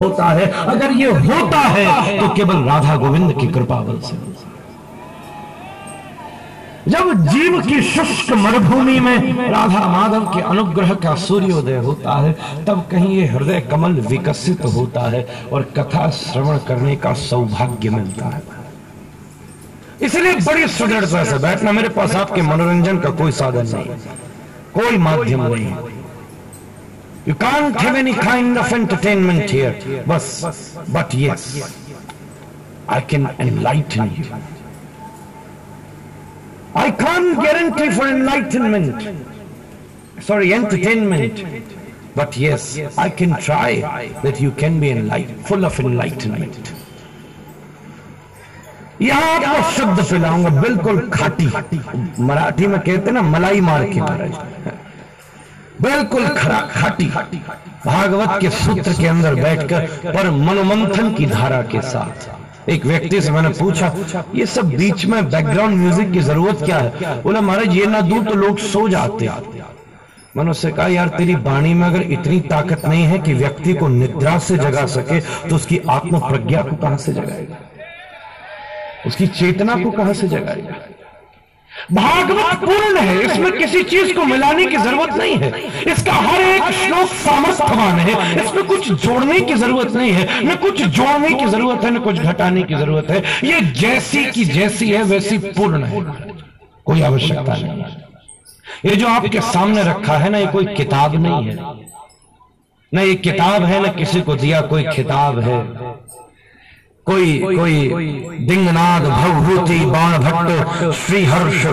होता 0.00 0.24
है। 0.26 0.46
अगर 0.62 0.92
ये 0.92 1.10
होता 1.10 1.58
है 1.58 2.18
तो 2.18 2.28
केवल 2.34 2.56
राधा 2.64 2.96
गोविंद 2.96 3.32
की 3.34 3.46
कृपा 3.48 3.80
बल 3.80 4.00
से 4.00 4.16
जब 6.86 7.24
जीव 7.26 7.60
की 7.62 7.80
शुष्क 7.84 8.32
मरुभूमि 8.34 8.98
में 9.00 9.48
राधा 9.50 9.86
माधव 9.88 10.26
के 10.34 10.42
अनुग्रह 10.42 10.92
का 10.96 11.14
सूर्योदय 11.16 11.76
होता 11.78 12.16
है, 12.16 12.32
तब 12.66 12.86
कहीं 12.90 13.16
ये 13.16 13.26
हृदय 13.26 13.60
कमल 13.70 13.94
विकसित 14.02 14.64
होता 14.66 15.08
है 15.10 15.26
और 15.52 15.62
कथा 15.78 16.08
श्रवण 16.12 16.58
करने 16.68 16.96
का 16.96 17.12
सौभाग्य 17.22 17.90
मिलता 17.90 18.26
है। 18.26 18.42
इसलिए 20.02 20.34
बड़ी 20.36 20.68
सुदृढ़ता 20.68 21.24
से 21.24 21.38
बैठना 21.40 21.72
मेरे 21.72 21.88
पास 21.90 22.14
आपके 22.16 22.42
मनोरंजन 22.44 22.98
का 22.98 23.10
कोई 23.12 23.32
साधन 23.34 23.74
नहीं, 23.74 23.98
कोई 24.74 24.98
माध्यम 25.00 25.46
नहीं। 25.46 25.66
है 25.66 25.95
You 27.25 27.35
can't 27.35 27.79
have 27.79 27.95
any 27.95 28.13
kind 28.13 28.57
of 28.57 28.71
entertainment 28.73 29.49
here. 29.49 30.03
But, 30.07 30.23
but 30.91 31.13
yes, 31.13 31.41
I 32.87 33.01
can 33.01 33.27
enlighten 33.39 34.15
you. 34.15 34.25
I 36.73 36.89
can't 36.89 37.39
guarantee 37.39 37.91
for 37.91 38.07
enlightenment. 38.07 39.27
Sorry, 40.21 40.53
entertainment. 40.53 41.43
But 42.15 42.35
yes, 42.37 42.77
I 42.97 43.09
can 43.09 43.39
try 43.39 44.09
that 44.23 44.41
you 44.41 44.51
can 44.51 44.79
be 44.79 44.89
enlightened, 44.91 45.45
full 45.47 45.65
of 45.65 45.79
enlightenment. 45.79 46.71
यहां 49.01 49.43
आपको 49.43 49.71
शुद्ध 49.75 50.09
पिलाऊंगा 50.09 50.49
बिल्कुल 50.61 50.97
खाटी 51.09 51.45
मराठी 52.25 52.67
में 52.67 52.79
कहते 52.79 53.11
ना 53.11 53.21
मलाई 53.33 53.61
मार 53.67 53.85
के 53.93 54.01
महाराज 54.01 54.35
बिल्कुल 55.82 56.26
खरा 56.28 56.60
खाटी। 56.72 57.04
भागवत 57.86 58.38
के 58.40 58.50
सूत्र 58.50 58.92
के 58.92 59.06
अंदर 59.06 59.34
बैठकर 59.34 59.86
पर 60.06 60.30
मनोमंथन 60.30 61.12
की 61.14 61.26
धारा 61.26 61.62
के 61.72 61.80
साथ। 61.82 62.68
एक 62.70 62.86
व्यक्ति 62.86 63.20
से 63.20 63.30
मैंने 63.32 63.48
पूछा 63.58 63.92
ये 64.34 64.46
सब 64.46 64.70
बीच 64.76 65.04
में 65.06 65.28
बैकग्राउंड 65.30 65.76
म्यूज़िक 65.76 66.12
की 66.12 66.20
ज़रूरत 66.20 66.64
क्या 66.64 66.78
है? 66.78 67.22
बोला 67.22 67.40
महाराज 67.40 67.76
ये 67.76 67.86
ना 67.86 68.00
दूँ 68.00 68.24
तो 68.24 68.34
लोग 68.34 68.58
सो 68.60 68.88
जाते 68.88 69.28
मैंने 70.36 70.50
उससे 70.50 70.70
कहा 70.70 70.86
यार 70.88 71.08
तेरी 71.08 71.34
वाणी 71.44 71.74
में 71.74 71.86
अगर 71.86 72.02
इतनी 72.12 72.40
ताकत 72.48 72.86
नहीं 72.86 73.04
है 73.04 73.18
कि 73.18 73.34
व्यक्ति 73.34 73.74
को 73.74 73.88
निद्रा 73.88 74.38
से 74.38 74.56
जगा 74.58 74.86
सके 74.86 75.20
तो 75.48 75.56
उसकी 75.56 75.80
आत्म 75.90 76.18
प्रज्ञा 76.18 76.62
को 76.62 76.76
कहाँ 76.76 76.96
से 76.96 77.12
जगाएगा? 77.12 77.56
उसकी 79.06 79.26
चेतना 79.28 79.76
को 79.82 79.90
कहाँ 79.90 80.12
से 80.14 80.28
जगाएगा? 80.28 80.74
भागवत 81.92 82.54
पूर्ण 82.60 82.98
है, 82.98 83.24
इसमें 83.24 83.52
किसी 83.52 83.82
चीज़ 83.82 84.12
को 84.14 84.24
मिलाने 84.24 84.64
की 84.66 84.76
ज़रूरत 84.76 85.14
नहीं 85.16 85.36
है। 85.36 85.50
इसका 85.92 86.12
हर 86.12 86.40
एक 86.40 86.62
श्लोक 86.72 87.08
सामर्थ्यवान 87.08 87.98
है। 87.98 88.44
इसमें 88.44 88.64
कुछ 88.64 88.90
जोड़ने 89.04 89.40
की 89.40 89.54
ज़रूरत 89.54 89.92
नहीं 89.92 90.10
है, 90.12 90.44
न 90.46 90.56
कुछ 90.56 90.82
जोड़ने 90.82 91.28
की 91.30 91.46
ज़रूरत 91.46 91.84
है, 91.84 91.90
न 91.90 91.98
कुछ 91.98 92.18
घटाने 92.20 92.62
की 92.62 92.74
ज़रूरत 92.74 93.10
है। 93.10 93.22
ये 93.44 93.60
जैसी 93.72 94.24
की 94.24 94.44
जैसी 94.44 94.90
है, 94.90 95.02
वैसी 95.02 95.38
पूर्ण 95.38 95.84
है। 95.84 96.02
कोई 96.86 97.02
आवश्यकता 97.02 97.54
नहीं 97.54 97.84
ये 98.84 98.96
जो 98.96 99.08
आपके 99.08 99.40
सामने 99.40 99.82
रखा 99.82 100.16
है 100.18 100.30
ना, 100.30 100.38
ये 100.38 100.46
कोई 100.46 100.64
किताब 100.74 101.14
नहीं 101.16 101.48
है। 101.48 101.56
न 102.92 102.98
ये 102.98 103.14
किताब 103.14 103.64
है, 103.64 103.80
ना 103.82 103.88
किसी 103.92 104.20
को 104.20 104.34
दिया 104.34 104.60
कोई 104.60 104.84
खिताब 104.92 105.38
है। 105.38 105.58
कोई 107.06 107.38
कोई 107.38 107.88
दिंगनाद 108.46 109.02
भवभूति 109.02 109.78
बाण 109.86 110.16
भट्ट 110.18 110.92
श्रीहर्ष। 110.96 111.66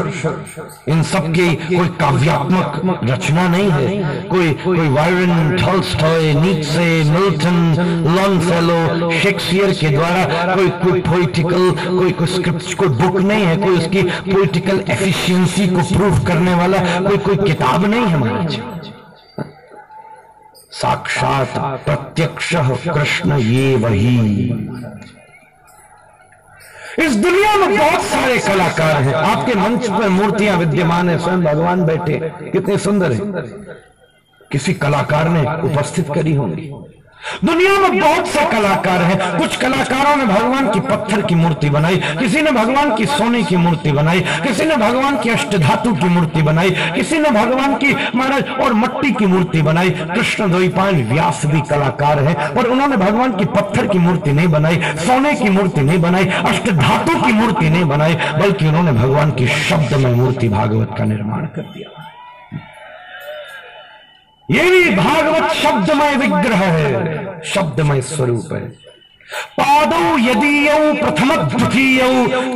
इन 0.89 1.01
सब 1.11 1.31
की 1.35 1.47
कोई 1.55 1.87
काव्यात्मक 2.01 2.99
रचना 3.03 3.47
नहीं 3.47 3.69
है। 3.71 4.21
कोई 4.29 4.51
कोई 4.63 4.87
Byron 4.89 5.55
Tolstoy 5.61 6.33
Nietzsche 6.33 6.85
Milton 7.09 7.57
Longfellow 8.15 9.09
Shakespeare 9.21 9.71
के 9.79 9.89
द्वारा 9.89 10.53
कोई 10.53 10.69
कोई 10.83 11.01
पोलिटिकल 11.01 11.69
कोई 11.87 12.11
कोई 12.11 12.27
स्क्रिप्ट 12.27 12.73
कोई 12.73 12.89
बुक 13.01 13.19
नहीं 13.21 13.45
है 13.45 13.55
कोई 13.57 13.77
उसकी 13.77 14.03
पोइटिकल 14.31 14.83
एफिशिएंसी 14.89 15.67
को 15.67 15.81
प्रूव 15.95 16.19
करने 16.27 16.53
वाला 16.55 16.79
कोई 16.99 17.17
कोई 17.25 17.37
किताब 17.47 17.85
नहीं 17.85 18.05
है 18.05 18.19
महाराज। 18.19 18.59
साक्षात 20.73 21.57
प्रत्यक्ष 21.85 22.53
कृष्ण 22.87 23.37
ये 23.39 23.75
वही। 23.75 24.17
इस 26.99 27.15
दुनिया 27.15 27.55
में 27.57 27.77
बहुत 27.77 28.01
सारे 28.01 28.37
कलाकार 28.39 29.01
हैं। 29.01 29.13
आपके 29.13 29.53
मंच 29.55 29.87
पर 29.89 30.09
मूर्तियाँ 30.09 30.57
विद्यमान 30.57 31.09
है 31.09 31.17
स्वयं 31.19 31.43
भगवान 31.43 31.85
बैठे। 31.85 32.19
कितने 32.51 32.77
सुंदर 32.77 33.11
है। 33.11 33.19
किसी 34.51 34.73
कलाकार 34.73 35.29
ने 35.29 35.41
उपस्थित 35.69 36.07
करी 36.15 36.33
होंगी। 36.33 36.71
दुनिया 37.43 37.77
में 37.79 37.99
बहुत 37.99 38.27
से 38.27 38.45
कलाकार 38.45 39.01
हैं। 39.01 39.37
कुछ 39.37 39.55
कलाकारों 39.55 40.15
ने 40.15 40.25
भगवान 40.25 40.69
की 40.71 40.79
पत्थर 40.79 41.21
की 41.21 41.35
मूर्ति 41.35 41.69
बनाई, 41.69 41.97
किसी 42.19 42.41
ने 42.41 42.51
भगवान 42.51 42.95
की 42.95 43.05
सोने 43.05 43.43
की 43.43 43.57
मूर्ति 43.57 43.91
बनाई, 43.91 44.19
किसी 44.43 44.65
ने 44.65 44.75
भगवान 44.77 45.17
की 45.17 45.29
अष्ट 45.29 45.55
धातु 45.57 45.93
की 45.93 46.09
मूर्ति 46.09 46.41
बनाई, 46.41 46.69
किसी 46.95 47.19
ने 47.19 47.29
भगवान 47.29 47.75
की 47.75 47.93
महाराज 48.15 48.49
और 48.63 48.73
मट्टी 48.73 49.11
की 49.11 49.25
मूर्ति 49.25 49.61
बनाई। 49.61 49.89
कृष्ण 49.89 50.49
द्वैपायन 50.51 51.03
व्यास 51.11 51.41
भी 51.45 51.61
कलाकार 51.61 52.19
है 52.19 52.35
और 52.49 52.67
उन्होंने 52.67 52.97
भगवान 52.97 53.35
की 53.37 53.45
पत्थर 53.55 53.87
की 53.87 53.99
मूर्ति 53.99 54.33
नहीं 54.33 54.47
बनाई, 54.47 54.81
सोने 54.97 55.33
की 55.33 55.49
मूर्ति 55.49 55.81
नहीं 55.81 55.99
बनाई 56.01 56.25
अष्ट 56.45 56.69
धातु 56.71 57.19
की 57.21 57.33
मूर्ति 57.33 57.69
नहीं 57.69 57.85
बनाई, 57.85 58.15
बल्कि 58.39 58.67
उन्होंने 58.67 58.91
भगवान 58.91 59.31
की 59.31 59.47
शब्द 59.47 59.93
में 59.93 60.11
मूर्ति 60.13 60.49
भागवत 60.49 60.95
का 60.97 61.05
निर्माण 61.05 61.45
कर 61.45 61.61
दिया। 61.63 62.02
ये 64.51 64.63
भी 64.71 64.89
भागवत 64.95 65.51
शब्दमय 65.51 66.15
विग्रह 66.15 66.57
है, 66.57 67.41
शब्दमय 67.45 68.01
स्वरूप 68.01 68.49
है। 68.53 68.59
पादौ 69.57 70.17
यदीय 70.17 70.69
प्रथम 71.01 71.35
द्वितीय 71.35 72.01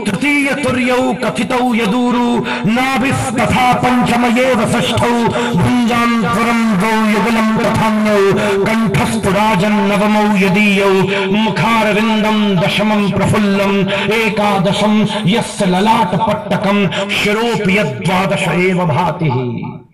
तृतीय 0.06 0.50
तुर्य 0.54 0.96
कथित 1.24 1.52
यदूरु, 1.76 2.26
नाभिस्तथा 2.72 3.74
पंचमयेव 3.74 4.66
षष्ठौ 4.72 5.12
भुञ्जान्तरं 5.56 6.62
द्वौ 6.78 6.92
युगलं 7.12 7.58
तथान्यौ 7.58 8.34
कण्ठस्थुराजन् 8.66 9.88
नवमौ 9.88 10.36
यदीयौ, 10.38 10.92
मुखारविन्दं 11.32 12.56
दशमं 12.56 13.12
प्रफुल्लम्, 13.12 14.12
एकादशं 14.14 15.06
यस्य 15.26 15.66
ललाटपट्टकं 15.66 16.88
शिरोऽपि 17.10 17.78
यद्वादश 17.78 18.48
एव 18.48 18.86
भातिः। 18.86 19.87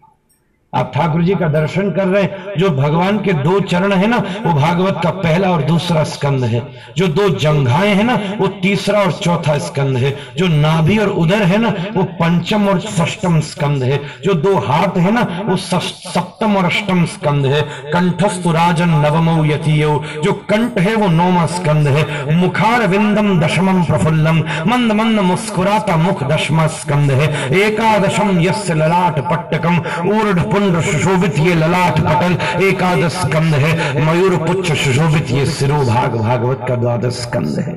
आप 0.75 0.91
ठाकुर 0.95 1.23
जी 1.23 1.35
का 1.35 1.47
दर्शन 1.47 1.91
कर 1.91 2.07
रहे 2.07 2.23
हैं, 2.23 2.45
जो 2.57 2.69
भगवान 2.69 3.17
के 3.17 3.34
दो 3.34 3.59
चरण 3.59 3.94
है 3.94 4.07
ना, 4.07 4.17
वो 4.17 4.53
भागवत 4.53 5.00
का 5.03 5.09
पहला 5.09 5.50
और 5.50 5.61
दूसरा 5.61 6.03
स्कंद 6.03 6.44
है। 6.44 6.61
जो 6.97 7.07
दो 7.07 7.29
जंघाएँ 7.29 7.95
हैं 7.95 8.03
ना, 8.03 8.19
वो 8.38 8.47
तीसरा 8.47 9.00
और 9.00 9.11
चौथा 9.11 9.57
स्कंद 9.57 9.97
है। 9.97 10.17
जो 10.38 10.47
नाभि 10.47 10.97
और 10.97 11.07
उदर 11.07 11.44
है 11.44 11.57
ना, 11.57 11.73
वो 11.95 12.03
पंचम 12.03 12.67
और 12.67 12.79
षष्टम 12.79 13.39
स्कंद 13.39 13.84
है। 13.84 14.01
जो 14.23 14.34
दो 14.34 14.57
हाथ 14.57 14.97
है 14.97 15.11
ना, 15.11 15.41
वो 15.45 15.56
सप्तम 15.57 16.57
और 16.57 16.66
अष्टम 16.66 17.05
स्कंद 17.05 17.45
है। 17.45 17.61
कंठस्तु 17.61 18.51
राजन 18.51 18.90
नवमो 18.90 19.45
यतीय। 19.45 20.00
जो 20.23 20.34
कंठ 20.34 20.79
है, 20.79 20.95
वो 20.95 21.07
नौमा 21.07 21.45
स्कंद 21.45 21.88
है। 21.88 22.35
मुखार 22.35 22.88
विंदम 22.88 23.40
दशमम 23.40 23.84
प्रफुल्लम। 23.84 24.38
मंद 24.67 24.91
मंद 24.91 25.19
मुस्कुराता 25.19 25.95
मुख 25.97 26.23
दशमा 26.23 26.67
स्कंद 26.67 27.11
है। 27.11 27.51
एकादशम 27.59 28.40
यस्य 28.41 28.73
ललाट 28.73 29.19
पट्टकम। 29.19 29.78
ऊर्ध 30.09 30.40
पुंड 30.63 30.81
सुशोभित 30.81 31.40
ये 31.40 31.53
ललाट 31.56 32.00
पटल, 32.00 32.34
एकादश 32.66 33.13
स्कंद 33.13 33.53
है। 33.53 34.06
मयूर 34.06 34.35
पुच्छ 34.46 34.72
सुशोभित 34.74 35.31
ये 35.31 35.46
सिरो 35.46 35.78
भाग 35.85 36.16
भागवत 36.18 36.66
का 36.68 36.75
द्वादश 36.75 37.13
स्कंद 37.13 37.59
है। 37.59 37.74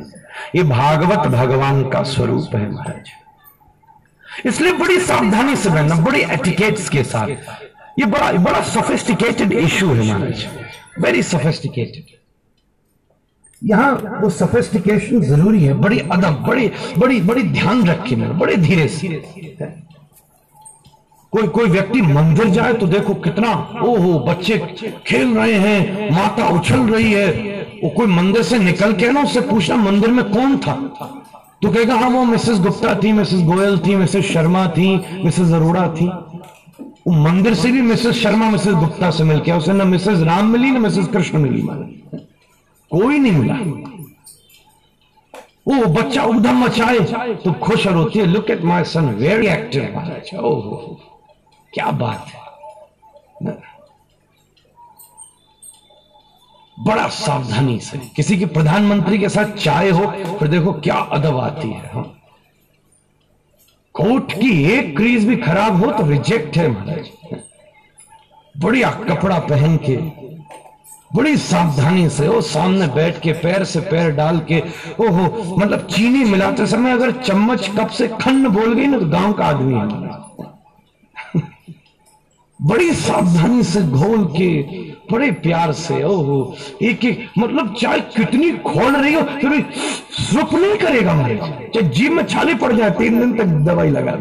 ये 0.57 0.63
भागवत 0.65 1.27
भगवान 1.29 1.83
का 1.91 2.03
स्वरूप 2.05 2.55
है 2.55 2.71
महाराज। 2.73 3.11
इसलिए 4.47 4.73
बड़ी 4.75 4.99
सावधानी 5.01 5.57
से 5.57 5.69
रहना 5.69 5.95
बड़ी 6.01 6.21
एटिकेट्स 6.35 6.89
के 6.89 7.03
साथ। 7.05 7.29
ये 7.99 8.07
बड़ा 8.07 8.31
बड़ा 8.33 8.61
सोफिस्टिकेटेड 8.65 9.53
इश्यू 9.55 9.89
है 9.89 10.05
महाराज। 10.05 10.47
वेरी 11.01 11.23
सोफिस्टिकेटेड 11.25 12.15
यहाँ 13.63 14.21
वो 14.22 14.31
सोफिस्टिकेशन 14.31 15.22
ज़रूरी 15.25 15.65
है। 15.65 15.75
बड़ी 15.75 15.99
अदब, 15.99 16.45
बड़ी 16.49 16.71
बड़ी 16.99 17.21
बड़ी 17.22 17.43
ध्यान 17.43 17.87
रखे 17.89 18.16
मेरे, 18.16 18.33
बड़े 18.34 18.57
धीरे 18.57 18.89
से। 18.89 19.09
कोई 21.36 21.47
कोई 21.48 21.68
व्यक्ति 21.68 22.00
मंदिर 22.03 22.48
जाए 22.50 22.72
तो 22.72 22.86
देखो 22.86 23.15
कितना, 23.15 23.53
ओहो, 23.84 24.18
बच्चे 24.18 24.59
खेल 25.06 25.36
रहे 25.36 25.54
हैं, 25.54 26.10
माता 26.12 26.48
उछल 26.50 26.80
रही 26.91 27.12
है। 27.12 27.28
वो 27.83 27.88
कोई 27.91 28.06
मंदिर 28.06 28.42
से 28.42 28.59
निकल 28.59 28.92
के 28.92 29.10
ना 29.10 29.22
उससे 29.22 29.41
पूछना, 29.42 29.77
मंदिर 29.77 30.10
में 30.10 30.24
कौन 30.30 30.56
था? 30.59 30.74
तो 31.62 31.71
कहेगा 31.71 31.94
हाँ 31.94 32.09
वो 32.10 32.24
मिसेस 32.24 32.60
गुप्ता 32.60 32.94
थी, 32.94 33.12
मिसेस 33.12 33.42
गोयल 33.42 33.78
थी, 33.78 33.97
मिसेस 33.97 34.24
शर्मा 34.24 34.66
थी, 34.68 34.88
मिसेस 35.24 35.53
अरोड़ा 35.53 35.86
थी। 35.88 36.06
वो 37.06 37.12
मंदिर 37.15 37.54
से 37.54 37.71
भी 37.72 37.80
मिसेस 37.83 38.15
शर्मा, 38.15 38.50
मिसेस 38.50 38.74
गुप्ता 38.74 39.10
से 39.10 39.24
मिल 39.24 39.38
गया 39.38 39.56
उसे 39.56 39.72
ना 39.72 39.84
मिसेस 39.84 40.21
राम 40.21 40.50
मिली, 40.53 40.71
ना 40.71 40.78
मिसेस 40.78 41.06
कृष्ण 41.06 41.38
मिली। 41.38 41.62
कोई 42.91 43.18
नहीं 43.18 43.33
मिला। 43.33 43.54
वो 45.68 45.86
बच्चा 45.92 46.22
उधम 46.24 46.65
मचाए 46.65 46.98
तो 47.44 47.53
खुश 47.62 47.86
और 47.86 47.94
होती 47.94 48.18
है 48.18 48.27
look 48.27 48.50
at 48.50 48.65
my 48.65 48.84
son 48.84 49.09
very 49.18 49.47
active 49.47 50.38
ओहो। 50.41 50.98
क्या 51.77 51.91
बात 51.93 52.27
है? 52.27 53.55
बड़ा 56.77 57.07
सावधानी 57.09 57.78
से, 57.81 57.99
किसी 58.17 58.37
की 58.39 58.47
प्रधानमंत्री 58.47 59.19
के 59.19 59.28
साथ 59.28 59.53
चाय 59.55 59.91
हो, 59.91 60.07
फिर 60.39 60.49
देखो 60.49 60.73
क्या 60.81 60.95
अदब 60.95 61.39
आती 61.39 61.69
है 61.69 61.91
हाँ? 61.93 62.05
कोट 63.95 64.33
की 64.33 64.51
एक 64.73 64.97
क्रीज 64.97 65.27
भी 65.28 65.37
खराब 65.37 65.84
हो 65.84 65.91
तो 65.93 66.07
रिजेक्ट 66.07 66.57
है 66.57 66.69
महाराज। 66.69 67.11
बढ़िया 68.55 68.91
कपड़ा 69.11 69.39
पहन 69.41 69.77
के, 69.84 69.97
बड़ी 71.15 71.37
सावधानी 71.39 72.09
से 72.11 72.29
वो 72.29 72.41
सामने 72.41 72.87
बैठ 72.95 73.21
के, 73.22 73.33
पैर 73.34 73.65
से 73.65 73.81
पैर 73.83 74.11
डाल 74.17 74.39
के, 74.51 74.61
ओहो 75.01 75.57
मतलब 75.57 75.87
चीनी 75.87 76.25
मिलाते 76.25 76.67
समय 76.67 76.93
अगर 76.93 77.13
चम्मच 77.22 77.71
कप 77.79 77.89
से 77.91 78.09
खंड 78.21 78.49
बोल 78.49 78.75
गई 78.75 78.87
ना 78.87 78.99
तो 78.99 79.07
गाँव 79.11 79.33
का 79.33 79.45
आदमी 79.45 79.75
है। 79.75 80.46
बड़ी 82.61 82.93
सावधानी 82.95 83.63
से 83.65 83.83
घोल 83.83 84.25
के, 84.37 84.49
बड़े 85.11 85.31
प्यार 85.43 85.73
से, 85.73 86.03
ओहो, 86.05 86.57
एक 86.83 87.05
एक 87.05 87.29
मतलब 87.39 87.75
चाय 87.75 88.01
कितनी 88.17 88.51
खोल 88.59 88.97
रही 88.97 89.15
हो 89.15 89.23
फिर 89.23 89.65
सुख 90.13 90.55
नहीं 90.55 90.77
करेगा 90.79 91.15
मेरे 91.15 91.37
चाहे 91.37 91.89
जीव 91.89 92.13
में 92.13 92.25
छाले 92.27 92.55
पड़ 92.55 92.73
जाए, 92.73 92.91
तीन 92.91 93.19
दिन 93.21 93.37
तक 93.39 93.53
दवाई 93.67 93.91
लगा 93.91 94.13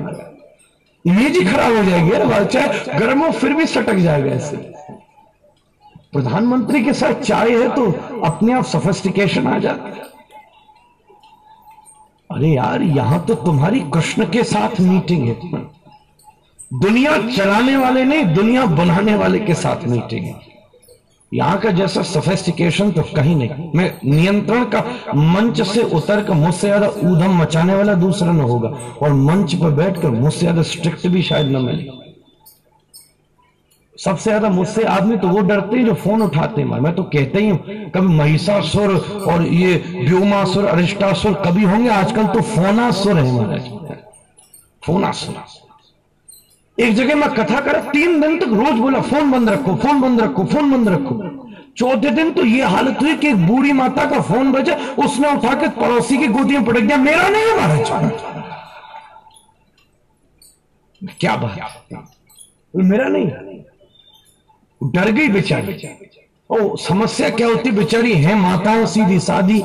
इमेज 1.05 1.37
ही 1.37 1.43
खराब 1.45 1.75
हो 1.77 1.83
जाएगी, 1.83 2.11
अरे 2.11 2.45
चाहे 2.45 2.99
गर्म 2.99 3.23
हो, 3.23 3.31
फिर 3.31 3.53
भी 3.53 3.65
सटक 3.67 3.95
जाएगा 3.97 4.31
ऐसे। 4.31 4.57
प्रधानमंत्री 6.13 6.83
के 6.83 6.93
साथ 6.93 7.21
चाय 7.21 7.49
है 7.51 7.69
तो 7.75 7.85
अपने 8.25 8.53
आप 8.53 8.63
सफेस्टिकेशन 8.65 9.47
आ 9.47 9.57
जाता 9.59 9.87
है। 9.87 10.03
अरे 12.29 12.49
यार, 12.49 12.81
यहाँ 12.81 13.25
तो 13.25 13.35
तुम्हारी 13.35 13.79
कृष्ण 13.93 14.25
के 14.31 14.43
साथ 14.43 14.79
मीटिंग 14.81 15.27
है। 15.27 15.35
दुनिया 16.71 17.17
चलाने 17.29 17.75
वाले 17.77 18.03
नहीं, 18.05 18.23
दुनिया 18.33 18.65
बनाने 18.67 19.15
वाले 19.15 19.39
के 19.39 19.53
साथ 19.55 19.87
मीटिंग 19.87 20.33
यहाँ 21.31 21.57
का 21.59 21.71
जैसा 21.71 22.01
सफेस्टिकेशन 22.03 22.91
तो 22.91 23.01
कहीं 23.15 23.35
नहीं। 23.35 23.69
मैं 23.75 23.91
नियंत्रण 24.05 24.63
का 24.65 24.79
मंच 25.15 25.61
से 25.63 25.81
उतर 25.91 26.23
कर 26.23 26.33
मुझसे 26.35 26.67
ज़्यादा 26.67 26.87
ऊधम 26.87 27.37
मचाने 27.37 27.75
वाला 27.75 27.93
दूसरा 27.95 28.31
न 28.31 28.39
होगा, 28.41 28.69
और 29.01 29.13
मंच 29.13 29.55
पर 29.55 29.71
बैठकर 29.73 30.09
मुझसे 30.11 30.39
ज़्यादा 30.39 30.61
स्ट्रिक्ट 30.63 31.07
भी 31.07 31.21
शायद 31.23 31.47
न 31.47 31.61
मिले। 31.65 32.03
सबसे 33.95 34.23
ज़्यादा 34.23 34.49
मुझसे 34.51 34.83
आदमी 34.85 35.17
तो 35.17 35.27
वो 35.27 35.41
डरते 35.43 35.77
हैं 35.77 35.85
जो 35.85 35.93
फ़ोन 35.95 36.21
उठाते 36.21 36.61
हैं। 36.61 36.79
मैं 36.79 36.93
तो 36.95 37.03
कहते 37.05 37.39
ही 37.39 37.49
हूँ, 37.49 37.59
कभी 37.95 38.15
महिषासुर 38.15 38.95
और 39.27 39.45
ये 39.45 39.75
व्योमासुर 39.97 40.65
अरिष्टासुर 40.65 41.33
कभी 41.45 41.63
होंगे, 41.63 41.89
आजकल 41.91 42.27
तो 42.27 42.41
फोनासुर 42.43 43.17
है 43.17 43.31
महाराज। 43.33 43.69
फोनासुर। 44.83 45.35
एक 46.77 46.93
जगह 46.95 47.15
मैं 47.15 47.29
कथा 47.29 47.59
कर, 47.59 47.79
तीन 47.81 48.19
दिन 48.21 48.39
तक 48.39 48.53
रोज 48.53 48.79
बोला, 48.79 49.01
फ़ोन 49.01 49.31
बंद 49.31 49.49
रखो, 49.49 49.75
फ़ोन 49.75 50.01
बंद 50.01 50.21
रखो, 50.21 50.43
फ़ोन 50.43 50.71
बंद 50.71 50.89
रखो। 50.89 51.13
चौथे 51.77 52.09
दिन 52.09 52.31
तो 52.31 52.43
ये 52.45 52.63
हालत 52.63 52.97
हुई 53.01 53.15
कि 53.15 53.27
एक 53.27 53.45
बूढ़ी 53.47 53.71
माता 53.71 54.05
का 54.05 54.19
फ़ोन 54.21 54.51
बजा, 54.51 54.75
उसने 54.99 55.31
उठा 55.31 55.53
के 55.53 55.67
पड़ोसी 55.79 56.17
की 56.17 56.27
गोदी 56.27 56.53
में 56.53 56.65
पटक 56.65 56.81
दिया, 56.81 56.97
मेरा 56.97 57.29
नहीं 57.29 57.43
है 57.43 57.57
महाराज। 57.57 57.89
क्या 61.19 61.35
बात 61.35 61.55
मेरा 62.75 63.07
नहीं 63.07 63.27
डर 64.81 65.11
गई 65.11 65.27
बेचारी। 65.27 65.89
ओ, 66.49 66.75
समस्या 66.75 67.29
क्या 67.29 67.47
होती 67.47 67.71
बेचारी? 67.71 68.13
है 68.13 68.35
माताएँ 68.35 68.85
सीधी 68.85 69.19
सादी 69.19 69.59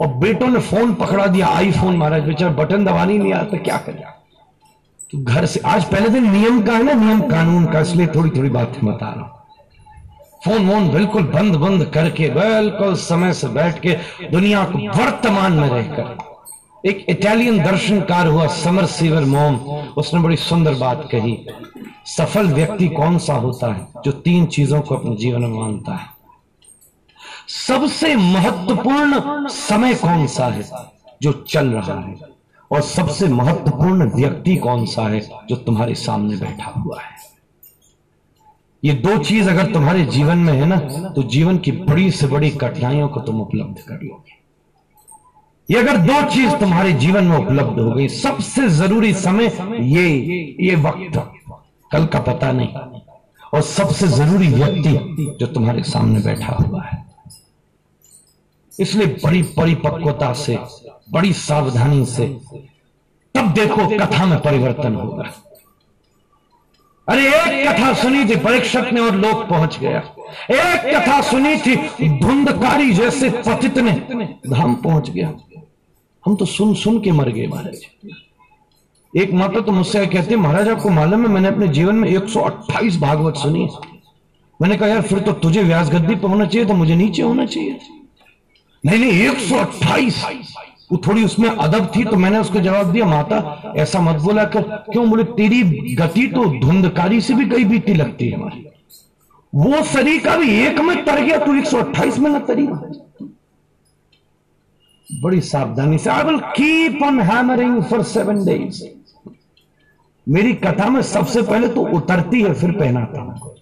और 0.00 0.06
बेटों 0.14 0.48
ने 0.48 0.60
फ़ोन 0.60 0.94
पकड़ा 0.94 1.26
दिया 1.26 1.46
आईफोन 1.46 1.96
महाराज 1.96 2.22
बेचारा, 2.22 2.52
बटन 2.52 2.84
दबानी 2.84 3.18
नहीं 3.18 3.32
आता, 3.32 3.56
क्या 3.58 3.76
करें? 3.76 4.04
तो 5.12 5.18
घर 5.18 5.44
से 5.46 5.60
आज 5.60 5.84
पहले 5.84 6.08
दिन 6.08 6.30
नियम 6.30 6.62
का 6.62 6.72
है 6.72 6.82
ना, 6.82 6.92
नियम 6.92 7.20
कानून 7.20 7.66
का, 7.66 7.80
इसलिए 7.80 8.06
थोड़ी 8.06 8.30
थोड़ी 8.30 8.48
बात 8.48 8.78
बता 8.84 9.08
रहा 9.08 9.24
हूँ। 9.24 9.40
फ़ोन 10.44 10.68
वोन 10.68 10.88
बिल्कुल 10.90 11.22
बंद 11.22 11.56
बंद 11.56 11.84
करके, 11.84 12.28
बिल्कुल 12.30 12.94
समय 12.94 13.32
से 13.32 13.48
बैठ 13.48 13.80
के 13.80 13.96
दुनिया 14.30 14.64
को 14.64 14.78
वर्तमान 14.98 15.52
में 15.52 15.68
रहकर। 15.68 16.88
एक 16.88 17.04
इटालियन 17.08 17.62
दर्शनकार 17.64 18.26
हुआ, 18.26 18.46
समर 18.46 18.86
सीवर 18.86 19.24
मोम, 19.24 19.56
उसने 19.96 20.20
बड़ी 20.20 20.36
सुंदर 20.36 20.74
बात 20.74 21.08
कही। 21.12 21.38
सफल 22.06 22.48
व्यक्ति 22.48 22.88
कौन 22.88 23.18
सा 23.18 23.34
होता 23.34 23.72
है 23.74 23.86
जो 24.04 24.12
तीन 24.12 24.46
चीज़ों 24.46 24.80
को 24.80 24.94
अपने 24.94 25.16
जीवन 25.16 25.40
में 25.40 25.58
मानता 25.60 25.94
है? 25.94 26.06
सबसे 27.48 28.16
महत्वपूर्ण 28.16 29.48
समय 29.50 29.94
कौन 29.94 30.26
सा 30.26 30.46
है 30.46 30.68
जो 31.22 31.32
चल 31.32 31.68
रहा 31.68 32.00
है? 32.00 32.31
और 32.72 32.80
सबसे 32.80 33.28
महत्वपूर्ण 33.28 34.10
व्यक्ति 34.12 34.56
कौन 34.56 34.84
सा 34.86 35.02
है 35.08 35.20
जो 35.48 35.56
तुम्हारे 35.56 35.94
सामने 35.94 36.36
बैठा 36.36 36.70
हुआ 36.70 37.00
है? 37.00 37.10
ये 38.84 38.92
दो 38.92 39.16
चीज़ 39.18 39.48
अगर 39.50 39.72
तुम्हारे 39.72 40.04
जीवन 40.06 40.38
में 40.38 40.52
है 40.52 40.66
ना 40.66 40.76
तो 41.16 41.22
जीवन 41.22 41.58
की 41.58 41.72
बड़ी 41.72 42.10
से 42.10 42.26
बड़ी 42.26 42.50
कठिनाइयों 42.52 43.08
को 43.08 43.20
तुम 43.20 43.40
उपलब्ध 43.40 43.78
कर 43.78 43.94
लोगे। 43.94 44.40
ये 45.68 45.78
अगर 45.78 45.96
दो 45.98 46.22
चीज़ 46.30 46.54
तुम्हारे 46.56 46.92
जीवन 46.92 47.24
में 47.24 47.36
उपलब्ध 47.36 47.78
हो 47.80 47.92
गई, 47.92 48.08
सबसे 48.08 48.68
ज़रूरी 48.70 49.12
समय 49.14 49.44
ये 49.92 50.08
ये 50.60 50.74
वक्त। 50.76 51.18
कल 51.90 52.06
का 52.06 52.20
पता 52.20 52.50
नहीं। 52.52 53.00
और 53.54 53.60
सबसे 53.60 54.06
ज़रूरी 54.08 54.48
व्यक्ति 54.48 55.36
जो 55.40 55.46
तुम्हारे 55.46 55.82
सामने 55.82 56.20
बैठा 56.20 56.52
हुआ 56.54 56.82
है। 56.82 57.04
इसलिए 58.72 59.06
बड़ी 59.24 59.42
परिपक्वता 59.56 60.32
से 60.34 60.54
बड़ी 61.12 61.32
सावधानी 61.32 62.06
से। 62.06 62.26
तब 63.34 63.52
देखो 63.52 63.86
कथा 63.98 64.26
में 64.26 64.40
परिवर्तन 64.40 64.94
होगा। 64.94 65.32
अरे 67.08 67.28
एक 67.28 67.68
कथा 67.68 67.92
सुनी 67.92 68.24
थी, 68.24 68.36
परीक्षक 68.36 68.90
ने 68.92 69.00
और 69.00 69.16
लोग 69.16 69.48
पहुँच 69.48 69.78
गया। 69.78 69.98
एक 70.50 70.96
कथा 70.96 71.20
सुनी 71.20 71.56
थी, 71.56 71.76
धुंधकारी 72.18 72.92
जैसे 72.92 73.30
पतित 73.30 73.78
ने 73.78 73.92
धाम 74.50 74.74
पहुँच 74.74 75.10
गया। 75.10 75.34
हम 76.26 76.36
तो 76.36 76.44
सुन 76.44 76.74
सुन 76.74 77.00
के 77.00 77.12
मर 77.12 77.28
गए 77.28 77.46
महाराज। 77.46 77.80
एक 79.16 79.32
माता 79.32 79.60
तो 79.60 79.72
मुझसे 79.72 80.06
कहती, 80.06 80.36
महाराज, 80.36 80.68
आपको 80.68 80.88
मालूम 80.88 81.22
है, 81.22 81.28
मैंने 81.28 81.48
अपने 81.48 81.68
जीवन 81.68 81.94
में 81.94 82.08
128 82.08 82.96
भागवत 82.96 83.36
सुनी 83.36 83.68
मैंने 84.62 84.76
कहा, 84.76 84.88
यार, 84.88 85.02
फिर 85.02 85.18
तो 85.18 85.32
तुझे 85.32 85.62
व्यास 85.62 85.90
गद्दी 85.90 86.14
पर 86.14 86.28
होना 86.28 86.46
चाहिए 86.46 86.68
तो 86.68 86.74
मुझे 86.74 86.96
नीचे 86.96 87.22
होना 87.22 87.46
चाहिए। 87.46 87.78
नहीं 88.86 88.98
नहीं, 88.98 89.12
एक 89.12 89.38
सौ 89.38 89.56
अट्ठाईस। 89.56 90.24
वो 90.90 90.98
थोड़ी 91.06 91.24
उसमें 91.24 91.48
अदब 91.48 91.90
थी 91.96 92.04
तो 92.04 92.16
मैंने 92.16 92.38
उसको 92.38 92.60
जवाब 92.60 92.90
दिया, 92.92 93.06
माता, 93.06 93.74
ऐसा 93.76 94.00
मत 94.00 94.20
बोला 94.22 94.44
कर। 94.46 94.62
क्यों 94.90 95.08
बोले, 95.10 95.24
तेरी 95.24 95.62
गति 95.94 96.26
तो 96.28 96.44
धुंधकारी 96.60 97.20
से 97.20 97.34
भी 97.34 97.48
कई 97.50 97.64
बीती 97.64 97.94
लगती 97.94 98.28
है 98.28 98.36
हमारी। 98.36 98.66
वो 99.52 99.82
सरीका 99.84 100.36
भी 100.36 100.50
एक 100.58 100.78
में 100.80 101.04
तर 101.04 101.20
गया, 101.20 101.38
तू 101.38 101.54
एक 101.54 101.66
सौ 101.66 101.78
अट्ठाईस 101.78 102.18
में 102.18 102.30
न 102.30 102.38
तरी 102.38 102.66
बड़ी 105.08 105.40
सावधानी 105.42 105.98
से 105.98 106.10
I 106.10 106.22
will 106.24 106.38
keep 106.56 107.02
on 107.02 107.20
hammering 107.20 107.82
for 107.82 108.02
seven 108.02 108.44
days 108.44 108.82
मेरी 110.26 110.52
कथा 110.54 110.88
में 110.88 111.00
सबसे 111.02 111.42
पहले 111.42 111.68
तो 111.68 111.82
उतरती 111.96 112.42
है, 112.42 112.52
फिर 112.54 112.70
पहनाता 112.72 113.20
हूँ। 113.20 113.54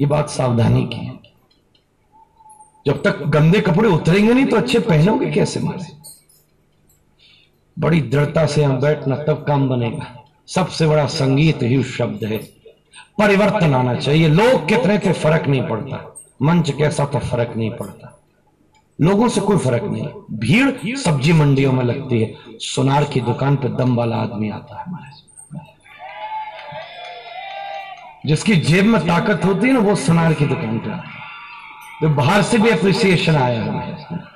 ये 0.00 0.06
बात 0.06 0.28
सावधानी 0.30 0.82
की 0.84 1.06
है। 1.06 1.14
जब 2.86 3.02
तक 3.02 3.22
गंदे 3.26 3.60
कपड़े 3.60 3.88
उतरेंगे 3.88 4.32
नहीं 4.34 4.46
तो 4.46 4.56
अच्छे 4.56 4.78
पहनोगे 4.80 5.30
कैसे, 5.30 5.60
मारे? 5.60 5.94
बड़ी 7.78 8.00
दृढ़ता 8.00 8.46
से 8.46 8.64
हम 8.64 8.80
बैठना 8.80 9.16
तब 9.16 9.44
काम 9.48 9.68
बनेगा। 9.68 10.24
सबसे 10.46 10.86
बड़ा 10.86 11.06
संगीत 11.06 11.62
ही 11.62 11.82
शब्द 11.82 12.24
है। 12.24 12.38
परिवर्तन 13.18 13.74
आना 13.74 13.94
चाहिए। 13.94 14.28
लोग 14.28 14.68
कितने 14.68 14.98
थे 14.98 15.12
फ़र्क 15.12 15.46
नहीं 15.46 15.62
पड़ता। 15.62 16.16
मंच 16.42 16.70
कैसा 16.70 17.04
तो 17.04 17.18
फ़र्क 17.18 17.54
नहीं 17.56 17.70
पड़ता। 17.70 18.20
लोगों 19.00 19.28
से 19.28 19.40
कोई 19.40 19.56
फ़र्क 19.56 19.82
नहीं। 19.84 20.08
भीड़ 20.30 20.96
सब्ज़ी 20.96 21.32
मंडियों 21.32 21.72
में 21.72 21.84
लगती 21.84 22.20
है। 22.22 22.34
सुनार 22.48 23.04
की 23.04 23.20
दुकान 23.20 23.56
पे 23.56 23.68
दम 23.68 23.96
वाला 23.96 24.16
आदमी 24.16 24.50
आता 24.50 24.80
है 24.80 25.26
जिसकी 28.26 28.56
जेब 28.56 28.84
में 28.84 29.06
ताकत 29.06 29.44
होती 29.44 29.66
है 29.66 29.72
ना, 29.72 29.80
वो 29.80 29.94
सुनार 29.94 30.32
की 30.32 30.46
दुकान 30.46 30.78
पे 30.78 30.90
आता 30.90 31.08
है। 31.08 31.14
तो 32.00 32.08
बाहर 32.08 32.42
से 32.42 32.58
भी 32.58 32.70
अप्रिसिएशन 32.70 33.36
आया 33.36 33.62
है 33.62 34.35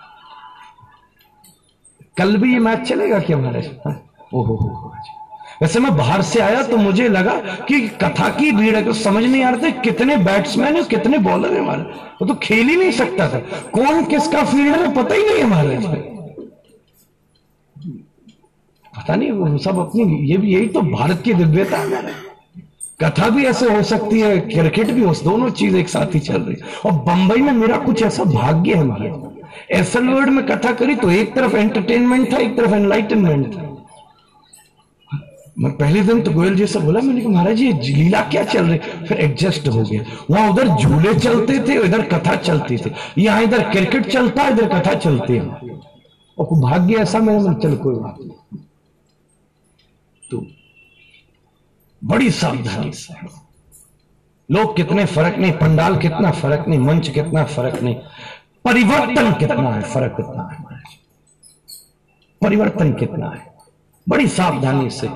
कल 2.17 2.37
भी 2.37 2.53
ये 2.53 2.59
मैच 2.59 2.89
चलेगा 2.89 3.19
क्या 3.21 3.37
हमारे 3.37 3.61
ओहो, 4.35 4.55
हो 4.55 4.93
वैसे 5.63 5.81
मैं 5.81 5.97
बाहर 5.97 6.23
से 6.23 6.41
आया 6.41 6.63
तो 6.63 6.77
मुझे 6.77 7.09
लगा 7.09 7.33
कि 7.69 7.81
कथा 8.03 8.29
की 8.31 8.51
भीड़ 8.53 8.75
है 8.77 8.83
तो 8.85 8.93
समझ 8.95 9.25
नहीं 9.25 9.43
आ 9.45 9.51
रहा 9.51 9.63
था 9.63 9.71
कितने 9.81 10.17
बैट्समैन 10.19 10.77
है, 10.77 10.83
कितने 10.85 11.19
बॉलर 11.21 11.53
है 11.53 11.61
हमारे 11.61 11.83
वो 12.21 12.27
तो 12.27 12.35
खेल 12.43 12.69
ही 12.69 12.77
नहीं 12.77 12.93
सकता 12.93 13.29
था। 13.29 13.39
कौन 13.73 14.05
किसका 14.05 14.45
फ़ील्ड 14.45 14.77
है, 14.77 14.95
पता 14.95 15.15
ही 15.15 15.25
नहीं 15.25 15.43
हमारे 15.43 15.77
पता 18.93 19.15
नहीं, 19.15 19.31
वो 19.31 19.59
सब 19.59 19.79
अपनी, 19.79 20.03
ये 20.27 20.37
भी 20.37 20.55
यही 20.55 20.67
तो 20.69 20.81
भारत 20.83 21.23
की 21.25 21.35
दिव्यता 21.35 21.79
है 21.79 22.03
कथा 23.01 23.29
भी 23.31 23.45
ऐसे 23.47 23.69
हो 23.69 23.83
सकती 23.85 24.21
है 24.21 24.39
क्रिकेट 24.41 24.91
भी 24.91 25.03
हो, 25.03 25.13
दोनों 25.25 25.51
चीज़ 25.53 25.77
एक 25.77 25.89
साथ 25.89 26.15
ही 26.15 26.21
चल 26.21 26.43
रही। 26.43 26.57
और 26.87 26.93
बंबई 27.05 27.41
में 27.41 27.53
मेरा 27.55 27.77
कुछ 27.79 28.03
ऐसा 28.03 28.25
भाग्य 28.25 28.75
है 28.75 28.85
महाराज। 28.85 29.39
एसल 29.71 30.09
वर्ड 30.09 30.29
में 30.29 30.47
कथा 30.47 30.73
करी 30.73 30.95
तो 30.95 31.11
एक 31.11 31.35
तरफ़ 31.35 31.57
एंटरटेनमेंट 31.57 32.33
था, 32.33 32.37
एक 32.37 32.57
तरफ़ 32.57 32.75
एनलाइटनमेंट 32.75 33.55
था। 33.55 33.77
मैं 35.59 35.77
पहले 35.77 36.01
दिन 36.01 36.23
तो 36.23 36.31
गोयल 36.31 36.55
जी 36.55 36.67
से 36.67 36.79
बोला, 36.79 37.01
मैंने 37.01 37.21
कहा, 37.21 37.31
महाराज, 37.31 37.61
ये 37.61 37.73
लीला 37.73 38.21
क्या 38.21 38.45
चल 38.45 38.65
रही? 38.65 38.79
फिर 38.79 39.21
एडजस्ट 39.21 39.69
हो 39.69 39.83
गया। 39.83 40.03
वहाँ 40.31 40.51
उधर 40.51 40.69
झूले 40.69 41.15
चलते 41.15 41.59
थे, 41.69 41.75
इधर 41.85 42.03
कथा 42.03 42.37
चलती 42.37 42.77
थी। 42.77 42.93
यहाँ 43.19 43.43
इधर 43.43 43.71
क्रिकेट 43.71 44.07
चलता, 44.07 44.49
इधर 44.49 44.81
कथा 44.81 44.95
चलती 44.95 45.37
है। 45.37 45.43
और 46.39 46.61
भाग्य 46.61 46.95
ऐसा 46.95 47.19
मेरे 47.19 47.39
मन 47.39 47.55
चल, 47.55 47.77
कोई 47.77 47.95
बात 47.95 48.17
नहीं। 48.21 48.61
तो 50.31 50.47
बड़ी 52.05 52.31
सावधानी 52.31 52.93
से। 52.93 53.15
लोग 54.51 54.77
कितने 54.77 55.05
फ़र्क 55.05 55.39
नहीं, 55.39 55.53
पंडाल 55.53 55.97
कितना 55.97 56.31
फ़र्क 56.31 56.69
नहीं, 56.69 56.79
मंच 56.79 57.09
कितना 57.09 57.45
फ़र्क 57.45 57.83
नहीं। 57.83 57.97
परिवर्तन 58.65 59.33
कितना 59.33 59.71
है? 59.71 59.83
फ़र्क 59.83 60.17
कितना 60.17 60.49
है 60.53 60.79
परिवर्तन 62.43 62.93
कितना 62.93 63.31
है? 63.31 63.53
बड़ी 64.09 64.27
सावधानी 64.29 64.91
से। 64.91 65.09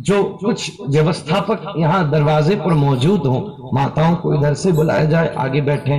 जो 0.00 0.24
कुछ 0.24 0.80
व्यवस्थापक 0.88 1.74
यहाँ 1.78 2.10
दरवाजे 2.10 2.56
पर 2.56 2.72
मौजूद 2.74 3.26
हो, 3.26 3.70
माताओं 3.74 4.16
को 4.16 4.34
इधर 4.34 4.54
से 4.54 4.72
बुलाया 4.72 5.04
जाए, 5.04 5.34
आगे 5.34 5.60
बैठे, 5.60 5.98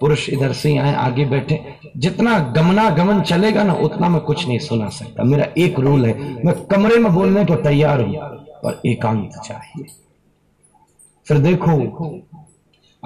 पुरुष 0.00 0.28
इधर 0.28 0.52
से 0.52 0.76
आए, 0.76 0.94
आगे 0.94 1.24
बैठे। 1.24 1.64
जितना 1.96 2.38
गमना 2.38 2.88
गमन 2.90 3.20
चलेगा 3.22 3.62
ना, 3.62 3.74
उतना 3.74 4.08
मैं 4.08 4.20
कुछ 4.20 4.46
नहीं 4.48 4.58
सुना 4.58 4.88
सकता। 4.88 5.24
मेरा 5.24 5.46
एक 5.58 5.78
रूल 5.80 6.06
है, 6.06 6.44
मैं 6.44 6.54
कमरे 6.66 6.96
में 6.96 7.14
बोलने 7.14 7.44
को 7.44 7.56
तैयार 7.56 8.00
हूँ, 8.00 8.16
पर 8.64 8.80
एकांत 8.86 9.30
चाहिए। 9.44 9.86
फिर 11.26 11.38
देखो 11.38 11.70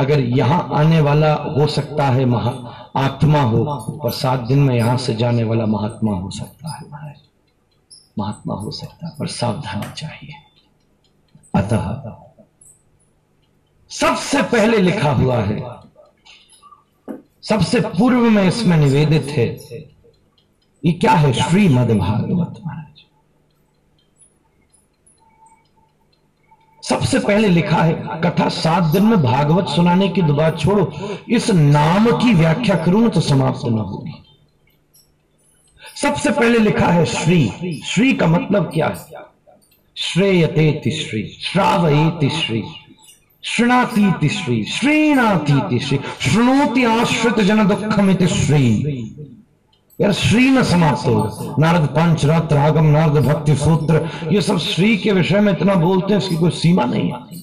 अगर 0.00 0.21
यहाँ 0.21 0.69
आने 0.75 1.00
वाला 1.00 1.33
हो 1.57 1.66
सकता 1.69 2.04
है 2.07 2.25
महा, 2.26 2.50
आत्मा 2.97 3.40
हो 3.42 3.64
और 3.64 4.11
सात 4.12 4.40
दिन 4.40 4.59
में 4.59 4.75
यहाँ 4.76 4.97
से 4.99 5.14
जाने 5.14 5.45
वाला 5.45 5.66
महात्मा 5.69 6.12
हो 6.14 6.30
सकता 6.33 6.69
है 6.71 7.14
महात्मा 8.19 8.54
हो 8.54 8.71
सकता 8.73 9.07
है, 9.07 9.12
पर 9.19 9.26
सावधानी 9.28 9.92
चाहिए। 9.97 10.35
अतः 11.54 11.85
सबसे 13.90 14.42
पहले 14.50 14.78
लिखा 14.78 15.11
हुआ 15.12 15.37
है, 15.40 15.59
सबसे 17.42 17.80
पूर्व 17.83 18.28
में 18.30 18.42
इसमें 18.42 18.76
निवेदित 18.76 19.26
है, 19.28 19.47
ये 20.83 20.92
क्या 20.95 21.12
है? 21.12 21.33
श्रीमद 21.33 21.90
भागवत 21.99 22.61
महाराज। 22.66 22.89
सबसे 26.90 27.18
पहले 27.18 27.49
लिखा 27.49 27.76
है, 27.76 27.92
कथा 28.25 28.49
सात 28.49 28.85
दिन 28.85 29.04
में 29.04 29.23
भागवत 29.23 29.68
सुनाने 29.68 30.09
की 30.09 30.23
बात 30.23 30.59
छोड़ो। 30.61 30.92
इस 31.28 31.50
नाम 31.50 32.11
की 32.12 32.35
व्याख्या 32.35 32.76
करूँ 32.76 33.09
तो 33.11 33.20
समाप्त 33.20 33.66
न 33.66 33.78
होगी। 33.78 34.14
सबसे 36.02 36.30
पहले 36.30 36.59
लिखा 36.59 36.87
है 36.87 37.04
श्री। 37.06 37.80
श्री 37.85 38.12
का 38.12 38.26
मतलब 38.26 38.70
क्या 38.75 38.88
है? 38.88 39.28
श्रेयते 39.97 40.70
तिश्री 40.85 41.23
श्रावये 41.42 42.28
श्री 42.30 42.62
श्रृणाती 43.44 44.11
तिश्री 44.12 44.62
श्रीनाती 44.64 45.61
तिश्री 45.70 45.99
श्रृणोति 46.20 46.85
आश्रित 46.85 47.40
जन 47.40 47.66
दुखमित 47.66 48.23
श्री। 48.25 49.19
यार 50.00 50.12
श्री 50.12 50.50
न 50.50 50.62
समाप्त 50.62 51.07
हो 51.07 51.57
नारद 51.59 51.87
पंचरत्र 51.87 52.57
आगम 52.57 52.85
नारद 52.85 53.26
भक्ति 53.26 53.57
सूत्र, 53.57 54.09
ये 54.33 54.40
सब 54.42 54.59
श्री 54.59 54.97
के 54.97 55.12
विषय 55.12 55.40
में 55.40 55.52
इतना 55.52 55.75
बोलते 55.75 56.14
हैं, 56.14 56.21
इसकी 56.21 56.37
कोई 56.37 56.50
सीमा 56.50 56.85
नहीं 56.85 57.12
है। 57.12 57.42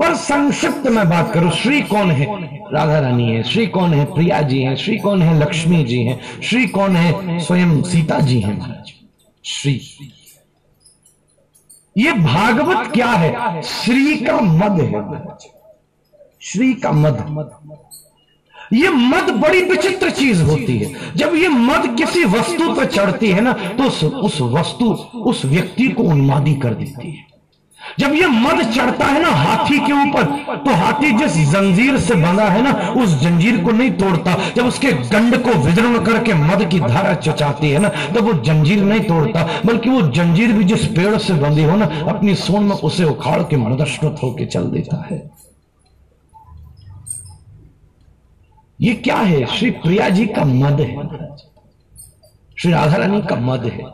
और 0.00 0.14
संक्षिप्त 0.14 0.86
में 0.86 1.08
बात 1.08 1.32
करूँ, 1.34 1.50
श्री 1.50 1.82
कौन 1.82 2.10
है? 2.10 2.26
राधा 2.72 2.98
रानी 2.98 3.30
है, 3.30 3.42
श्री 3.42 3.66
कौन 3.66 3.94
है? 3.94 4.04
प्रिया 4.04 4.42
जी 4.42 4.62
हैं, 4.62 4.76
श्री 4.76 4.98
कौन 4.98 5.22
है? 5.22 5.38
लक्ष्मी 5.38 5.84
जी 5.84 6.02
हैं, 6.02 6.42
श्री 6.42 6.66
कौन 6.66 6.96
है? 6.96 7.40
स्वयं 7.40 7.82
सीता 7.82 8.18
जी 8.20 8.40
हैं। 8.40 8.84
श्री। 9.44 9.80
ये 11.98 12.12
भागवत 12.12 12.92
क्या 12.92 13.10
है? 13.10 13.62
श्री 13.62 14.16
का 14.16 14.40
मद 14.40 14.80
है। 14.80 15.24
श्री 16.40 16.74
का 16.74 16.92
मद। 16.92 17.16
ये 18.70 18.88
मद 18.90 19.30
बड़ी 19.40 19.60
विचित्र 19.62 20.10
चीज़ 20.10 20.42
होती 20.42 20.78
है। 20.78 21.14
जब 21.16 21.34
ये 21.34 21.48
मद 21.48 21.94
किसी 21.98 22.24
वस्तु 22.26 22.72
पर 22.74 22.84
चढ़ती 22.86 23.28
है 23.28 23.40
ना 23.40 23.52
तो 23.52 23.84
उस, 23.84 24.04
उस 24.04 24.40
वस्तु 24.40 24.84
उस 25.22 25.44
व्यक्ति 25.46 25.88
को 25.88 26.02
उन्मादी 26.04 26.54
कर 26.54 26.74
देती 26.74 27.10
है। 27.10 27.28
जब 27.98 28.12
ये 28.14 28.26
मद 28.26 28.62
चढ़ता 28.72 29.06
है 29.06 29.22
ना 29.22 29.28
हाथी 29.28 29.78
के 29.78 29.92
ऊपर 29.92 30.24
तो 30.56 30.74
हाथी 30.74 31.10
जिस 31.18 31.36
जंजीर 31.50 31.98
से 31.98 32.14
बंधा 32.14 32.44
है 32.44 32.62
ना 32.62 32.72
उस 33.02 33.14
जंजीर 33.20 33.58
को 33.64 33.72
नहीं 33.72 33.90
तोड़ता। 33.92 34.36
जब 34.56 34.66
उसके 34.66 34.92
गंड 35.08 35.36
को 35.38 35.58
विदरण 35.58 35.98
करके 36.04 36.34
मद 36.34 36.68
की 36.72 36.80
धारा 36.80 37.14
चचाती 37.16 37.70
है 37.70 37.78
ना 37.78 37.88
तब 37.88 38.18
वो 38.18 38.32
जंजीर 38.42 38.82
नहीं 38.84 39.00
तोड़ता 39.00 39.46
बल्कि 39.66 39.90
वो 39.90 40.00
जंजीर 40.10 40.52
भी 40.52 40.64
जिस 40.64 40.86
पेड़ 40.96 41.16
से 41.18 41.34
बंधी 41.34 41.64
हो 41.64 41.76
ना 41.76 41.86
अपनी 42.08 42.34
सोन 42.36 42.64
में 42.64 42.76
उसे 42.76 43.04
उखाड़ 43.04 43.42
के 43.42 43.56
मदश्रुत 43.56 44.22
होकर 44.22 44.46
चल 44.46 44.70
देता 44.70 45.04
है। 45.10 45.18
ये 48.80 48.94
क्या 48.94 49.16
है? 49.16 49.44
श्री 49.46 49.70
प्रिया 49.70 50.08
जी 50.08 50.26
का 50.26 50.44
मद 50.44 50.80
है। 50.80 51.36
श्री 52.58 52.72
राधा 52.72 52.96
रानी 52.96 53.20
का 53.22 53.36
मद 53.36 53.64
है। 53.64 53.84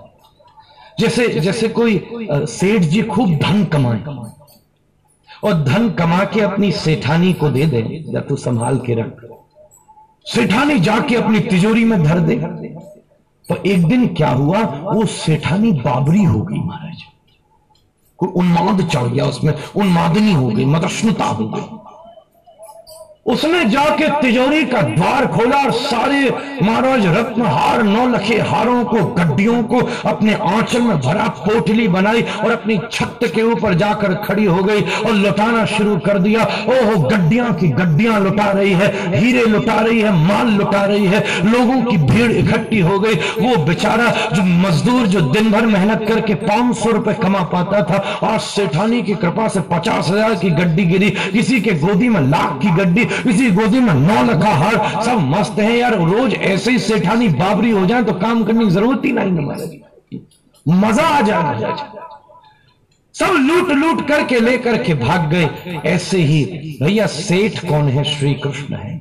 जैसे 1.00 1.28
जैसे 1.40 1.68
कोई 1.68 2.00
सेठ 2.22 2.82
जी 2.82 3.02
खूब 3.02 3.36
धन 3.36 3.64
कमाए 3.64 4.02
और 5.44 5.62
धन 5.64 5.88
कमा 5.90 6.24
के 6.24 6.40
अपनी 6.40 6.70
सेठानी 6.72 7.32
को 7.32 7.48
दे 7.48 7.66
दे, 7.66 7.80
या 8.08 8.20
तू 8.20 8.36
संभाल 8.36 8.78
के 8.78 8.94
रख। 8.94 9.24
सेठानी 10.26 10.78
जाके 10.80 11.14
अपनी 11.14 11.40
तिजोरी 11.40 11.84
में 11.84 12.02
धर 12.04 12.20
दे। 12.20 12.36
तो 13.48 13.56
एक 13.66 13.86
दिन 13.86 14.06
क्या 14.14 14.30
हुआ? 14.30 14.60
वो 14.60 15.04
सेठानी 15.06 15.72
बाबरी 15.72 16.22
हो 16.24 16.40
गई 16.40 16.58
महाराज। 16.58 17.02
कोई 18.18 18.28
उन्माद 18.28 18.88
चढ़ 18.88 19.06
गया 19.06 19.24
उसमें, 19.24 19.52
उन्मादनी 19.76 20.32
हो 20.32 20.48
गई, 20.48 20.64
मदश्नुता 20.64 21.24
हो 21.24 21.48
गई। 21.48 21.62
उसने 23.26 23.64
जाके 23.70 24.08
तिजोरी 24.20 24.62
का 24.64 24.80
द्वार 24.82 25.26
खोला 25.26 25.56
और 25.58 25.70
सारे 25.74 26.18
महाराज 26.62 27.06
रत्न 27.06 27.42
हार 27.44 27.82
नौ 27.82 28.06
लखे 28.08 28.38
हारों 28.40 28.84
को 28.84 29.04
गड्डियों 29.14 29.62
को 29.64 29.80
अपने 30.08 30.34
आंचल 30.48 30.82
में 30.82 30.98
भरा 30.98 31.26
पोटली 31.38 31.86
बनाई 31.88 32.22
और 32.22 32.50
अपनी 32.52 32.78
छत 32.92 33.18
के 33.34 33.42
ऊपर 33.44 33.74
जाकर 33.74 34.14
खड़ी 34.24 34.44
हो 34.44 34.62
गई 34.64 34.82
और 34.82 35.12
लुटाना 35.14 35.64
शुरू 35.66 35.96
कर 36.06 36.18
दिया। 36.18 36.44
ओहो 36.68 36.98
गड्डियाँ 37.00 37.52
की 37.54 37.68
गड्डियाँ 37.70 38.20
लुटा 38.20 38.50
रही 38.50 38.72
है, 38.72 38.88
हीरे 39.16 39.44
लुटा 39.46 39.80
रही 39.80 40.00
है, 40.00 40.12
माल 40.26 40.52
लुटा 40.52 40.84
रही 40.84 41.06
है, 41.06 41.24
लोगों 41.44 41.80
की 41.82 41.96
भीड़ 42.04 42.30
इकट्ठी 42.32 42.80
हो 42.80 42.98
गई। 43.00 43.14
वो 43.40 43.56
बेचारा 43.64 44.08
जो 44.34 44.42
मजदूर 44.60 45.06
जो 45.06 45.20
दिन 45.32 45.50
भर 45.50 45.66
मेहनत 45.66 46.06
करके 46.08 46.34
पाँच 46.46 46.76
सौ 46.76 46.90
रुपए 46.90 47.14
कमा 47.22 47.42
पाता 47.52 47.82
था, 47.82 48.02
आज 48.24 48.40
सेठानी 48.42 49.02
की 49.02 49.14
कृपा 49.16 49.48
से 49.48 49.60
पचास 49.72 50.10
हज़ार 50.10 50.34
की 50.36 50.50
गड्डी 50.52 50.84
गिरी, 50.86 51.10
किसी 51.10 51.60
के 51.60 51.74
गोदी 51.80 52.08
में 52.08 52.20
लाख 52.20 52.58
की 52.62 52.76
गड्डी 52.76 53.08
इसी 53.26 53.50
गोदी 53.50 53.80
में 53.80 53.92
नौ 53.96 54.22
लखा 54.24 54.54
हार, 54.54 54.76
सब 55.04 55.18
मस्त 55.30 55.58
है 55.58 55.76
यार। 55.78 55.98
रोज 56.04 56.34
ऐसे 56.34 56.70
ही 56.70 56.78
सेठानी 56.78 57.28
बाबरी 57.36 57.70
हो 57.70 57.84
जाए 57.86 58.02
तो 58.02 58.12
काम 58.20 58.44
करने 58.44 58.64
की 58.64 58.70
ज़रूरत 58.70 59.04
ही 59.04 59.12
नहीं 59.12 59.30
हमारे 59.32 60.20
मज़ा 60.66 61.06
आ 61.08 61.20
जाए 61.22 61.74
सब 63.14 63.34
लूट 63.40 63.70
लूट 63.72 64.06
करके 64.08 64.40
लेकर 64.40 64.76
के 64.82 64.94
भाग 64.96 65.30
गए। 65.30 65.80
ऐसे 65.86 66.18
ही, 66.20 66.44
भैया, 66.82 67.06
सेठ 67.08 67.58
कौन 67.68 67.88
है? 67.88 68.02
श्री 68.06 68.32
कृष्ण 68.34 68.74
है। 68.74 68.94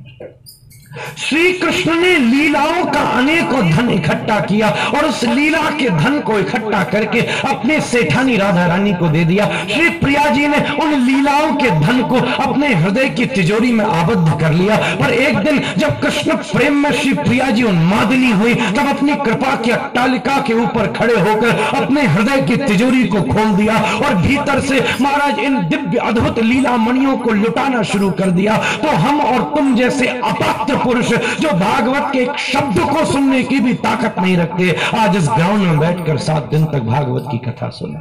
श्री 1.18 1.52
कृष्ण 1.52 1.94
ने 1.94 2.16
लीलाओं 2.18 2.84
का 2.84 3.00
अनेकों 3.18 3.60
धन 3.70 3.88
इकट्ठा 3.90 4.38
किया 4.40 4.68
और 4.94 5.04
उस 5.04 5.22
लीला 5.24 5.62
के 5.70 5.88
धन 5.88 6.18
को 6.20 6.38
इकट्ठा 6.38 6.82
करके 6.84 7.20
अपने 7.48 7.80
सेठानी 7.80 8.36
राधा 8.36 8.66
रानी 8.66 8.92
को 8.92 9.08
दे 9.08 9.24
दिया। 9.24 9.46
श्री 9.68 9.88
प्रिया 9.98 10.24
जी 10.26 10.46
ने 10.46 10.58
उन 10.82 10.94
लीलाओं 11.06 11.52
के 11.54 11.70
धन 11.80 12.02
को 12.02 12.20
अपने 12.42 12.72
हृदय 12.74 13.08
की 13.08 13.26
तिजोरी 13.26 13.72
में 13.72 13.84
आबद्ध 13.84 14.40
कर 14.40 14.52
लिया। 14.52 14.76
पर 15.00 15.12
एक 15.12 15.38
दिन 15.38 15.60
जब 15.78 16.00
कृष्ण 16.00 16.36
प्रेम 16.52 16.76
में 16.76 16.90
श्री 16.92 17.12
प्रिया 17.14 17.50
जी 17.50 17.62
उन्मादनी 17.62 18.30
हुई, 18.32 18.54
तब 18.54 18.88
अपनी 18.88 19.14
कृपा 19.16 19.54
की 19.56 19.70
अट्टालिका 19.70 20.38
के 20.46 20.54
ऊपर 20.54 20.92
खड़े 20.92 21.18
होकर 21.20 21.64
अपने 21.74 22.06
हृदय 22.06 22.42
की 22.42 22.56
तिजोरी 22.64 23.04
को 23.06 23.22
खोल 23.24 23.54
दिया 23.56 23.76
और 24.06 24.14
भीतर 24.16 24.60
से 24.60 24.84
महाराज 25.00 25.38
इन 25.38 25.56
दिव्य 25.68 25.98
अद्भुत 25.98 26.38
लीला 26.38 26.76
मणियों 26.78 27.16
को 27.18 27.30
लुटाना 27.32 27.82
शुरू 27.84 28.10
कर 28.12 28.30
दिया। 28.30 28.56
तो 28.82 28.96
हम 28.96 29.20
और 29.20 29.42
तुम 29.56 29.74
जैसे 29.76 30.06
अपात्र 30.06 30.84
पुरुष 30.86 31.12
जो 31.40 31.50
भागवत 31.58 32.10
के 32.12 32.18
एक 32.18 32.36
शब्द 32.38 32.80
को 32.90 33.04
सुनने 33.04 33.42
की 33.44 33.60
भी 33.60 33.74
ताकत 33.74 34.18
नहीं 34.18 34.36
रखते, 34.36 34.74
आज 34.98 35.16
इस 35.16 35.28
ग्राउंड 35.28 35.62
में 35.62 35.78
बैठकर 35.78 36.18
सात 36.18 36.50
दिन 36.50 36.64
तक 36.64 36.82
भागवत 36.84 37.24
की 37.30 37.38
कथा 37.38 37.68
सुन 37.70 37.96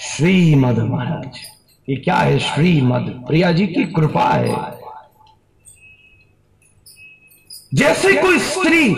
श्रीमद 0.00 0.78
महाराज, 0.78 1.38
ये 1.88 1.96
क्या 1.96 2.14
है 2.14 2.38
श्रीमद? 2.38 3.10
प्रिया 3.26 3.52
जी 3.52 3.66
की 3.66 3.84
कृपा 3.92 4.28
है। 4.28 4.73
जैसे 7.74 8.12
कोई 8.12 8.38
स्त्री 8.38 8.88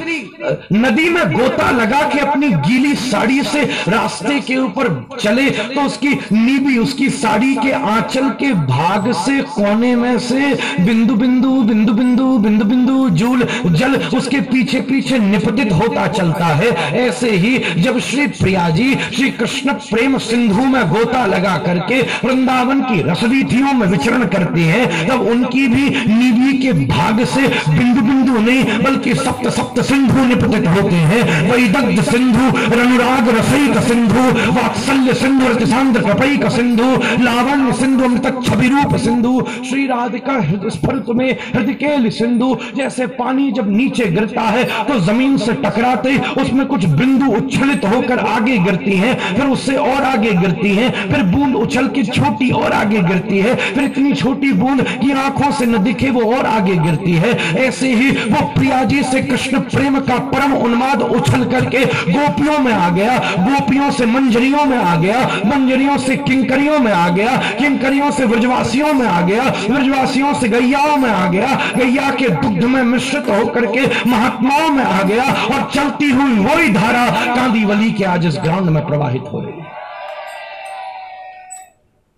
नदी 0.73 1.09
में 1.11 1.33
गोता 1.33 1.71
लगा 1.71 2.01
के 2.11 2.19
अपनी 2.19 2.49
गीली 2.67 2.95
साड़ी 2.95 3.43
से 3.43 3.63
रास्ते 3.89 4.39
के 4.41 4.57
ऊपर 4.57 4.89
चले 5.21 5.49
तो 5.51 5.83
उसकी 5.83 6.09
नीबी 6.33 6.77
उसकी 6.79 7.09
साड़ी 7.11 7.55
के 7.57 7.71
आंचल 7.91 8.29
के 8.41 8.53
भाग 8.67 9.11
से 9.17 9.41
कोने 9.55 9.95
में 9.97 10.19
से 10.19 10.53
बिंदु 10.81 11.15
बिंदु 11.15 11.53
बिंदु 11.63 11.93
बिंदु 11.93 12.27
बिंदु 12.39 12.65
बिंदु 12.65 13.09
जूल 13.17 13.47
जल 13.77 13.97
उसके 14.17 14.41
पीछे 14.51 14.81
पीछे 14.91 15.19
निपतित 15.19 15.73
होता 15.73 16.07
चलता 16.09 16.47
है। 16.47 16.71
ऐसे 17.07 17.31
ही 17.37 17.83
जब 17.83 17.99
श्री 18.01 18.27
प्रिया 18.27 18.69
जी 18.71 18.95
श्री 19.15 19.31
कृष्ण 19.31 19.73
प्रेम 19.89 20.19
सिंधु 20.19 20.65
में 20.67 20.83
गोता 20.91 21.25
लगा 21.27 21.57
करके 21.67 22.01
वृंदावन 22.25 22.81
की 22.83 23.03
रसवीथियों 23.11 23.73
में 23.73 23.87
विचरण 23.87 24.27
करते 24.27 24.61
हैं 24.61 25.09
तब 25.09 25.27
उनकी 25.31 25.67
भी 25.69 25.89
नीबी 26.09 26.53
के 26.59 26.73
भाग 26.87 27.25
से 27.35 27.49
बिंदु 27.69 28.01
बिंदु 28.03 28.39
नहीं 28.41 28.65
बल्कि 28.85 29.15
सप्त 29.17 29.49
सप्त 29.51 29.81
सिंधु 29.85 30.25
निपतित 30.27 30.67
होते 30.69 30.97
हैं। 31.05 31.51
वही 31.51 31.69
दग्ध 31.71 32.03
सिंधु 32.05 32.47
रनुराग 32.73 33.29
रसईक 33.31 33.79
सिंधु, 33.83 34.23
वात्सल्य 34.53 35.15
सिंधु 35.17 35.49
रतिसांद्र 35.49 36.01
कपैक 36.03 36.47
सिंधु, 36.53 36.91
लावण्य 37.23 37.73
सिंधु 37.73 38.05
अमृत 38.05 38.43
छवि 38.47 38.69
रूप 38.69 38.97
सिंधु 38.99 39.35
श्री 39.65 39.87
राधिका 39.87 40.41
स्फुरत 40.69 41.15
में 41.17 41.31
हृदय 41.55 42.11
सिंधु, 42.11 42.57
जैसे 42.77 43.07
पानी 43.17 43.51
जब 43.53 43.71
नीचे 43.71 44.05
गिरता 44.09 44.43
है 44.43 44.65
तो 44.85 44.99
ज़मीन 45.03 45.37
से 45.37 45.53
टकराते 45.57 46.17
उसमें 46.41 46.65
कुछ 46.67 46.85
बिंदु 46.97 47.33
उच्छलित 47.37 47.85
होकर 47.85 48.19
आगे 48.19 48.57
गिरती 48.59 48.97
हैं, 48.97 49.15
फिर 49.37 49.47
उससे 49.47 49.77
और 49.77 50.03
आगे 50.05 50.33
गिरती 50.35 50.71
हैं, 50.71 50.91
फिर 51.11 51.23
बूंद 51.27 51.55
उछल 51.57 51.89
के 51.89 52.03
छोटी 52.07 52.51
और 52.53 52.73
आगे 52.73 53.01
गिरती 53.03 53.39
है, 53.39 53.55
फिर 53.57 53.85
इतनी 53.85 54.13
छोटी 54.15 54.53
बूंद 54.55 54.83
की 55.03 55.13
आँखों 55.17 55.51
से 55.53 55.67
न 55.67 55.83
दिखे 55.85 56.11
वो 56.11 56.23
और 56.35 56.47
आगे 56.47 56.77
गिरती 56.79 57.13
है। 57.15 57.33
ऐसे 57.59 57.93
ही 57.95 58.11
वो 58.11 58.46
प्रिया 58.55 58.83
जी 58.85 59.03
से 59.03 59.23
कृष्ण 59.23 59.61
प्रेम 59.61 59.99
का 60.01 60.19
परम 60.31 60.55
उन्माद 60.57 61.03
उछल 61.03 61.45
करके 61.45 61.85
गोपियों 61.85 62.59
में 62.59 62.73
आ 62.73 62.89
गया, 62.91 63.19
गोपियों 63.39 63.91
से 63.91 64.07
मंजरियों 64.07 64.65
में 64.65 64.77
आ 64.79 64.95
गया, 64.97 65.21
मंजरियों 65.47 65.97
से 65.99 66.17
किंकरियों 66.17 66.79
में 66.79 66.93
आ 66.93 67.09
गया, 67.09 67.37
किंकरियों 67.59 68.11
से 68.11 68.27
ब्रजवासियों 68.27 68.93
में 68.93 69.07
आ 69.07 69.21
गया, 69.21 69.45
ब्रजवासियों 69.69 70.35
से 70.35 70.49
गैयाओं 70.49 70.97
में 70.97 71.11
आ 71.11 71.27
गया, 71.31 71.55
गैया 71.77 72.11
के 72.11 72.29
दुग्ध 72.29 72.65
में 72.65 72.83
मिश्रित 72.83 73.31
होकर 73.31 73.67
के 73.67 73.87
महात्माओं 74.11 74.69
में 74.69 74.85
आ 74.85 75.03
गया 75.03 75.25
और 75.55 75.71
चलती 75.75 76.11
हुई 76.11 76.39
वही 76.39 76.73
धारा 76.73 77.07
कांदीवली 77.37 77.93
के 77.93 78.05
आज 78.05 78.27
इस 78.27 78.39
ग्राउंड 78.43 78.71
में 78.71 78.87
प्रवाहित 78.87 79.33
हो 79.33 79.41
रही 79.41 79.65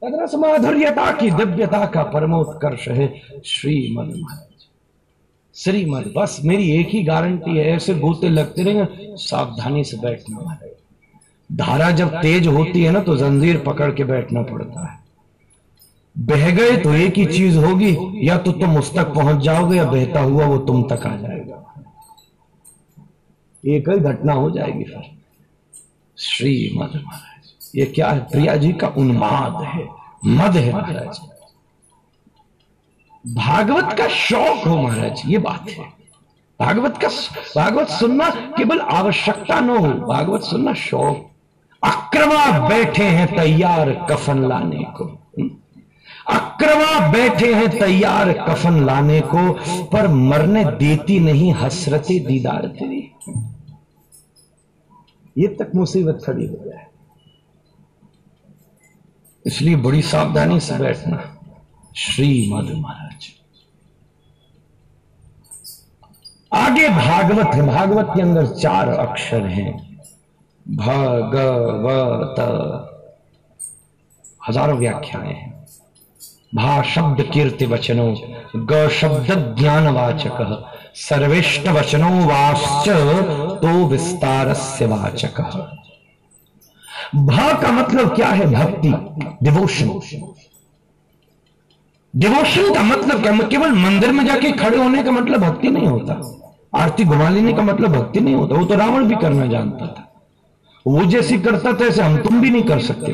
रस 0.02 0.34
माधुर्यता 0.34 1.10
की 1.12 1.30
दिव्यता 1.30 1.84
का 1.86 2.02
परमोत्कर्ष 2.02 2.88
है 2.88 3.06
महाराज 3.06 4.47
श्रीमद 5.58 6.12
बस 6.16 6.38
मेरी 6.44 6.70
एक 6.72 6.88
ही 6.88 7.02
गारंटी 7.02 7.56
है, 7.56 7.64
ऐसे 7.66 7.94
गोते 7.94 8.28
लगते 8.28 8.62
रहेंगे। 8.62 9.16
सावधानी 9.18 9.84
से 9.84 9.96
बैठना 9.96 10.52
है 10.52 10.70
धारा 11.50 11.90
जब 11.90 12.20
तेज 12.22 12.46
होती 12.46 12.82
है 12.82 12.90
ना 12.90 13.00
तो 13.00 13.16
जंजीर 13.16 13.58
पकड़ 13.58 13.90
के 13.92 14.04
बैठना 14.04 14.42
पड़ता 14.42 14.86
है। 14.86 14.98
बह 16.16 16.50
गए 16.50 16.76
तो 16.76 16.92
एक 16.94 17.18
ही 17.18 17.24
चीज़ 17.26 17.58
होगी, 17.58 17.96
या 18.28 18.36
तो 18.38 18.52
तुम 18.52 18.76
उस 18.78 18.94
तक 18.94 19.12
पहुँच 19.14 19.42
जाओगे, 19.42 19.76
या 19.76 19.84
बहता 19.84 20.20
हुआ 20.20 20.46
वो 20.46 20.58
तुम 20.58 20.82
तक 20.82 21.06
आ 21.06 21.16
जाएगा। 21.16 21.64
एक 23.64 23.88
ही 23.88 23.98
घटना 24.00 24.32
हो 24.32 24.50
जाएगी 24.50 24.84
फिर। 24.84 25.10
श्रीमद 26.18 26.92
महाराज, 26.96 27.52
ये 27.76 27.84
क्या 27.86 28.10
है? 28.10 28.20
प्रिया 28.22 28.56
जी 28.56 28.72
का 28.72 28.88
उन्माद 28.96 29.62
है। 29.64 29.86
मद 30.26 30.56
है 30.56 30.72
महाराज। 30.72 31.20
भागवत 33.34 33.92
का 33.92 34.08
शौक 34.08 34.66
हो 34.68 34.76
महाराज, 34.76 35.22
ये 35.26 35.38
बात 35.38 35.70
है। 35.70 35.84
भागवत 36.60 36.98
का 36.98 37.08
भागवत 37.56 37.88
सुनना 37.88 38.28
केवल 38.30 38.80
आवश्यकता 38.80 39.60
न 39.60 39.70
हो, 39.70 39.88
भागवत 40.06 40.42
सुनना 40.42 40.74
शौक। 40.74 41.30
अक्रमा 41.82 42.68
बैठे 42.68 43.04
हैं 43.04 43.26
तैयार 43.36 43.92
कफन 44.10 44.38
लाने 44.48 44.84
को। 44.96 45.04
अक्रमा 46.30 47.08
बैठे 47.12 47.54
हैं 47.54 47.68
तैयार 47.78 48.32
कफन 48.48 48.84
लाने 48.86 49.20
को, 49.20 49.52
पर 49.86 50.08
मरने 50.08 50.64
देती 50.64 51.20
नहीं, 51.20 51.52
हसरते 51.54 52.18
दीदार 52.18 52.66
तेरी। 52.68 53.02
ये 55.36 55.48
तक 55.48 55.70
मुसीबत 55.74 56.20
खड़ी 56.26 56.46
हो 56.46 56.56
जाए 56.64 56.86
इसलिए 59.44 59.76
बड़ी 59.76 60.02
सावधानी 60.02 60.60
से 60.60 60.78
बैठना। 60.78 61.34
श्रीमद 61.96 62.70
महाराज। 62.76 63.07
आगे 66.52 66.88
भागवत 66.88 67.54
है, 67.54 67.66
भागवत 67.66 68.12
के 68.16 68.22
अंदर 68.22 68.46
चार 68.54 68.88
अक्षर 68.88 69.46
हैं। 69.46 69.72
भगवत। 70.66 72.40
हज़ारों 74.48 74.78
व्याख्याएँ 74.78 75.32
हैं। 75.32 75.56
भा 76.54 76.82
शब्द 76.84 77.22
कीर्ति 77.32 77.66
वचनो, 77.66 78.14
ग 78.56 78.88
शब्द 78.90 79.56
ज्ञान 79.58 79.88
वाचक 79.88 80.38
सर्वेष्ट 80.98 81.68
वचनो 81.68 82.10
वाश्च 82.26 82.88
तो 83.62 83.86
विस्तार 83.86 84.52
से 84.54 84.86
वाचक। 84.86 85.40
भा 87.16 87.52
का 87.62 87.70
मतलब 87.72 88.14
क्या 88.16 88.28
है? 88.28 88.46
भक्ति 88.46 88.90
डिवोशन 89.42 89.88
डिवोशन 92.14 92.74
का 92.74 92.82
मतलब 92.82 93.22
क्या? 93.22 93.32
केवल 93.48 93.72
मंदिर 93.74 94.12
में 94.12 94.24
जाके 94.26 94.50
खड़े 94.52 94.78
होने 94.78 95.02
का 95.02 95.10
मतलब 95.10 95.40
भक्ति 95.40 95.68
नहीं 95.68 95.86
होता। 95.86 96.14
आरती 96.74 97.04
घुमा 97.04 97.28
लेने 97.28 97.52
का 97.52 97.62
मतलब 97.62 97.92
भक्ति 97.92 98.20
नहीं 98.20 98.34
होता। 98.34 98.54
वो 98.54 98.64
तो 98.64 98.74
रावण 98.74 99.04
भी 99.04 99.16
करना 99.16 99.46
जानता 99.46 99.86
था। 99.86 100.04
वो 100.86 101.04
जैसी 101.04 101.38
करता 101.38 101.72
था, 101.72 101.86
ऐसे 101.86 102.02
हम 102.02 102.16
तुम 102.18 102.40
भी 102.40 102.50
नहीं 102.50 102.62
कर 102.62 102.80
सकते 102.80 103.12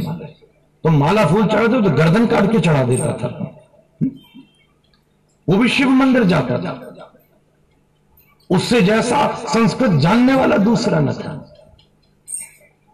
तो 0.85 0.90
माला 0.90 1.24
फूल 1.26 1.46
चढ़ाते 1.46 1.83
तो 1.83 1.90
गर्दन 1.90 2.26
काट 2.26 2.50
के 2.52 2.59
चढ़ा 2.61 2.83
देता 2.85 3.12
था। 3.12 3.28
वो 5.48 5.57
भी 5.57 5.68
शिव 5.68 5.88
मंदिर 5.90 6.24
जाता 6.24 6.59
था। 6.59 6.72
उससे 8.50 8.80
जैसा 8.83 9.26
संस्कृत 9.48 9.90
जानने 10.00 10.35
वाला 10.35 10.57
दूसरा 10.59 10.98
न 11.00 11.12
था। 11.12 11.33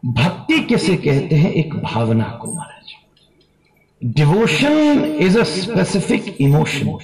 भक्ति 0.02 0.58
किसे 0.60 0.96
कहते 0.96 1.36
हैं? 1.36 1.52
एक 1.52 1.74
भावना 1.76 2.24
को 2.42 2.52
मारा 2.52 2.79
Devotion 4.13 5.05
is 5.05 5.35
a 5.35 5.45
specific 5.45 6.39
emotion. 6.39 6.99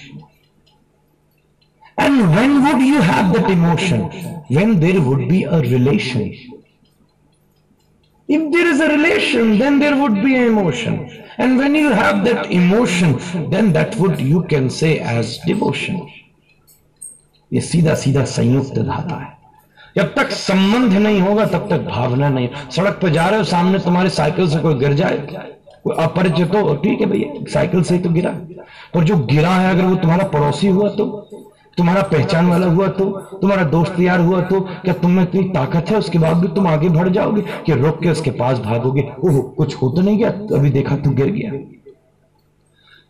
And 1.97 2.29
when 2.35 2.63
would 2.63 2.81
you 2.85 3.01
have 3.01 3.33
that 3.33 3.49
emotion? 3.49 4.09
When 4.49 4.79
there 4.79 5.01
would 5.01 5.27
be 5.29 5.43
a 5.43 5.59
relation. 5.59 6.61
If 8.27 8.51
there 8.51 8.67
is 8.67 8.79
a 8.79 8.89
relation, 8.89 9.57
then 9.57 9.79
there 9.79 9.95
would 9.95 10.23
be 10.23 10.35
an 10.35 10.43
emotion. 10.43 11.09
And 11.37 11.57
when 11.57 11.75
you 11.75 11.89
have 11.89 12.23
that 12.25 12.51
emotion, 12.51 13.19
then 13.49 13.73
that 13.73 13.95
would 13.97 14.19
you 14.19 14.43
can 14.43 14.69
say 14.69 14.99
as 14.99 15.37
devotion. 15.45 16.07
ये 17.53 17.61
सीधा 17.61 17.93
सीधा 18.01 18.23
संयुक्त 18.31 18.77
धाता 18.79 19.15
है 19.21 19.37
जब 19.97 20.13
तक 20.15 20.29
संबंध 20.31 20.93
नहीं 20.93 21.21
होगा 21.21 21.45
तब 21.45 21.67
तक 21.69 21.81
भावना 21.87 22.29
नहीं 22.29 22.49
सड़क 22.75 22.99
पर 23.01 23.09
जा 23.13 23.27
रहे 23.29 23.39
हो 23.39 23.43
सामने 23.45 23.79
तुम्हारे 23.85 24.09
साइकिल 24.09 24.47
से 24.49 24.59
कोई 24.59 24.75
गिर 24.79 24.93
जाए 25.01 25.17
अपरिचित 25.90 26.54
हो 26.54 26.74
ठीक 26.74 27.00
है 27.00 27.06
भैया, 27.06 27.44
साइकिल 27.52 27.82
से 27.82 27.98
तो 27.98 28.10
गिरा। 28.10 28.30
पर 28.94 29.04
जो 29.04 29.16
गिरा 29.26 29.50
है, 29.50 29.70
अगर 29.70 29.84
वो 29.84 29.94
तुम्हारा 29.96 30.24
पड़ोसी 30.28 30.68
हुआ 30.68 30.88
तो 30.90 31.04
तुम्हारा 31.78 32.02
पहचान 32.02 32.46
वाला 32.46 32.66
हुआ 32.66 32.86
तो 32.88 33.04
तुम्हारा 33.32 33.64
दोस्त 33.70 33.98
यार 34.00 34.20
हुआ 34.20 34.40
तो 34.42 34.60
क्या 34.60 34.92
तुम 34.94 35.10
में 35.10 35.22
इतनी 35.22 35.42
ताकत 35.50 35.90
है, 35.90 35.96
उसके 35.98 36.18
बाद 36.18 36.36
भी 36.36 36.48
तुम 36.48 36.66
आगे 36.66 36.88
बढ़ 36.88 37.08
जाओगे, 37.08 37.42
कि 37.66 37.72
रुक 37.74 38.00
के 38.02 38.10
उसके 38.10 38.30
पास 38.32 38.58
भागोगे? 38.58 39.02
ओह, 39.20 39.40
कुछ 39.56 39.74
हो 39.74 39.88
तो 39.88 40.02
नहीं 40.02 40.18
गया? 40.18 40.30
अभी 40.56 40.70
देखा 40.70 40.96
तू 40.96 41.10
गिर 41.10 41.30
गया। 41.30 41.50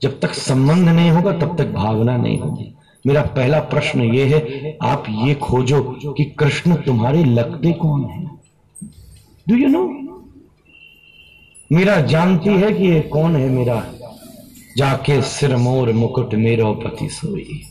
जब 0.03 0.19
तक 0.21 0.33
संबंध 0.35 0.89
नहीं 0.89 1.11
होगा, 1.11 1.33
तब 1.35 1.57
तक 1.59 1.73
भावना 1.73 2.17
नहीं 2.17 2.39
होगी। 2.39 2.73
मेरा 3.05 3.23
पहला 3.37 3.59
प्रश्न 3.67 4.01
ये 4.03 4.25
है, 4.27 4.77
आप 4.83 5.05
ये 5.09 5.35
खोजो 5.37 5.81
कि 6.09 6.25
कृष्ण 6.39 6.75
तुम्हारे 6.77 7.25
लगते 7.25 7.73
कौन 7.75 8.05
है? 8.05 8.25
डू 9.47 9.57
यू 9.57 9.69
नो 9.69 9.85
मीरा 11.73 12.01
जानती 12.01 12.51
है 12.51 12.73
कि 12.73 12.85
ये 12.85 13.01
कौन 13.01 13.37
है 13.37 13.49
मेरा? 13.49 13.85
जाके 14.77 15.23
सिर 15.23 15.57
मोर 15.57 15.93
मुकुट 15.93 16.35
मेरो 16.35 16.73
पति 16.73 17.09
सोई। 17.09 17.63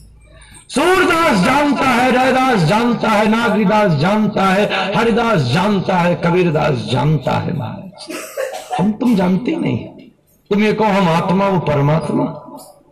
सूरदास 0.70 1.46
जानता 1.46 1.86
है, 1.86 2.12
रैदास 2.12 2.60
जानता 2.60 3.10
है, 3.10 3.30
नागरीदास 3.30 3.92
जानता 3.92 4.46
है, 4.46 4.96
हरिदास 4.96 5.42
जानता 5.42 5.98
है, 5.98 6.22
कबीरदास 6.26 6.90
जानता 6.92 7.32
है 7.32 7.58
महाराज। 7.58 8.08
हम 8.80 8.92
तुम 8.92 9.16
जानते 9.16 9.56
नहीं। 9.56 9.78
तुम 10.50 10.64
ये 10.64 10.74
कहो 10.74 10.88
हम 10.88 11.10
आत्मा, 11.10 11.48
वो 11.48 11.60
परमात्मा? 11.60 12.42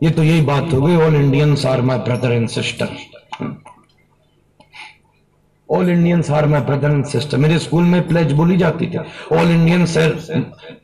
ये 0.03 0.09
तो 0.09 0.23
यही 0.23 0.41
बात 0.41 0.73
हो 0.73 0.81
गई 0.81 0.95
all 0.95 1.15
Indians 1.15 1.65
are 1.65 1.81
my 1.81 1.97
brother 1.97 2.31
and 2.31 2.49
sister 2.49 2.89
all 5.71 5.89
Indians 5.89 6.31
are 6.31 6.45
my 6.45 6.61
brother 6.61 6.91
and 6.91 7.05
sister 7.05 7.37
मेरे 7.37 7.59
स्कूल 7.59 7.83
में 7.83 8.07
प्लेज 8.07 8.31
बोली 8.31 8.57
जाती 8.57 8.87
थी 8.87 8.97
ऑल 9.37 9.51
इंडियन 9.51 9.85
सर 9.85 10.09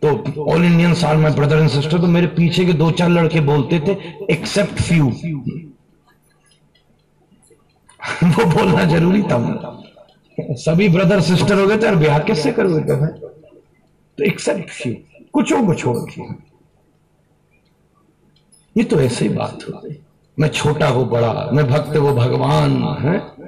तो 0.01 0.43
all 0.43 0.65
Indian 0.65 0.95
are 1.05 1.17
my 1.17 1.31
brother 1.31 1.57
and 1.57 1.69
sister 1.69 2.01
तो 2.01 2.07
मेरे 2.07 2.27
पीछे 2.27 2.65
के 2.65 2.73
दो 2.73 2.91
चार 2.91 3.09
लड़के 3.09 3.39
बोलते 3.39 3.79
थे 3.79 3.97
एक्सेप्ट 4.33 4.73
फ्यू 4.73 5.09
वो 8.23 8.45
बोलना 8.45 8.83
ज़रूरी 8.83 9.23
था। 9.23 9.81
सभी 10.41 10.89
ब्रदर 10.89 11.21
सिस्टर 11.21 11.59
हो 11.59 11.67
गए 11.67 11.77
थे 11.77 11.87
और 11.87 11.95
ब्याह 11.95 12.19
किससे 12.19 12.51
करोगे 12.51 12.79
तो 12.79 13.29
तो 14.17 14.23
एक्सेप्ट 14.23 14.69
फ्यू 14.69 14.95
कुछ 15.33 15.53
को 15.53 15.73
छोड़ 15.73 15.97
के 15.97 16.49
ये 18.77 18.83
तो 18.83 19.01
ऐसे 19.01 19.27
ही 19.27 19.35
बात 19.35 19.59
हो 19.67 19.81
मैं 20.39 20.49
छोटा 20.49 20.87
हो, 20.87 21.05
बड़ा, 21.05 21.49
मैं 21.53 21.67
भक्त 21.67 21.97
वो 21.97 22.13
भगवान 22.13 22.83
है? 22.83 23.38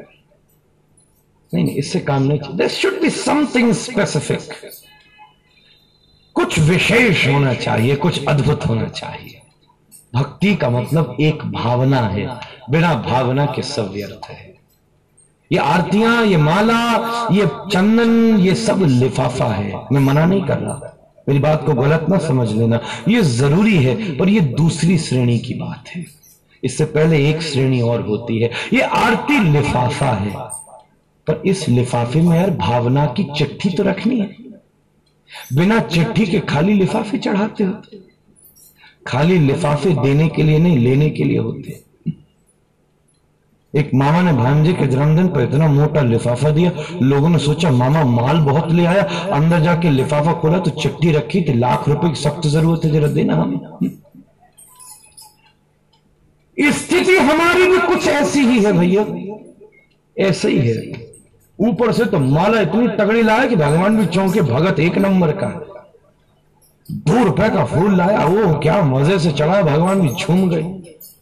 नहीं 1.54 1.66
नहीं, 1.66 1.76
इससे 1.76 2.00
काम 2.00 2.24
नहीं 2.24 2.40
चाहिए। 2.40 2.58
There 2.58 2.68
should 2.68 3.02
be 3.02 3.10
something 3.10 3.74
specific 3.74 4.40
कुछ 6.34 6.60
विशेष 6.60 7.28
होना 7.28 7.54
चाहिए, 7.54 7.96
कुछ 7.96 8.26
अद्भुत 8.26 8.66
होना 8.66 8.88
चाहिए। 8.88 9.42
भक्ति 10.16 10.56
का 10.56 10.70
मतलब 10.70 11.18
एक 11.20 11.46
भावना 11.46 12.02
है, 12.02 12.40
बिना 12.70 12.94
भावना 12.94 13.46
के 13.46 13.62
सब 13.62 13.92
व्यर्थ 13.92 14.30
है। 14.30 14.56
ये 15.52 15.58
आरतियाँ, 15.58 16.26
ये 16.26 16.38
माला, 16.38 16.94
ये 17.32 17.46
चंदन, 17.46 18.38
ये 18.38 18.56
सब 18.56 18.84
लिफाफा 18.88 19.46
है। 19.46 19.74
मैं 19.92 20.00
मना 20.00 20.26
नहीं 20.26 20.42
कर 20.42 20.58
रहा। 20.58 20.98
मेरी 21.30 21.40
बात 21.40 21.66
को 21.66 21.74
गलत 21.74 22.06
ना 22.10 22.18
समझ 22.18 22.52
लेना। 22.52 22.80
ये 23.08 23.22
ज़रूरी 23.22 23.78
है, 23.78 24.18
पर 24.18 24.30
ये 24.30 24.42
दूसरी 24.42 24.98
श्रेणी 24.98 25.40
की 25.40 25.54
बात 25.54 25.90
है। 25.90 26.06
इससे 26.64 26.86
पहले 26.86 27.30
एक 27.30 27.42
श्रेणी 27.42 27.82
और 27.82 28.02
होती 28.02 28.40
है। 28.40 28.52
ये 28.74 28.82
आरती 28.82 29.40
लिफाफा 29.40 30.12
है। 30.12 30.61
पर 31.28 31.42
इस 31.46 31.70
लिफाफे 31.70 32.22
में 32.22 32.38
यार 32.38 32.52
भावना 32.52 33.06
की 33.06 33.24
चिट्ठी 33.38 33.70
तो 33.70 33.84
रखनी 33.84 34.20
है। 34.20 34.36
बिना 35.54 35.80
चिट्ठी 35.80 36.26
के 36.26 36.40
खाली 36.40 36.74
लिफाफे 36.74 37.18
चढ़ाते 37.18 37.64
होते। 37.64 37.98
खाली 39.08 39.40
लिफाफे 39.40 39.90
देने 39.90 40.30
के 40.30 40.44
लिए 40.44 40.60
नहीं, 40.60 40.78
लेने 40.78 41.10
के 41.10 41.24
लिए 41.24 41.38
होते। 41.38 41.84
एक 43.80 43.92
मामा 43.94 44.22
ने 44.22 44.34
भांजे 44.34 44.74
के 44.74 44.88
जन्मदिन 44.88 45.28
पर 45.28 45.42
इतना 45.42 45.68
मोटा 45.68 46.02
लिफाफा 46.02 46.50
दिया, 46.50 46.72
लोगों 47.02 47.30
ने 47.30 47.38
सोचा, 47.38 47.72
मामा, 47.72 48.04
माल 48.04 48.38
बहुत 48.38 48.72
ले 48.72 48.86
आया, 48.86 49.04
अंदर 49.32 49.60
जाके 49.60 49.90
लिफाफा 49.90 50.34
खोला 50.34 50.60
तो 50.60 50.72
चिट्ठी 50.72 51.12
रखी 51.12 51.42
थी, 51.42 51.54
लाख 51.54 51.90
रुपए 51.90 52.10
की 52.10 52.16
सख्त 52.16 52.48
ज़रूरत 52.48 52.86
है, 52.86 52.92
जरा 52.92 53.08
देना 53.08 53.36
हमें। 53.36 53.90
स्थिति 56.72 57.18
हमारी 57.18 57.68
भी 57.68 57.78
कुछ 57.78 58.08
ऐसी 58.08 58.40
ही 58.40 58.64
है 58.64 58.74
भैया। 58.74 59.06
ऐसे 60.18 60.50
ही 60.52 60.68
है। 60.68 61.11
ऊपर 61.62 61.92
से 61.92 62.06
तो 62.06 62.20
माला 62.20 62.62
इतनी 62.62 62.88
तगड़ी 62.98 63.22
लाया 63.24 63.46
कि 63.48 63.56
भगवान 63.56 63.98
भी 63.98 64.06
चौंके, 64.08 64.42
भगत 64.44 64.80
एक 64.80 64.98
नंबर 64.98 65.32
का। 65.34 65.48
दो 66.90 67.24
रुपए 67.24 67.50
का 67.50 67.66
फूल 67.66 67.96
लाया 67.98 68.26
वो 68.26 68.54
क्या 68.60 68.82
मज़े 68.84 69.18
से 69.20 69.32
चढ़ा, 69.32 69.62
भगवान 69.62 70.02
भी 70.02 70.10
झूम 70.10 70.50
गए 70.50 70.64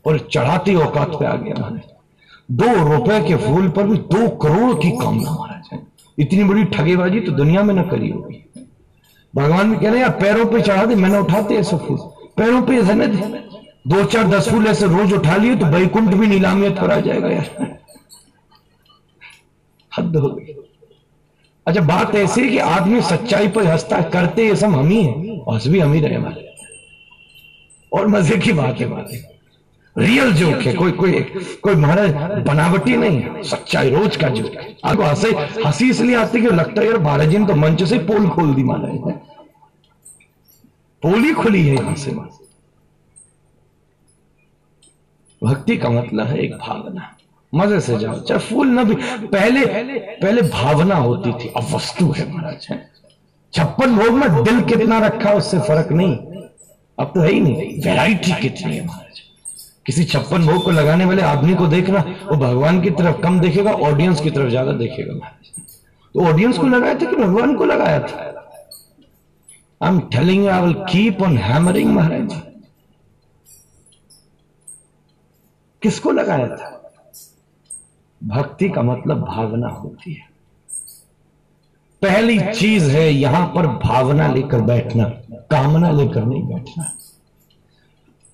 और 0.05 0.19
चढ़ाती 0.31 0.75
औकात 0.77 1.15
पे 1.19 1.25
आ 1.25 1.35
गया 1.37 1.71
दो 2.51 2.71
रुपए 2.85 3.19
के 3.21 3.35
फूल 3.37 3.69
पर 3.69 3.87
भी 3.87 3.97
दो 4.07 4.27
करोड़ 4.37 4.73
की 4.75 4.91
कामना 4.93 5.31
महाराज 5.31 5.69
है। 5.73 5.79
इतनी 6.17 6.43
बड़ी 6.43 6.63
ठगेबाजी 6.67 7.19
तो 7.19 7.31
दुनिया 7.33 7.63
में 7.63 7.73
ना 7.73 7.83
करी 7.83 8.09
होगी। 8.09 8.43
भगवान 9.33 9.71
भी 9.71 9.77
कह 9.77 9.91
रहे 9.91 10.01
यार, 10.01 10.09
पैरों 10.11 10.45
पे 10.45 10.61
चढ़ा 10.61 10.85
दे, 10.85 10.95
मैंने 10.95 11.17
उठाते 11.17 11.55
ऐसे 11.55 11.77
फूल। 11.77 11.97
पैरों 12.37 12.61
पे 12.61 12.77
ऐसे 12.77 13.07
दे। 13.07 14.03
चार 14.05 14.27
दस 14.29 14.49
फूल 14.49 14.67
ऐसे 14.67 14.85
रोज 14.87 15.13
उठा 15.13 15.35
लिए 15.35 15.55
तो 15.55 15.65
बैकुंठ 15.67 16.13
भी 16.13 16.27
नीलामियत 16.27 16.79
आ 16.79 16.99
जाएगा 16.99 17.29
यार। 17.29 17.77
हद 19.91 20.15
हो 20.15 20.29
गई। 20.29 20.55
अच्छा 21.67 21.81
बात 21.83 22.15
ऐसी 22.15 22.41
है 22.41 22.47
कि 22.49 22.57
आदमी 22.57 23.01
सच्चाई 23.03 23.47
पर 23.47 23.65
हंसता 23.65 24.01
करते 24.09 24.47
ये 24.47 24.55
सब 24.55 24.75
हम 24.75 24.87
ही 24.89 25.03
है 25.03 25.37
हंस 25.43 25.67
भी 25.67 25.79
हम 25.79 25.93
ही 25.93 26.01
रहे 26.01 26.15
हमारे। 26.15 26.47
और 27.91 28.07
मज़े 28.07 28.37
की 28.37 28.53
बात 28.53 28.79
है, 28.79 28.85
बात 28.87 29.09
रियल 29.95 30.31
जोक 30.33 30.61
है, 30.61 30.73
कोई 30.73 30.91
कोई 30.91 31.19
कोई 31.63 31.75
महाराज 31.75 32.43
बनावटी 32.45 32.95
नहीं 32.97 33.21
है, 33.21 33.43
सच्चाई, 33.43 33.89
रोज 33.89 34.15
का 34.15 34.29
जोक 34.29 34.53
है। 34.53 34.75
आपको 34.85 35.03
हंसे, 35.03 35.29
हँसी 35.65 35.89
इसलिए 35.89 36.15
आती 36.15 36.41
कि 36.41 36.47
लगता 36.47 36.81
है 36.81 36.87
यार 36.87 36.97
महाराज 36.99 37.29
जी 37.29 37.37
ने 37.37 37.45
तो 37.45 37.55
मंच 37.55 37.83
से 37.83 37.99
पोल 38.01 38.29
खोल 38.29 38.53
दी 38.53 38.63
महाराज 38.63 39.13
पोल 41.03 41.23
ही 41.23 41.33
खुली 41.33 41.67
है 41.67 41.75
यहाँ 41.75 41.95
से। 41.95 42.11
भक्ति 45.41 45.77
का 45.77 45.89
मतलब 45.89 46.27
है 46.27 46.39
एक 46.39 46.53
भावना। 46.57 47.15
मज़े 47.53 47.79
से 47.81 47.97
जाओ। 47.99 48.19
चाहे 48.19 48.39
फूल 48.39 48.67
न 48.69 48.83
भी 48.83 48.95
पहले 49.27 49.65
पहले 49.65 50.41
भावना 50.41 50.95
होती 50.97 51.31
थी। 51.33 51.51
अब 51.57 51.73
वस्तु 51.73 52.11
है 52.11 52.31
महाराज 52.31 52.67
है। 52.71 52.77
छप्पन 53.53 53.95
भोग 53.95 54.13
में 54.13 54.43
दिल 54.43 54.61
कितना 54.63 54.99
रखा 54.99 55.33
उससे 55.33 55.59
फ़र्क 55.59 55.91
नहीं। 55.91 56.15
अब 56.97 57.11
तो 57.15 57.19
है 57.21 57.31
ही 57.31 57.39
नहीं। 57.39 57.79
वैरायटी 57.83 58.31
कितनी 58.41 58.75
है 58.75 58.85
महाराज। 58.85 59.21
किसी 59.85 60.03
छप्पन 60.05 60.45
भोग 60.45 60.63
को 60.63 60.71
लगाने 60.71 61.05
वाले 61.05 61.21
आदमी 61.23 61.55
को 61.55 61.67
देखना 61.67 61.99
वो 62.23 62.37
भगवान 62.37 62.81
की 62.81 62.89
तरफ़ 62.91 63.21
कम 63.21 63.39
देखेगा 63.39 63.71
ऑडियंस 63.71 64.21
की 64.21 64.31
तरफ़ 64.31 64.49
ज़्यादा 64.49 64.71
देखेगा 64.73 65.13
महाराज। 65.13 65.51
तो 66.15 66.25
ऑडियंस 66.25 66.57
को 66.57 66.67
लगाया 66.67 66.93
था 66.93 67.05
कि 67.05 67.15
भगवान 67.15 67.55
को 67.55 67.65
लगाया 67.65 67.99
था? 67.99 68.25
I 69.81 69.89
am 69.89 69.99
telling 70.13 70.47
I 70.47 70.61
will 70.61 70.73
keep 70.89 71.21
on 71.21 71.37
hammering 71.37 71.93
महाराज। 71.93 72.41
किसको 75.81 76.11
लगाया 76.11 76.47
था? 76.47 76.75
भक्ति 78.23 78.69
का 78.69 78.81
मतलब 78.81 79.21
भावना 79.21 79.67
होती 79.67 80.13
है। 80.13 80.29
पहली 82.01 82.39
चीज़ 82.39 82.89
है 82.89 83.13
यहाँ 83.13 83.47
पर 83.47 83.67
भावना 83.67 84.33
लेकर 84.33 84.61
बैठना, 84.61 85.03
कामना 85.31 85.91
लेकर 85.91 86.25
नहीं 86.25 86.43
बैठना। 86.43 86.91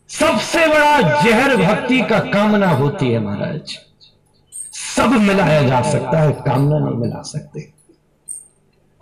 सबसे 0.10 0.68
बड़ा 0.68 1.22
जहर 1.22 1.56
भक्ति 1.58 2.02
का 2.02 2.20
कामना 2.20 2.70
होती 2.70 3.10
है 3.12 3.20
महाराज। 3.20 3.78
सब 4.96 5.10
मिलाया 5.10 5.62
जा 5.62 5.82
सकता 5.82 6.20
है, 6.20 6.32
कामना 6.32 6.80
नहीं 6.80 6.96
मिला 6.96 7.22
सकते। 7.22 7.74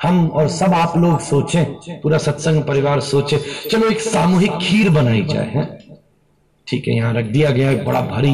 हम 0.04 0.28
और 0.28 0.48
सब 0.48 0.74
आप 0.74 0.98
लोग 0.98 1.20
सोचें, 1.20 1.66
पूरा 2.02 2.18
सत्संग 2.18 2.64
परिवार 2.64 3.00
सोचे, 3.00 3.38
चलो 3.72 3.88
एक 3.88 4.00
सामूहिक 4.00 4.52
खीर 4.52 4.90
बनाई 4.90 5.24
जाए, 5.24 5.50
है। 5.50 5.83
ठीक 6.68 6.88
है, 6.88 6.96
यहाँ 6.96 7.14
रख 7.14 7.26
दिया 7.26 7.50
गया 7.50 7.72
एक 7.72 7.84
बड़ा 7.86 8.02
भारी, 8.02 8.32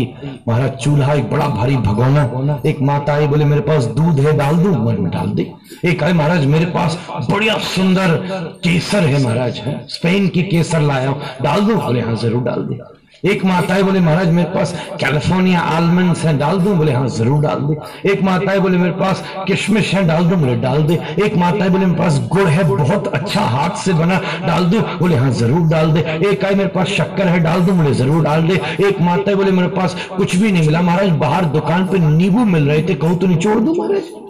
महाराज 0.47 0.77
चूल्हा, 0.77 1.13
एक 1.13 1.29
बड़ा 1.29 1.47
भारी 1.47 1.75
भगोना। 1.77 2.61
एक 2.65 2.81
माता 2.81 3.13
आई, 3.13 3.27
बोले, 3.27 3.45
मेरे 3.45 3.61
पास 3.61 3.85
दूध 3.97 4.19
है, 4.19 4.35
डाल 4.37 4.57
दू? 4.57 4.71
मैं 4.71 5.09
डाल 5.11 5.29
दी। 5.29 5.47
एक 5.85 6.03
आए, 6.03 6.13
महाराज, 6.13 6.45
मेरे 6.45 6.65
पास 6.65 6.99
बढ़िया 7.29 7.57
सुंदर 7.67 8.15
केसर 8.63 9.03
है, 9.03 9.23
महाराज, 9.23 9.59
है। 9.59 9.79
स्पेन 9.89 10.27
की 10.27 10.43
केसर 10.43 10.81
लाया 10.81 11.15
डाल 11.41 11.61
दू? 11.61 11.75
बोले 11.75 12.01
हाँ 12.01 12.15
ज़रूर 12.15 12.43
डाल 12.43 12.63
दे। 12.63 12.79
एक 13.25 13.43
माता 13.45 13.73
है 13.73 13.83
बोले, 13.83 13.99
महाराज, 13.99 14.29
मेरे 14.29 14.49
पास 14.49 14.73
कैलिफ़ोर्निया 14.99 15.59
आलमंड्स 15.59 16.23
हैं 16.25 16.37
डाल 16.39 16.59
दूँ? 16.59 16.75
बोले 16.77 16.91
हाँ 16.91 17.07
ज़रूर 17.07 17.41
डाल 17.41 17.61
दे। 17.61 18.11
एक 18.11 18.21
माता 18.23 18.51
है 18.51 18.59
बोले, 18.59 18.77
मेरे 18.77 18.91
पास 18.91 19.23
किशमिश 19.47 19.93
है 19.93 20.05
डाल 20.07 20.25
दूँ? 20.25 20.37
बोले, 20.37 20.55
डाल 20.55 20.83
दे। 20.83 20.99
एक 21.25 21.35
माता 21.37 21.63
है 21.63 21.69
बोले, 21.69 21.85
मेरे 21.85 21.99
पास 21.99 22.21
गुड़ 22.27 22.47
है, 22.47 22.63
बहुत 22.63 23.07
अच्छा 23.07 23.41
हाथ 23.41 23.75
से 23.75 23.93
बना, 23.93 24.21
डाल 24.47 24.65
दूँ? 24.65 24.81
बोले 24.99 25.15
हाँ 25.15 25.31
ज़रूर 25.31 25.67
डाल 25.67 25.91
दे। 25.91 26.05
एक 26.29 26.45
आई 26.45 26.55
मेरे 26.55 26.69
पास 26.69 26.87
शक्कर 26.87 27.27
है, 27.27 27.39
डाल 27.39 27.61
दूँ? 27.61 27.77
बोले, 27.77 27.93
ज़रूर 27.93 28.23
डाल 28.23 28.47
दे। 28.47 28.61
एक 28.87 29.01
माता 29.01 29.29
है 29.31 29.35
बोले, 29.35 29.51
मेरे 29.51 29.67
पास 29.67 29.95
कुछ 30.17 30.35
भी 30.35 30.51
नहीं 30.51 30.65
मिला। 30.65 30.81
महाराज, 30.81 31.09
बाहर 31.19 31.45
दुकान 31.51 31.87
पे 31.87 31.99
नींबू 31.99 32.45
मिल 32.45 32.69
रहे 32.69 32.81
थे, 32.83 32.95
कहूँ 32.95 33.19
तो 33.19 33.27
निचोड़ 33.27 33.59
दू, 33.59 33.73
महाराज? 33.73 34.27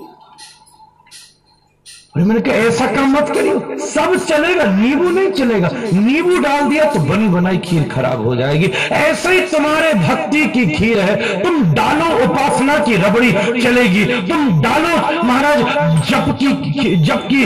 मैंने 2.26 2.42
कहा, 2.42 2.56
ऐसा 2.58 2.86
काम 2.86 3.12
मत 3.12 3.30
करियो। 3.30 3.78
सब 3.86 4.16
चलेगा, 4.26 4.64
नींबू 4.72 5.10
नहीं 5.10 5.30
चलेगा। 5.32 5.70
नींबू 5.94 6.38
डाल 6.38 6.70
दिया 6.70 6.84
तो 6.84 7.00
बनी 7.00 7.28
बनाई 7.28 7.58
खीर 7.58 7.84
खराब 7.84 8.26
हो 8.26 8.36
जाएगी। 8.36 8.72
ऐसे 8.92 9.32
ही 9.32 9.42
तुम्हारे 9.48 9.94
भक्ति 10.00 10.46
की 10.48 10.66
खीर 10.68 11.00
है। 11.00 11.16
तुम 11.44 11.64
डालो 11.74 12.08
उपासना 12.26 12.78
की 12.80 12.96
रबड़ी, 12.96 13.32
चलेगी। 13.62 14.06
तुम 14.28 14.62
डालो, 14.62 15.24
महाराज, 15.24 15.60
जप 16.10 16.38
की 16.40 16.96
जप 16.98 17.28
की 17.32 17.46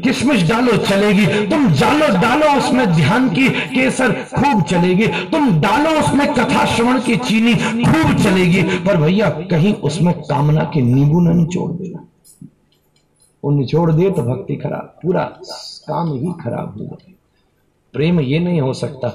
किशमिश 0.00 0.48
डालो, 0.48 0.76
चलेगी। 0.86 1.26
तुम 1.46 1.66
डालो 1.70 2.08
डालो 2.18 2.46
उसमें 2.58 2.86
ध्यान 2.92 3.28
की 3.28 3.48
केसर, 3.74 4.12
खूब 4.34 4.62
चलेगी। 4.62 5.06
तुम 5.32 5.50
डालो 5.60 5.90
उसमें 6.00 6.26
कथा 6.34 6.64
श्रवण 6.66 7.00
की 7.00 7.16
चीनी, 7.18 7.54
खूब 7.54 8.14
चलेगी। 8.24 8.62
पर 8.86 8.96
भैया, 8.96 9.28
कहीं 9.50 9.74
उसमें 9.82 10.14
कामना 10.14 10.64
के 10.74 10.82
नींबू 10.82 11.20
न 11.20 11.36
निचोड़ 11.36 11.70
देना 11.72 11.93
वो 13.44 13.50
निचोड़ 13.50 13.90
दिए 13.92 14.10
तो 14.10 14.22
भक्ति 14.22 14.54
खराब, 14.56 14.94
पूरा 15.02 15.24
काम 15.86 16.12
ही 16.12 16.32
खराब 16.42 16.78
हो 16.78 16.84
गया। 16.84 17.12
प्रेम 17.94 18.20
ये 18.20 18.38
नहीं 18.38 18.60
हो 18.60 18.72
सकता, 18.74 19.10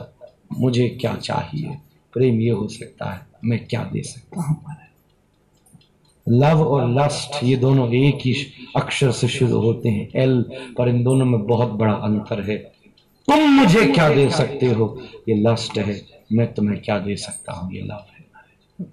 मुझे 0.53 0.87
क्या 1.01 1.15
चाहिए? 1.15 1.77
प्रेम 2.13 2.39
ये 2.41 2.49
हो 2.49 2.67
सकता 2.67 3.09
है, 3.11 3.25
मैं 3.45 3.65
क्या 3.67 3.83
दे 3.83 4.01
सकता 4.03 4.41
हूँ? 4.41 4.75
लव 6.27 6.61
और 6.63 6.89
लस्ट, 6.89 7.43
ये 7.43 7.55
दोनों 7.55 7.87
एक 7.93 8.19
ही 8.21 8.33
अक्षर 8.75 9.11
से 9.11 9.27
शुरू 9.27 9.59
होते 9.61 9.89
हैं। 9.89 10.07
एल 10.15 10.41
पर 10.77 10.89
इन 10.89 11.03
दोनों 11.03 11.25
में 11.25 11.45
बहुत 11.47 11.69
बड़ा 11.71 11.93
अंतर 11.93 12.41
है। 12.49 12.57
तुम 13.27 13.49
मुझे 13.51 13.85
क्या 13.85 14.09
दे 14.09 14.29
सकते 14.29 14.65
हो? 14.65 14.95
ये 15.29 15.35
लस्ट 15.37 15.77
है, 15.77 16.01
मैं 16.31 16.51
तुम्हें 16.53 16.81
क्या 16.81 16.99
दे 16.99 17.15
सकता 17.15 17.53
हूँ? 17.53 17.73
ये 17.73 17.81
लव 17.81 18.05
है। 18.09 18.87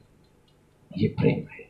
ये 0.91 1.09
प्रेम 1.09 1.47
है। 1.53 1.66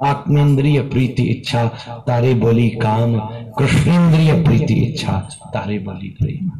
आत्मेंद्रिय 0.00 0.80
प्रीति 0.82 1.22
इच्छा, 1.24 1.66
तारे 2.06 2.34
बोली 2.36 2.68
काम, 2.82 3.18
कृष्णेन्द्रिय 3.58 4.32
प्रीति 4.44 4.74
इच्छा, 4.82 5.18
तारे 5.54 5.78
बोली 5.78 6.08
प्रेम। 6.20 6.50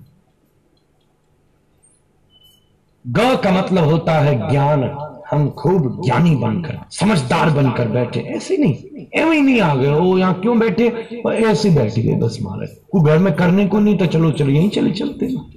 ग 3.05 3.35
का 3.37 3.51
मतलब 3.53 3.85
होता 3.85 4.13
है 4.21 4.37
ज्ञान। 4.51 4.83
हम 5.31 5.49
खूब 5.51 6.03
ज्ञानी 6.05 6.35
बनकर, 6.37 6.79
समझदार 6.93 7.51
बनकर 7.51 7.89
बैठे। 7.89 8.21
ऐसे 8.37 8.57
नहीं 8.57 9.05
एवं 9.15 9.33
ही 9.33 9.41
नहीं 9.41 9.61
आ 9.61 9.75
गए। 9.75 9.91
वो 9.91 10.17
यहाँ 10.19 10.41
क्यों 10.41 10.59
बैठे? 10.59 10.87
ऐसे 11.29 11.71
बैठ 11.71 11.99
गए 11.99 12.15
बस 12.21 12.39
मारे 12.43 12.67
को 12.93 13.01
घर 13.01 13.19
में 13.19 13.33
करने 13.35 13.67
को 13.67 13.79
नहीं 13.81 13.97
तो 13.99 14.07
चलो 14.07 14.31
चलो, 14.33 14.51
यहीं 14.51 14.69
चले 14.71 14.91
चलते 14.93 15.27
ना 15.27 15.51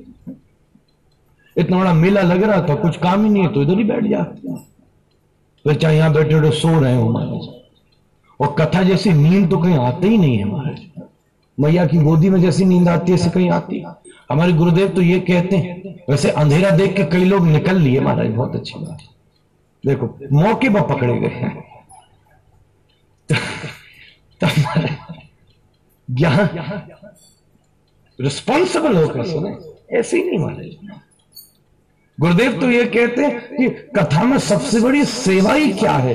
इतना 1.55 1.77
बड़ा 1.77 1.93
मेला 1.93 2.21
लग 2.21 2.43
रहा 2.43 2.61
था, 2.61 2.75
कुछ 2.75 2.97
काम 2.97 3.23
ही 3.23 3.29
नहीं 3.29 3.43
है 3.43 3.53
तो 3.53 3.61
इधर 3.63 3.77
ही 3.77 3.83
बैठ 3.83 4.05
जाते 4.05 4.55
फिर 5.65 5.75
चाहे 5.75 5.97
यहाँ 5.97 6.13
बैठे 6.13 6.35
बैठे 6.35 6.57
सो 6.57 6.79
रहे 6.79 6.95
हो 6.95 7.09
महाराज। 7.09 7.55
और 8.39 8.55
कथा 8.59 8.83
जैसी 8.83 9.11
नींद 9.13 9.49
तो 9.51 9.57
कहीं 9.57 9.77
आते 9.77 10.07
ही 10.07 10.17
नहीं 10.17 10.37
है 10.37 10.45
महाराज। 10.45 11.03
मैया 11.57 11.85
की 11.87 11.97
गोदी 11.97 12.29
में 12.29 12.39
जैसी 12.41 12.65
नींद 12.65 12.89
आती 12.89 13.11
है, 13.11 13.17
ऐसे 13.17 13.29
कहीं 13.29 13.49
आती 13.51 13.83
हमारे 14.31 14.53
गुरुदेव 14.53 14.87
तो 14.87 15.01
ये 15.01 15.19
कहते 15.21 15.57
हैं, 15.57 15.95
वैसे 16.09 16.29
अंधेरा 16.31 16.69
देख 16.71 16.95
के 16.95 17.03
कई 17.11 17.25
लोग 17.25 17.47
निकल 17.47 17.77
लिए 17.77 17.99
महाराज, 17.99 18.27
बहुत 18.27 18.55
अच्छी 18.55 18.79
बात 18.79 18.97
देखो, 19.83 20.05
मौके 20.33 20.69
पर 20.69 20.81
पकड़े 20.85 21.17
गए 21.19 21.27
हैं। 21.27 21.63
ज्ञान 26.07 26.49
रिस्पॉन्सिबल 28.19 28.95
होकर 28.97 29.25
सुने, 29.25 29.55
ऐसे 29.97 30.17
ही 30.17 30.23
नहीं 30.23 30.39
महाराज। 30.39 30.75
गुरुदेव 32.17 32.59
तो 32.61 32.69
ये 32.69 32.85
कहते 32.87 33.21
हैं 33.21 33.39
कि 33.49 33.69
कथा 33.95 34.23
में 34.23 34.37
सबसे 34.41 34.79
बड़ी 34.81 35.03
सेवा 35.05 35.53
ही 35.53 35.71
क्या 35.73 35.91
है? 35.93 36.13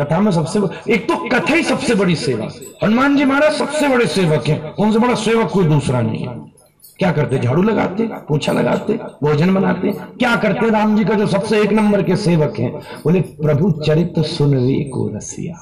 कथा 0.00 0.20
में 0.20 0.32
सबसे 0.32 0.60
एक 0.92 1.08
तो 1.08 1.16
कथा 1.16 1.54
ही 1.54 1.62
सबसे 1.62 1.94
बड़ी 1.94 2.16
सेवा। 2.16 2.48
हनुमान 2.84 3.16
जी 3.16 3.24
महाराज 3.24 3.52
सबसे 3.52 3.88
बड़े 3.88 4.06
सेवक 4.06 4.48
हैं। 4.48 4.74
उनसे 4.74 4.98
बड़ा 4.98 5.14
सेवक, 5.14 5.50
कोई 5.50 5.64
दूसरा 5.64 6.00
नहीं 6.00 6.26
है। 6.28 6.58
क्या 6.98 7.12
करते? 7.12 7.38
झाड़ू 7.38 7.62
लगाते, 7.62 8.02
पोछा 8.02 8.52
लगाते, 8.52 8.92
भोजन 8.92 9.54
बनाते? 9.54 9.90
क्या 9.90 10.36
करते 10.36 10.70
राम 10.70 10.96
जी 10.96 11.04
का 11.04 11.14
जो 11.14 11.26
सबसे 11.26 11.60
एक 11.60 11.72
नंबर 11.72 12.02
के 12.02 12.16
सेवक 12.16 12.54
हैं? 12.58 12.72
बोले, 12.74 13.20
प्रभु 13.20 13.70
चरित्र 13.70 14.22
सुनवे 14.22 14.84
को 14.84 15.10
रसिया। 15.14 15.54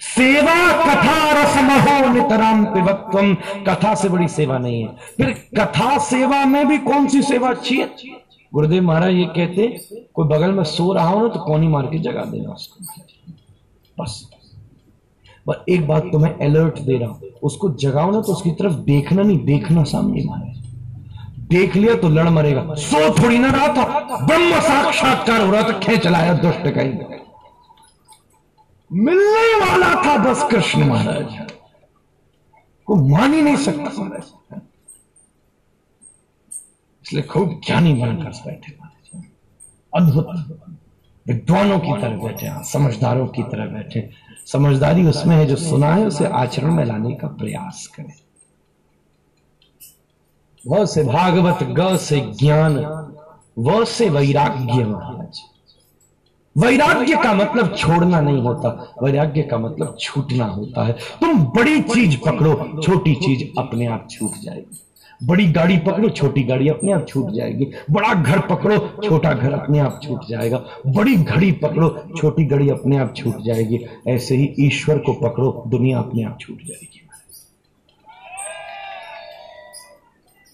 सेवा, 0.00 0.84
कथा 0.84 1.42
रसमहो 1.42 2.12
नितराम 2.12 2.64
पिबत्वम। 2.64 3.34
कथा 3.68 3.94
से 3.94 4.08
बड़ी 4.08 4.28
सेवा 4.28 4.58
नहीं 4.58 4.82
है। 4.82 4.88
फिर 5.16 5.30
कथा 5.30 5.98
सेवा 5.98 6.44
में 6.44 6.68
भी 6.68 6.78
कौन 6.78 7.06
सी 7.06 7.22
सेवा 7.22 7.48
अच्छी 7.48 7.76
है? 7.76 7.90
गुरुदेव 8.52 8.82
महाराज 8.82 9.14
ये 9.14 9.24
कहते, 9.26 9.66
कोई 10.14 10.28
बगल 10.28 10.52
में 10.52 10.62
सो 10.64 10.92
रहा 10.92 11.08
हो 11.08 11.20
ना 11.20 11.28
तो 11.28 11.40
कौनी 11.40 11.68
मार 11.68 11.86
के 11.86 11.98
जगा 11.98 12.24
देना 12.24 12.52
उसको। 12.52 12.84
बस। 13.96 14.30
पर 15.46 15.64
एक 15.68 15.86
बात 15.88 16.04
तो 16.12 16.18
मैं 16.18 16.32
अलर्ट 16.38 16.78
दे 16.78 16.96
रहा 16.98 17.08
हूँ। 17.08 17.28
उसको 17.42 17.68
जगाओ 17.80 18.10
ना 18.10 18.20
तो 18.20 18.32
उसकी 18.32 18.50
तरफ़ 18.50 18.72
देखना 18.84 19.22
नहीं, 19.22 19.38
देखना 19.44 19.84
सामने 19.84 20.24
महाराज। 20.24 20.56
देख 21.48 21.76
लिया 21.76 21.94
तो 21.96 22.08
लड़ 22.08 22.28
मरेगा। 22.28 22.74
सो 22.80 22.98
थोड़ी 23.18 23.38
ना 23.38 23.50
रहा 23.50 23.68
था। 23.68 24.26
ब्रह्म 24.26 24.60
साक्षात्कार 24.60 25.40
हो 25.40 25.50
रहा 25.52 25.62
था, 25.62 25.78
खेच 25.78 26.06
लाया 26.06 26.34
दुष्ट 26.34 26.68
कहीं 26.68 27.18
मिलने 28.90 29.46
वाला 29.60 29.94
था 30.04 30.16
बस 30.24 30.42
कृष्ण 30.50 30.84
महाराज। 30.84 31.38
को 32.86 32.94
मान 33.08 33.34
ही 33.34 33.42
नहीं 33.42 33.56
सकता 33.56 33.90
महाराज। 33.92 34.60
इसलिए 37.10 37.22
खूब 37.22 37.60
ज्ञानी 37.66 37.92
बनकर 37.92 38.30
बैठे 38.46 38.72
अद्भुत। 39.92 40.26
विद्वानों 41.26 41.78
की 41.78 41.92
तरह 42.00 42.16
बैठे 42.16 42.50
समझदारों 42.64 43.26
की 43.26 43.42
तरह 43.42 43.66
बैठे 43.66 44.10
समझदारी 44.46 45.06
उसमें 45.06 45.36
है 45.36 45.46
जो 45.46 45.56
सुना 45.56 45.94
है, 45.94 46.06
उसे 46.06 46.26
आचरण 46.26 46.74
में 46.74 46.84
लाने 46.84 47.14
का 47.14 47.28
प्रयास 47.28 47.86
करें। 47.86 48.12
वह 50.66 50.84
से 50.84 51.04
भागवत, 51.04 51.58
ग 51.62 51.96
से 51.96 52.20
ज्ञान 52.20 52.78
वह 53.58 53.84
से 53.84 54.08
वैराग्य 54.08 54.84
महाराज। 54.84 55.40
वैराग्य 56.58 57.16
का 57.16 57.32
मतलब 57.34 57.76
छोड़ना 57.76 58.20
नहीं 58.20 58.42
होता, 58.42 58.94
वैराग्य 59.02 59.42
का 59.42 59.58
मतलब 59.58 59.96
छूटना 60.00 60.44
होता 60.44 60.84
है। 60.86 60.92
तुम 60.92 61.44
बड़ी 61.44 61.80
चीज़ 61.80 62.16
पकड़ो, 62.26 62.82
छोटी 62.82 63.14
चीज़ 63.14 63.60
अपने 63.60 63.86
आप 63.86 64.08
छूट 64.10 64.30
जाएगी। 64.42 64.80
बड़ी 65.24 65.46
गाड़ी 65.46 65.76
पकड़ो, 65.76 66.08
छोटी 66.08 66.42
गाड़ी 66.42 66.68
अपने 66.68 66.92
आप 66.92 67.06
छूट 67.08 67.30
जाएगी। 67.30 67.64
बड़ा 67.90 68.14
घर 68.14 68.38
पकड़ो, 68.40 69.00
छोटा 69.04 69.32
घर 69.32 69.52
अपने 69.52 69.78
आप 69.78 70.00
छूट 70.04 70.20
जाएगा। 70.28 70.64
बड़ी 70.86 71.16
घड़ी 71.16 71.52
पकड़ो, 71.52 72.04
छोटी 72.16 72.44
घड़ी 72.44 72.68
अपने 72.68 72.96
आप 72.96 73.14
छूट 73.16 73.42
जाएगी। 73.42 73.86
ऐसे 74.08 74.36
ही 74.36 74.54
ईश्वर 74.60 74.98
को 74.98 75.12
पकड़ो, 75.12 75.64
दुनिया 75.66 75.98
अपने 75.98 76.22
आप 76.22 76.38
छूट 76.40 76.58
जाएगी। 76.62 77.06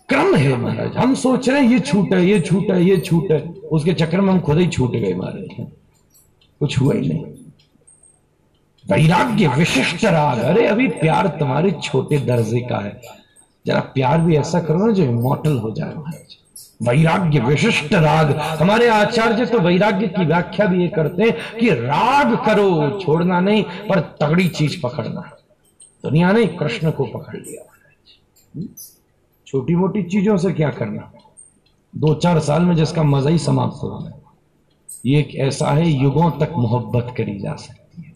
क्रम 0.08 0.34
है 0.34 0.56
महाराज, 0.56 0.96
हम 0.96 1.14
सोच 1.14 1.48
रहे 1.48 1.62
हैं, 1.62 1.72
ये 1.72 1.80
छूट 1.80 2.12
है, 2.12 2.26
ये 2.26 2.40
छूट 2.40 2.70
है, 2.70 2.84
ये 2.84 2.96
छूट 2.96 3.32
है। 3.32 3.40
उसके 3.72 3.92
चक्कर 3.92 4.20
में 4.20 4.32
हम 4.32 4.40
खुद 4.40 4.58
ही 4.58 4.66
छूट 4.66 4.90
गए 4.90 5.14
महाराज। 5.14 5.66
कुछ 6.60 6.80
हुआ 6.80 6.94
ही 6.94 7.08
नहीं। 7.08 7.24
वैराग्य 8.86 9.48
विशिष्ट 9.48 10.04
राग। 10.04 10.38
अरे 10.38 10.66
अभी 10.66 10.88
प्यार 10.88 11.26
तुम्हारे 11.26 11.70
छोटे 11.70 12.18
दर्जे 12.18 12.60
का 12.60 12.78
है। 12.78 13.00
जरा 13.66 13.80
प्यार 13.94 14.20
भी 14.20 14.36
ऐसा 14.36 14.60
करो 14.60 14.86
ना 14.86 14.92
जो 14.92 15.04
इमोटल 15.04 15.58
हो 15.58 15.70
जाए 15.70 15.94
महाराज। 15.94 16.36
वैराग्य 16.82 17.40
विशिष्ट 17.40 17.94
राग। 17.94 18.30
हमारे 18.60 18.88
आचार्य 18.88 19.46
तो 19.46 19.58
वैराग्य 19.58 20.06
की 20.08 20.24
व्याख्या 20.24 20.66
भी 20.66 20.82
ये 20.82 20.88
करते 20.88 21.22
हैं 21.22 21.58
कि 21.58 21.70
राग 21.70 22.36
करो 22.46 23.00
छोड़ना 23.00 23.40
नहीं 23.40 23.62
पर 23.88 24.00
तगड़ी 24.20 24.48
चीज़ 24.48 24.80
पकड़ना। 24.82 25.20
दुनिया 26.04 26.32
ने 26.32 26.46
कृष्ण 26.46 26.90
को 26.90 27.04
पकड़ 27.04 27.36
लिया 27.36 27.62
छोटी 29.46 29.74
मोटी 29.74 30.02
चीज़ों 30.02 30.36
से 30.36 30.52
क्या 30.52 30.70
करना? 30.70 31.10
दो 31.96 32.14
चार 32.14 32.38
साल 32.40 32.62
में 32.62 32.74
जिसका 32.76 33.02
मज़ा 33.02 33.30
ही 33.30 33.38
समाप्त 33.38 33.82
हो 33.82 34.10
ये 35.06 35.18
एक 35.20 35.34
ऐसा 35.36 35.70
है 35.70 35.88
युगों 35.88 36.30
तक 36.30 36.52
मोहब्बत 36.56 37.14
करी 37.16 37.38
जा 37.38 37.54
सकती 37.54 38.02
है। 38.02 38.12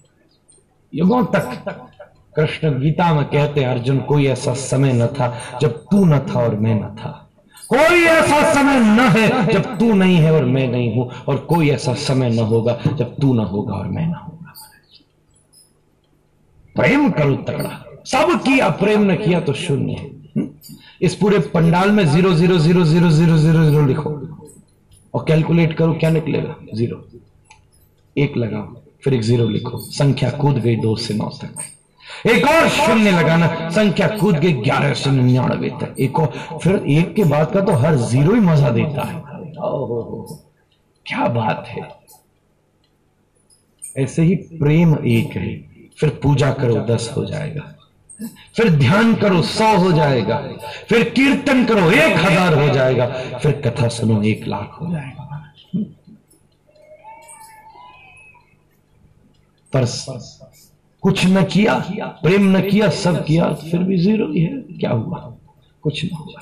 युगों 0.94 1.24
तक, 1.24 1.62
तक। 1.66 1.89
कृष्ण 2.36 2.78
गीता 2.80 3.12
में 3.14 3.24
कहते 3.24 3.64
अर्जुन, 3.64 3.98
कोई 4.00 4.26
ऐसा 4.26 4.54
समय 4.54 4.92
न 4.92 5.06
था 5.08 5.58
जब 5.62 5.76
तू 5.90 6.04
न 6.04 6.18
था 6.20 6.42
और 6.42 6.54
मैं 6.56 6.74
न 6.74 6.94
था। 6.96 7.10
कोई 7.70 8.02
ऐसा 8.02 8.42
समय 8.54 8.78
न 8.78 9.08
है 9.08 9.46
जब 9.52 9.78
तू 9.78 9.92
नहीं 9.94 10.16
है 10.16 10.32
और 10.32 10.44
मैं 10.44 10.66
नहीं 10.68 10.94
हूँ, 10.94 11.10
और 11.28 11.36
कोई 11.48 11.70
ऐसा 11.70 11.94
समय 11.94 12.30
न 12.30 12.38
होगा 12.44 12.78
जब 12.88 13.14
तू 13.16 13.32
न 13.34 13.44
होगा 13.46 13.74
और 13.74 13.88
मैं 13.88 14.06
ना 14.06 14.18
होगा। 14.18 14.54
प्रेम 16.76 17.10
करो 17.10 17.34
तगड़ा। 17.48 17.70
सब 18.06 18.40
किया 18.42 18.68
प्रेम 18.80 19.10
न 19.10 19.16
किया 19.16 19.40
तो 19.40 19.52
शून्य 19.52 19.92
है। 19.92 20.48
इस 21.02 21.14
पूरे 21.14 21.38
पंडाल 21.54 21.90
में 21.90 22.04
zero 22.06 22.32
zero 22.34 22.58
zero 22.58 22.84
zero 22.84 23.10
zero 23.10 23.36
zero 23.36 23.64
zero 23.64 23.86
लिखो। 23.86 24.10
और 25.14 25.24
कैलकुलेट 25.28 25.72
करो 25.72 25.92
क्या 25.92 26.10
निकलेगा? 26.10 26.54
ज़ीरो। 26.74 27.04
एक 28.16 28.36
लगाओ, 28.36 28.74
फिर 29.04 29.14
एक 29.14 29.22
ज़ीरो 29.22 29.48
लिखो। 29.48 29.78
संख्या 29.78 30.30
कूद 30.30 30.58
गई 30.58 30.76
दो 30.76 30.94
से 30.96 31.14
नौ 31.14 31.28
तक। 31.42 31.62
एक 32.26 32.46
और 32.46 32.68
शून्य 32.68 33.10
लगाना 33.10 33.68
संख्या 33.70 34.08
कूद 34.16 34.36
गई 34.36 34.52
ग्यारह 34.54 34.92
सौ 34.94 35.10
निन्यानवे 35.10 35.68
तक। 35.80 35.94
एक 36.00 36.18
और, 36.18 36.58
फिर 36.62 36.74
एक 36.88 37.14
के 37.14 37.24
बाद 37.24 37.52
का 37.52 37.60
तो 37.60 37.72
हर 37.74 37.96
ज़ीरो 37.96 38.34
ही 38.34 38.40
मज़ा 38.40 38.70
देता 38.70 39.02
है। 39.02 39.22
क्या 41.06 41.26
बात 41.30 41.66
है। 41.68 41.88
ऐसे 43.96 44.22
ही 44.22 44.34
प्रेम 44.34 44.94
एक 45.08 45.36
है, 45.36 45.54
फिर 45.98 46.08
पूजा 46.22 46.50
करो, 46.52 46.74
दस 46.86 47.12
हो 47.16 47.24
जाएगा। 47.24 47.62
फिर 48.56 48.70
ध्यान 48.70 49.14
करो, 49.14 49.40
सौ 49.42 49.76
हो 49.78 49.92
जाएगा। 49.92 50.36
फिर 50.88 51.08
कीर्तन 51.10 51.64
करो, 51.64 51.90
एक 51.90 52.16
हज़ार 52.18 52.54
हो 52.54 52.68
जाएगा। 52.74 53.06
फिर 53.38 53.60
कथा 53.66 53.88
सुनो, 53.88 54.22
एक 54.22 54.46
लाख 54.48 54.78
हो 54.80 54.92
जाएगा। 54.92 55.26
पर 59.72 59.84
कुछ 61.02 61.26
न 61.26 61.44
किया, 61.44 61.74
प्रेम 62.22 62.56
न 62.56 62.60
किया, 62.60 62.88
सब 62.90 63.24
किया, 63.24 63.52
फिर 63.52 63.82
भी 63.82 63.98
ज़ीरो 63.98 64.32
ही 64.32 64.40
है। 64.40 64.56
क्या 64.56 64.90
हुआ? 64.90 65.34
कुछ 65.82 66.04
न 66.04 66.08
हुआ। 66.16 66.40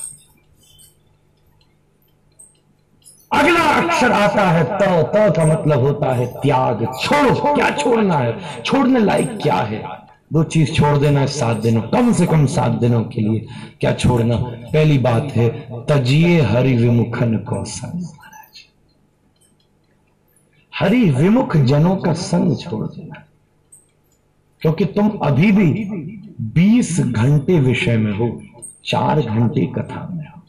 अगला 3.39 3.61
अक्षर 3.61 4.13
आता 4.13 4.51
है 4.51 4.65
त 4.65 4.83
त 5.17 5.37
का 5.37 5.45
मतलब 5.45 5.79
होता 5.79 6.13
है 6.13 6.27
त्याग। 6.27 6.87
छोड़ो, 7.03 7.55
क्या 7.55 7.71
छोड़ना 7.71 8.19
है? 8.19 8.63
छोड़ने 8.63 9.01
लायक 9.01 9.39
क्या 9.43 9.55
है? 9.55 9.85
दो 10.33 10.45
चीज़ 10.45 10.73
छोड़ 10.73 10.99
देना 10.99 11.21
है 11.21 11.27
सात 11.27 11.57
दिनों, 11.57 11.83
कम 11.83 12.13
से 12.13 12.27
कम 12.27 12.47
सात 12.47 12.71
दिनों 12.71 13.05
के 13.05 13.21
लिए 13.21 13.47
क्या 13.81 13.93
छोड़ना? 13.95 14.37
पहली 14.73 14.99
बात 14.99 15.23
है, 15.23 15.49
तजिए 15.85 16.41
हरि 16.41 16.75
विमुखन 16.75 17.37
को 17.37 17.65
संग 17.65 18.05
हरि 20.79 21.11
विमुख 21.11 21.57
जनों 21.57 21.97
का 21.97 22.13
संग 22.13 22.57
छोड़ 22.57 22.87
देना 22.87 23.25
क्योंकि 24.63 24.85
तुम 24.85 25.09
अभी 25.23 25.51
भी 25.53 25.67
बीस 26.55 27.01
घंटे 27.01 27.59
विषय 27.61 27.97
में 27.97 28.13
हो, 28.13 28.31
चार 28.85 29.21
घंटे 29.21 29.67
कथा 29.67 30.09
में 30.13 30.27
हो। 30.27 30.43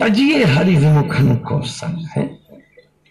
तजिए 0.00 0.44
हरि 0.44 0.76
विमुखन 0.76 1.34
को 1.36 1.60
है। 2.16 2.26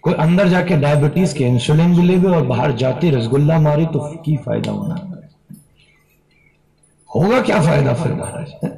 कोई 0.03 0.13
अंदर 0.13 0.47
जाके 0.47 0.77
डायबिटीज़ 0.77 1.35
के 1.35 1.43
इंसुलिन 1.43 1.95
भी 1.95 2.03
लेवे 2.03 2.27
और 2.27 2.45
बाहर 2.47 2.71
जाते 2.71 3.09
रसगुल्ला 3.09 3.59
मारे 3.59 3.85
तो 3.85 3.99
की 4.25 4.37
फ़ायदा 4.37 4.71
होना? 4.71 4.95
होगा 7.09 7.41
क्या 7.41 7.61
फ़ायदा 7.61 7.93
फिर 7.93 8.13
महाराज 8.13 8.77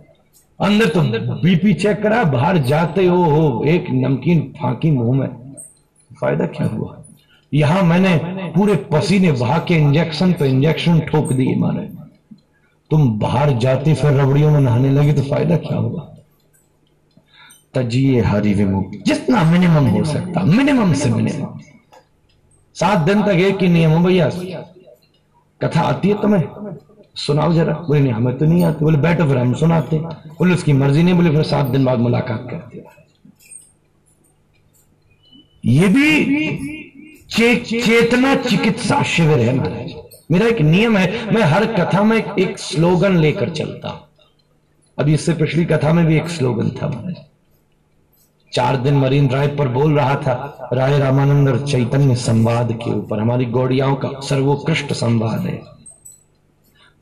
अंदर 0.60 0.90
तो 0.90 1.02
बीपी 1.36 1.74
चेक 1.74 2.02
करा, 2.04 2.24
बाहर 2.24 2.58
जाते 2.58 3.06
हो 3.06 3.24
हो, 3.24 3.64
एक 3.66 3.86
नमकीन 3.92 4.42
फांकी 4.62 4.92
मुँह 4.92 5.20
में। 5.20 5.54
फ़ायदा 6.12 6.46
क्या 6.48 6.68
हुआ? 6.68 7.01
यहाँ 7.54 7.82
मैंने 7.84 8.18
पूरे 8.56 8.76
पसीने 8.92 9.32
बहा 9.32 9.58
के 9.58 9.76
इंजेक्शन 9.76 10.34
पे 10.34 10.48
इंजेक्शन 10.50 11.00
ठोक 11.00 11.34
दिए 11.34 11.56
मारे 11.56 11.88
तुम 12.92 13.20
बाहर 13.20 13.52
जाते 13.58 13.94
फिर 13.94 14.12
रबड़ियों 14.12 14.52
में 14.52 14.60
नहाने 14.60 14.90
लगे 14.90 15.14
तो 15.14 15.22
फ़ायदा 15.22 15.58
क्या 15.58 15.78
होगा? 15.78 16.08
तजिए 17.74 18.22
हरि 18.22 18.54
विमुख 18.54 18.92
जितना 19.06 19.44
मिनिमम 19.44 19.86
हो 19.88 20.04
सकता 20.04 20.44
मिनिमम 20.44 20.94
से 20.94 21.10
मिनिमम 21.10 21.60
सात 22.76 23.00
दिन 23.00 23.22
तक 23.24 23.30
एक 23.30 23.62
ही 23.62 23.68
नियम 23.68 23.92
हो 23.92 24.00
भैया। 24.00 24.30
कथा 25.62 25.82
आती 25.82 26.10
है 26.10 26.22
तुम्हें? 26.22 26.44
सुनाओ 27.16 27.54
जरा। 27.54 27.74
बोले, 27.74 28.00
नहीं, 28.00 28.14
हमें 28.14 28.38
तो 28.38 28.46
नहीं 28.46 28.64
आती। 28.64 28.86
बोले, 28.86 28.98
बैठो 28.98 29.26
फिर, 29.26 29.38
हम 29.38 29.54
सुनाते। 29.54 29.98
बोले, 29.98 30.54
उसकी 30.54 30.74
मर्ज़ी 30.74 31.04
नहीं। 31.04 31.14
बोले, 31.14 31.30
फिर 31.30 31.44
सात 31.44 31.66
दिन 31.66 31.86
बाद 31.86 32.00
मुलाकात 32.00 32.48
करते 32.52 32.84
ये 35.66 35.88
भी 35.88 36.81
चे, 37.32 37.56
चेतना 37.56 38.36
चिकित्सा 38.36 39.02
शिविर 39.04 39.40
है 39.40 39.54
महाराज। 39.56 39.94
मेरा 40.32 40.48
एक 40.48 40.62
नियम 40.62 40.98
है 40.98 41.34
मैं 41.34 41.42
हर 41.44 41.66
कथा 41.74 42.04
में 42.04 42.18
एक, 42.18 42.58
स्लोगन 42.60 43.18
लेकर 43.18 43.50
चलता 43.50 43.90
अभी 44.98 45.14
इससे 45.14 45.34
पिछली 45.34 45.66
कथा 45.66 45.94
में 45.94 46.06
भी 46.06 46.16
एक 46.18 46.30
स्लोगन 46.30 46.70
था 46.72 46.88
महाराज। 46.88 47.16
चार 48.52 48.78
दिन 48.78 48.94
मरीन 48.94 49.28
ड्राइव 49.28 49.56
पर 49.58 49.68
बोल 49.68 49.96
रहा 49.96 50.16
था 50.16 50.70
राय 50.74 50.98
रामानंद 51.00 51.50
और 51.50 51.66
चैतन्य 51.68 52.16
संवाद 52.16 52.72
के 52.74 52.92
ऊपर। 52.92 53.20
हमारी 53.20 53.46
गौड़ियाओं 53.46 53.96
का 53.96 54.10
सर्वोत्कृष्ट 54.20 54.94
संवाद 54.94 55.46
है। 55.46 55.60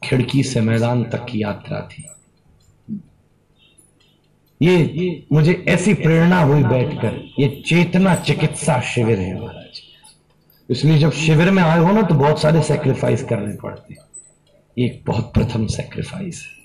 खिड़की 0.03 0.43
से 0.43 0.61
मैदान 0.61 1.03
तक 1.03 1.25
की 1.25 1.41
यात्रा 1.43 1.79
थी। 1.91 2.03
ये 4.61 5.25
मुझे 5.31 5.63
ऐसी 5.67 5.93
प्रेरणा 5.93 6.41
हुई 6.41 6.63
बैठकर 6.63 7.21
ये 7.39 7.47
चेतना 7.65 8.15
चिकित्सा 8.15 8.79
शिविर 8.85 9.19
है 9.19 9.33
महाराज 9.41 9.58
इसलिए 10.69 10.97
जब 10.97 11.11
शिविर 11.11 11.51
में 11.51 11.63
आए 11.63 11.79
हो 11.79 11.91
ना 11.91 12.01
तो 12.01 12.15
बहुत 12.15 12.41
सारे 12.41 12.61
सेक्रीफाइस 12.61 13.23
करने 13.23 13.55
पड़ते 13.55 13.95
ये 14.77 14.85
एक 14.85 15.03
बहुत 15.07 15.31
प्रथम 15.33 15.65
सेक्रीफाइस 15.65 16.43
है। 16.43 16.59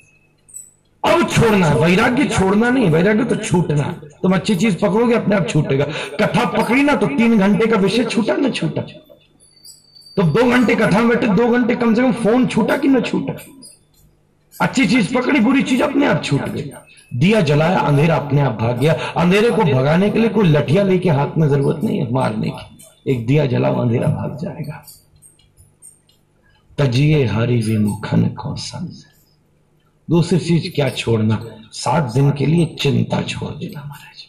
अब 1.12 1.28
छोड़ना 1.28 1.66
है 1.66 1.74
वैराग्य 1.74 2.24
छोड़ना 2.24 2.70
नहीं, 2.70 2.90
वैराग्य 2.90 3.24
तो 3.24 3.36
छूटना। 3.36 3.82
तुम 4.22 4.34
अच्छी 4.34 4.54
चीज़ 4.54 4.76
पकड़ोगे, 4.76 5.14
अपने 5.14 5.36
आप 5.36 5.48
छूटेगा। 5.48 5.84
कथा 6.20 6.44
पकड़ी 6.44 6.82
ना 6.82 6.94
तो 6.94 7.06
तीन 7.06 7.38
घंटे 7.38 7.66
का 7.66 7.76
विषय 7.76 8.04
छूटा 8.04 8.36
ना 8.36 8.48
छूटा? 8.48 8.82
तो 10.16 10.22
दो 10.22 10.50
घंटे 10.50 10.74
कथा 10.74 10.98
में 10.98 11.08
बैठे, 11.08 11.26
दो 11.26 11.48
घंटे 11.48 11.76
कम 11.76 11.94
से 11.94 12.02
कम 12.02 12.12
फ़ोन 12.12 12.46
छूटा 12.46 12.76
कि 12.76 12.88
ना 12.88 13.00
छूटा? 13.00 13.34
अच्छी 14.60 14.86
चीज़ 14.86 15.14
पकड़ी, 15.14 15.40
बुरी 15.40 15.62
चीज़ 15.62 15.82
अपने 15.82 16.06
आप 16.06 16.24
छूट 16.24 16.48
गई। 16.48 16.70
दिया 17.14 17.40
जलाया, 17.40 17.78
अंधेरा 17.78 18.16
अपने 18.16 18.40
आप 18.40 18.52
भाग 18.52 18.78
गया। 18.78 18.92
अंधेरे 19.16 19.50
को 19.50 19.62
भगाने 19.62 20.10
के 20.10 20.18
लिए 20.18 20.28
कोई 20.28 20.48
लठिया 20.48 20.82
लेके 20.82 21.10
हाथ 21.10 21.38
में 21.38 21.48
ज़रूरत 21.48 21.84
नहीं 21.84 21.98
है, 21.98 22.12
मारने 22.12 22.50
की। 22.50 22.73
एक 23.06 23.26
दिया 23.26 23.46
जला 23.46 23.68
अंधेरा 23.68 24.08
भाग 24.08 24.38
जाएगा। 24.42 24.86
तजिए 26.78 27.26
हरी 27.26 27.60
विमुखन 27.60 28.28
को 28.28 28.56
समझ 28.56 28.94
दूसरी 30.10 30.38
चीज़ 30.38 30.74
क्या 30.74 30.88
छोड़ना? 30.90 31.46
सात 31.72 32.12
दिन 32.12 32.30
के 32.30 32.46
लिए 32.46 32.66
चिंता 32.66 33.22
छोड़ 33.22 33.54
देना 33.54 33.80
महाराज। 33.80 34.24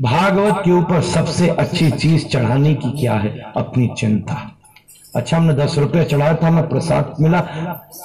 भागवत 0.00 0.62
के 0.64 0.70
ऊपर 0.70 1.02
सबसे 1.02 1.48
अच्छी 1.48 1.90
चीज़ 1.90 2.26
चढ़ाने 2.26 2.74
की 2.74 3.00
क्या 3.00 3.14
है? 3.14 3.52
अपनी 3.56 3.88
चिंता। 3.98 4.59
अच्छा 5.14 5.36
हमने 5.36 5.52
दस 5.54 5.74
रुपया 5.78 6.02
चढ़ाया 6.04 6.34
था, 6.34 6.46
हमें 6.46 6.68
प्रसाद 6.68 7.14
मिला। 7.20 7.40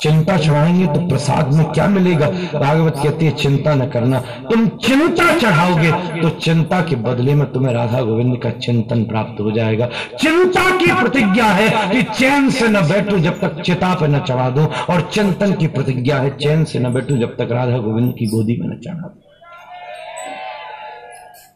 चिंता 0.01 0.37
चढ़ाएँगे 0.37 0.85
तो 0.87 1.07
प्रसाद 1.07 1.51
में 1.53 1.65
क्या 1.65 1.87
मिलेगा? 1.87 2.27
भागवत 2.53 2.95
कहती 3.03 3.25
है, 3.25 3.31
चिंता 3.33 3.73
न 3.75 3.87
करना। 3.89 4.19
तुम 4.49 4.67
चिंता 4.79 5.37
चढ़ाओगे 5.37 5.91
तो 6.21 6.29
चिंता 6.39 6.81
के 6.81 6.95
बदले 7.03 7.35
में 7.35 7.45
तुम्हें 7.53 7.73
राधा 7.73 8.01
गोविंद 8.01 8.37
का 8.43 8.49
चिंतन 8.57 9.03
प्राप्त 9.03 9.41
हो 9.41 9.51
जाएगा। 9.51 9.89
चिंता 10.19 10.69
की 10.77 10.91
प्रतिज्ञा 10.93 11.45
है 11.45 11.69
कि 11.91 12.01
चैन 12.11 12.49
से 12.49 12.67
न 12.67 12.81
बैठू 12.89 13.19
जब 13.19 13.39
तक 13.41 13.61
चिता 13.61 13.93
पे 13.93 14.07
न 14.07 14.19
चढ़ा 14.19 14.49
दो, 14.49 14.65
और 14.89 15.09
चिंतन 15.13 15.53
की 15.53 15.67
प्रतिज्ञा 15.67 16.17
है, 16.17 16.29
चैन 16.37 16.63
से 16.63 16.79
न 16.79 16.93
बैठू 16.93 17.17
जब 17.17 17.35
तक 17.37 17.51
राधा 17.51 17.77
गोविंद 17.77 18.13
की 18.19 18.25
गोदी 18.25 18.57
में 18.57 18.67
न 18.67 18.79
चढ़ा 18.79 19.07
दो। 19.07 19.21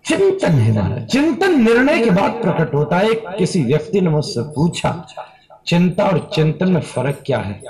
चिंतन 0.06 0.52
है 0.52 1.06
चिंतन 1.08 1.60
निर्णय 1.64 2.00
के 2.00 2.10
बाद 2.12 2.32
प्रकट 2.42 2.74
होता 2.74 2.98
है 2.98 3.14
किसी 3.38 3.64
व्यक्ति 3.64 4.02
ने 4.02 4.10
मुझसे 4.10 4.42
पूछा 4.54 4.90
चिंता 5.70 6.04
और 6.04 6.30
चिंतन 6.34 6.72
में 6.72 6.82
फ़र्क 6.82 7.24
क्या 7.26 7.40
है? 7.40 7.62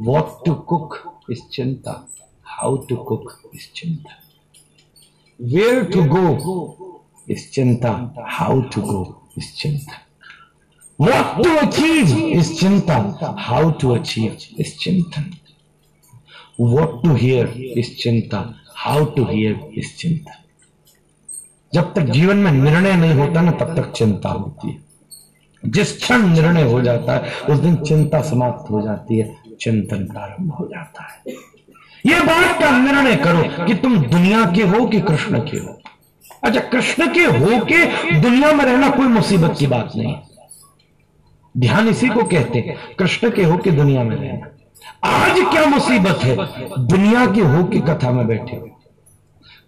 वॉट 0.00 0.46
टू 0.46 0.54
कुक 0.54 1.18
इस 1.30 1.42
चिंता। 1.52 2.08
हाउ 2.44 2.76
टू 2.76 2.96
कुक 2.96 3.50
इस 3.54 3.72
चिंता। 3.74 4.10
वेयर 5.42 5.84
टू 5.84 6.04
गो 6.04 7.04
इस 7.30 7.52
चिंता। 7.52 8.14
हाउ 8.28 8.60
टू 8.60 8.82
गो 8.82 9.28
इस 9.38 9.56
चिंता। 9.56 9.92
वॉट 11.00 11.44
टू 11.44 11.56
अचीव 11.56 12.18
इस 12.18 12.60
चिंता। 12.60 13.36
हाउ 13.38 13.70
टू 13.70 13.90
अचीव 13.90 14.36
इस 14.58 14.78
चिंतन 14.78 15.30
वॉट 16.60 17.02
टू 17.02 17.14
हियर 17.14 17.46
इस 17.78 18.02
चिंता। 18.02 18.54
हाउ 18.76 19.04
टू 19.04 19.24
हियर 19.24 19.70
इस 19.74 19.98
चिंता। 19.98 20.44
जब 21.74 21.94
तक 21.94 22.02
जीवन 22.02 22.36
में 22.36 22.52
निर्णय 22.52 22.96
नहीं 22.96 23.14
होता 23.14 23.40
ना, 23.40 23.50
तब 23.50 23.76
तक 23.76 23.92
चिंता 23.92 24.28
होती 24.28 24.70
है। 24.70 24.87
जिस 25.66 25.96
क्षण 25.96 26.28
निर्णय 26.28 26.62
हो 26.62 26.80
जाता 26.82 27.12
है, 27.12 27.32
उस 27.50 27.58
दिन 27.58 27.76
चिंता 27.76 28.20
समाप्त 28.22 28.70
हो 28.70 28.82
जाती 28.82 29.18
है, 29.18 29.36
चिंतन 29.60 30.04
प्रारंभ 30.04 30.52
हो 30.52 30.66
जाता 30.66 31.02
है। 31.02 31.32
ये 32.06 32.20
बात 32.20 32.60
का 32.60 32.78
निर्णय 32.78 33.16
करो 33.16 33.66
कि 33.66 33.74
तुम 33.74 33.98
दुनिया 33.98 34.52
के 34.52 34.62
हो 34.62 34.86
कि 34.86 35.00
कृष्ण 35.00 35.38
के 35.40 35.56
हो। 35.56 35.78
अच्छा 36.44 36.60
कृष्ण 36.60 37.14
के 37.14 37.24
हो 37.24 37.64
के 37.64 37.84
दुनिया 38.20 38.52
में 38.52 38.64
रहना 38.64 38.90
कोई 38.90 39.06
मुसीबत 39.06 39.56
की 39.58 39.66
बात 39.66 39.92
नहीं। 39.96 40.16
ध्यान 41.56 41.88
इसी 41.88 42.08
को 42.08 42.24
कहते 42.24 42.58
हैं 42.58 42.76
कृष्ण 42.98 43.30
के 43.30 43.44
हो 43.44 43.56
के 43.56 43.70
दुनिया 43.70 44.02
में 44.02 44.16
रहना। 44.16 44.46
आज 45.04 45.40
क्या 45.40 45.66
मुसीबत 45.66 46.24
है? 46.24 46.36
दुनिया 46.86 47.26
के 47.26 47.40
हो 47.40 47.64
के 47.64 47.80
कथा 47.80 48.10
में 48.10 48.26
बैठे 48.26 48.56
हो 48.56 48.68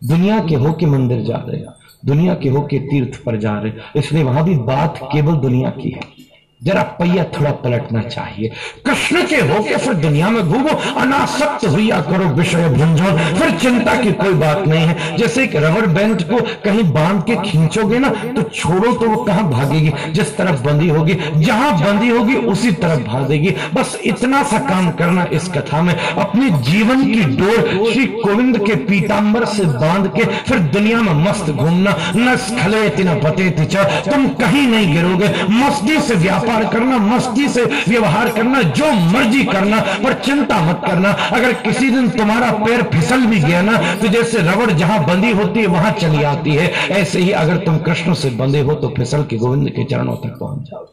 दुनिया 0.04 0.44
के 0.44 0.54
हो 0.54 0.72
के 0.72 0.86
मंदिर 0.86 1.20
जा 1.20 1.36
रहे 1.36 1.60
दुनिया 2.02 2.34
के 2.34 2.48
होके 2.48 2.78
तीर्थ 2.80 3.22
पर 3.24 3.36
जा 3.36 3.58
रहे 3.60 3.72
इसलिए 3.96 4.22
वहाँ 4.22 4.44
भी 4.44 4.54
बात 4.64 4.98
केवल 5.02 5.36
दुनिया 5.36 5.70
की 5.70 5.90
है। 5.90 6.19
जरा 6.64 6.82
पहिया 6.82 7.24
थोड़ा 7.24 7.50
पलटना 7.50 8.00
चाहिए। 8.02 8.48
कृष्ण 8.86 9.22
के 9.26 9.36
होके 9.36 9.76
फिर 9.76 9.94
दुनिया 9.94 10.30
में 10.30 10.48
घूमो, 10.48 11.00
अनासक्त 11.00 11.66
हुआ 11.66 12.00
करो 12.00 12.24
विषय 12.24 12.68
भुंजो। 12.68 13.04
फिर 13.38 13.50
चिंता 13.50 13.94
की 13.94 14.12
कोई 14.12 14.34
बात 14.34 14.64
नहीं 14.68 14.86
है। 14.86 15.16
जैसे 15.16 15.42
एक 15.44 15.56
रबर 15.56 15.86
बैंड 15.86 16.22
को 16.22 16.40
कहीं 16.64 16.82
बाँध 16.92 17.22
के 17.22 17.36
खींचोगे 17.50 17.98
ना 17.98 18.08
तो 18.08 18.42
छोड़ो 18.42 18.92
तो 18.92 19.08
वो 19.08 19.16
कहाँ 19.24 19.48
भागेगी? 19.50 19.92
जिस 20.12 20.36
तरफ़ 20.36 20.62
बंदी 20.62 20.88
होगी, 20.88 21.16
जहाँ 21.36 21.72
बंदी 21.80 22.08
होगी, 22.08 22.34
उसी 22.34 22.72
तरफ़ 22.72 23.00
भागेगी। 23.00 23.54
बस 23.74 23.98
इतना 24.04 24.42
सा 24.42 24.58
काम 24.58 24.90
करना 24.90 25.26
इस 25.32 25.48
कथा 25.48 25.82
में। 25.82 25.94
अपने 25.94 26.50
जीवन 26.50 27.04
की 27.04 27.24
डोर 27.36 27.90
श्री 27.92 28.06
गोविंद 28.06 28.58
के 28.58 28.74
पीताम्बर 28.74 29.44
से 29.44 29.64
बाँध 29.64 30.06
के 30.08 30.24
फिर 30.24 30.58
दुनिया 30.58 31.00
में 31.00 31.14
मस्त 31.24 31.50
घूमना। 31.50 31.96
न 32.16 32.36
स्खले 32.36 32.88
तिना 32.88 33.14
पते 33.14 33.50
तुम 33.50 34.28
कहीं 34.28 34.66
नहीं 34.66 34.94
गिरोगे। 34.94 35.28
मस्ती 35.50 36.00
से 36.00 36.14
व्यापार 36.14 36.48
व्यापार 36.50 36.72
करना, 36.72 36.98
मस्ती 36.98 37.48
से 37.48 37.64
व्यवहार 37.88 38.30
करना, 38.32 38.62
जो 38.62 38.90
मर्ज़ी 39.12 39.44
करना, 39.44 39.80
पर 40.04 40.14
चिंता 40.20 40.60
मत 40.62 40.80
करना। 40.86 41.10
अगर 41.30 41.52
किसी 41.62 41.90
दिन 41.90 42.08
तुम्हारा 42.10 42.50
पैर 42.56 42.82
फिसल 42.90 43.26
भी 43.26 43.40
गया 43.40 43.62
ना 43.62 43.76
तो 43.96 44.08
जैसे 44.08 44.38
रबड़ 44.42 44.70
जहाँ 44.72 45.04
बंदी 45.06 45.30
होती 45.32 45.60
है, 45.60 45.66
वहाँ 45.66 45.90
चली 45.92 46.22
आती 46.24 46.50
है। 46.50 46.68
ऐसे 46.92 47.20
ही 47.20 47.30
अगर 47.32 47.64
तुम 47.64 47.78
कृष्ण 47.80 48.14
से 48.14 48.30
बंधे 48.32 48.60
हो 48.60 48.74
तो 48.74 48.88
फिसल 48.96 49.24
के 49.24 49.36
गोविंद 49.36 49.70
के 49.70 49.84
चरणों 49.84 50.16
तक 50.16 50.36
पहुँच 50.40 50.68
जाओ। 50.70 50.86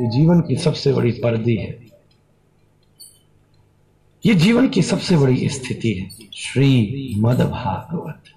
ये 0.00 0.10
जीवन 0.10 0.40
की 0.40 0.56
सबसे 0.56 0.92
बड़ी 0.92 1.10
पर्दी 1.14 1.56
है। 1.56 1.78
ये 4.24 4.34
जीवन 4.36 4.68
की 4.68 4.82
सबसे 4.82 5.16
बड़ी 5.16 5.48
स्थिति 5.48 5.92
है। 5.92 6.08
श्री 6.36 7.14
मद 7.18 7.40
भागवत 7.42 8.29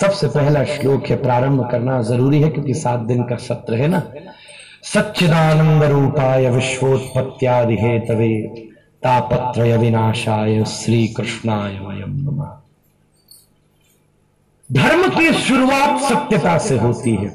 सबसे 0.00 0.28
पहला 0.28 0.64
श्लोक 0.64 1.06
है, 1.06 1.16
प्रारंभ 1.16 1.68
करना 1.70 2.00
ज़रूरी 2.02 2.40
है, 2.42 2.48
क्योंकि 2.50 2.74
सात 2.74 3.00
दिन 3.00 3.22
का 3.24 3.36
सत्र 3.38 3.74
है 3.74 3.88
ना। 3.88 4.02
सच्चिदानंद 4.84 5.82
रूपाय 5.84 6.48
विश्वोत्पत्यादि 6.50 7.76
हे 7.76 7.98
तवे 7.98 8.30
तापत्रय 9.02 9.76
विनाशाय 9.76 10.64
श्री 10.66 11.06
कृष्णाय 11.08 11.78
वयम 11.78 12.18
धर्म 14.70 15.08
की 15.10 15.32
शुरुआत 15.34 16.00
सत्यता 16.02 16.56
से 16.58 16.78
होती 16.78 17.14
है। 17.14 17.28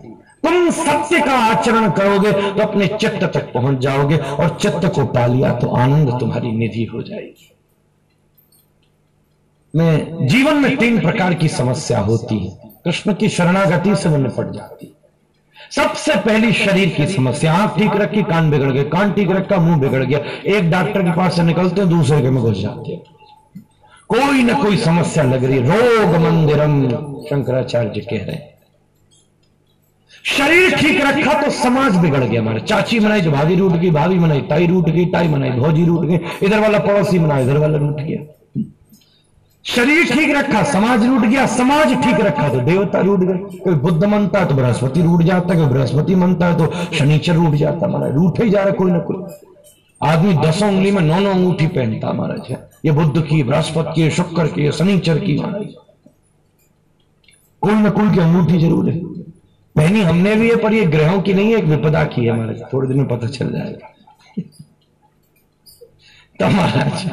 तुम 0.43 0.69
सत्य 0.71 1.19
का 1.19 1.38
आचरण 1.45 1.89
करोगे 1.91 2.32
तो 2.32 2.62
अपने 2.62 2.88
चित्त 2.89 3.23
तक 3.25 3.51
पहुँच 3.54 3.80
जाओगे, 3.80 4.17
और 4.17 4.58
चित्त 4.62 4.91
को 4.95 5.06
पा 5.08 5.25
लिया 5.28 5.54
तो 5.54 5.67
आनंद 5.75 6.19
तुम्हारी 6.19 6.51
निधि 6.51 6.84
हो 6.86 7.01
जाएगी। 7.04 7.51
में 9.76 10.28
जीवन 10.28 10.57
में 10.57 10.76
तीन 10.78 10.99
प्रकार 10.99 11.34
की 11.34 11.47
समस्या 11.47 11.99
होती 11.99 12.38
है। 12.39 12.73
कृष्ण 12.86 13.13
की 13.13 13.30
शरणागति 13.30 13.95
से 13.95 14.09
वो 14.09 14.17
निपट 14.17 14.51
जाती 14.51 14.91
सबसे 15.71 16.15
पहली 16.15 16.51
शरीर 16.53 16.89
की 16.89 17.07
समस्या, 17.07 17.53
आँख 17.53 17.78
ठीक 17.78 17.95
रखी, 17.95 18.23
कान 18.23 18.49
बिगड़ 18.51 18.71
गए, 18.71 18.84
कान 18.84 19.11
ठीक 19.13 19.32
रखा 19.32 19.57
मुँह 19.57 19.78
बिगड़ 19.78 20.03
गया, 20.03 20.19
एक 20.47 20.69
डॉक्टर 20.71 21.01
के 21.01 21.11
पास 21.11 21.36
से 21.36 21.43
निकलते 21.43 21.82
हैं, 21.82 21.89
दूसरे 21.89 22.21
के 22.21 22.30
में 22.30 22.41
घुस 22.43 22.57
जाते 22.57 22.91
हैं। 22.91 23.01
कोई 24.09 24.43
ना 24.43 24.53
कोई 24.53 24.78
समस्या 24.78 25.23
लग 25.23 25.43
रही 25.43 25.59
रोग 25.59 26.15
मंदिरम, 26.15 26.89
शंकराचार्य 27.30 27.89
जी 27.89 28.01
कह 28.01 28.26
रहे 28.26 28.38
शरीर 30.26 30.76
ठीक 30.76 31.01
रखा 31.01 31.34
तो 31.41 31.49
समाज 31.51 31.95
बिगड़ 31.95 32.23
गया 32.23 32.41
हमारे। 32.41 32.59
चाची 32.59 32.99
मनाई 32.99 33.21
जो 33.21 33.32
भाभी 33.32 33.55
रूट 33.55 33.71
गई, 33.71 33.89
भाभी 33.91 34.19
मनाई, 34.19 34.41
ताई 34.41 34.67
रूट 34.67 34.89
गई, 34.89 35.05
ताई 35.05 35.28
मनाई, 35.28 35.51
भौजी 35.51 35.86
रूट 35.86 36.05
गई, 36.05 36.19
इधर 36.43 36.59
वाला 36.59 36.80
पड़ोसी 36.80 37.19
मना 37.19 37.39
इधर 37.39 37.57
वाला 37.57 37.78
रूट 37.78 37.99
गया। 38.01 38.21
शरीर 39.66 40.03
ठीक 40.05 40.30
रखा, 40.36 40.63
समाज 40.63 41.05
रूट 41.05 41.22
गया, 41.22 41.45
समाज 41.47 41.93
ठीक 42.03 42.20
रखा 42.20 42.47
तो 42.49 42.59
देवता 42.59 42.99
रूट 42.99 43.20
गए। 43.20 43.59
कोई 43.59 43.74
बुद्ध 43.76 44.03
मनता 44.03 44.39
है 44.39 44.47
तो 44.47 44.55
बृहस्पति 44.55 45.01
रूट 45.01 45.22
जाता 45.24 45.53
है, 45.53 45.59
कोई 45.59 45.70
बृहस्पति 45.70 46.16
मनता 46.16 46.47
है 46.47 46.57
तो 46.57 46.72
शनिचर 46.95 47.34
रूट 47.34 47.55
जाता 47.55 47.88
महाराज 47.88 48.13
रूठ 48.16 48.41
ही 48.41 48.49
जा 48.49 48.63
रहा 48.63 48.74
कोई 48.74 48.91
ना 48.91 48.99
कोई। 48.99 49.24
आदमी 50.01 50.34
दसों 50.38 50.68
उंगली 50.70 50.91
में 50.91 51.01
नौ 51.01 51.20
नौ 51.20 51.30
अंगूठी 51.30 51.68
पहनता 51.68 52.13
महाराज। 52.13 52.51
ये 52.86 52.91
बुद्ध 52.91 53.22
की, 53.22 53.43
बृहस्पति 53.43 53.93
की, 53.95 54.09
शुक्र 54.11 54.47
की, 54.47 54.72
शनिचर 54.72 55.20
की 55.20 55.38
महाराज। 55.38 55.74
कोई 57.61 57.74
ना 57.74 57.89
कोई 57.89 58.09
की 58.09 58.20
अंगूठी 58.20 58.59
ज़रूर 58.59 58.89
है। 58.89 58.97
पहनी 59.76 60.01
हमने 60.01 60.36
भी 60.36 60.49
है, 60.49 60.55
पर 60.55 60.74
ये 60.74 60.86
ग्रहों 60.86 61.22
की 61.22 61.34
नहीं 61.34 61.51
है, 61.51 61.57
एक 61.57 61.66
विपदा 61.66 62.03
की 62.05 62.26
है 62.26 62.32
महाराज। 62.32 62.61
थोड़े 62.74 62.88
दिन 62.88 62.97
में 62.97 63.07
पता 63.07 63.28
चल 63.28 63.51
जाएगा। 63.51 63.88
तो 66.39 66.47
महाराज 66.47 67.05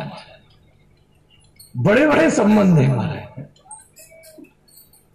बड़े 1.76 2.06
बड़े 2.06 2.30
संबंध 2.30 2.78
है 2.78 2.96
महाराज। 2.96 3.44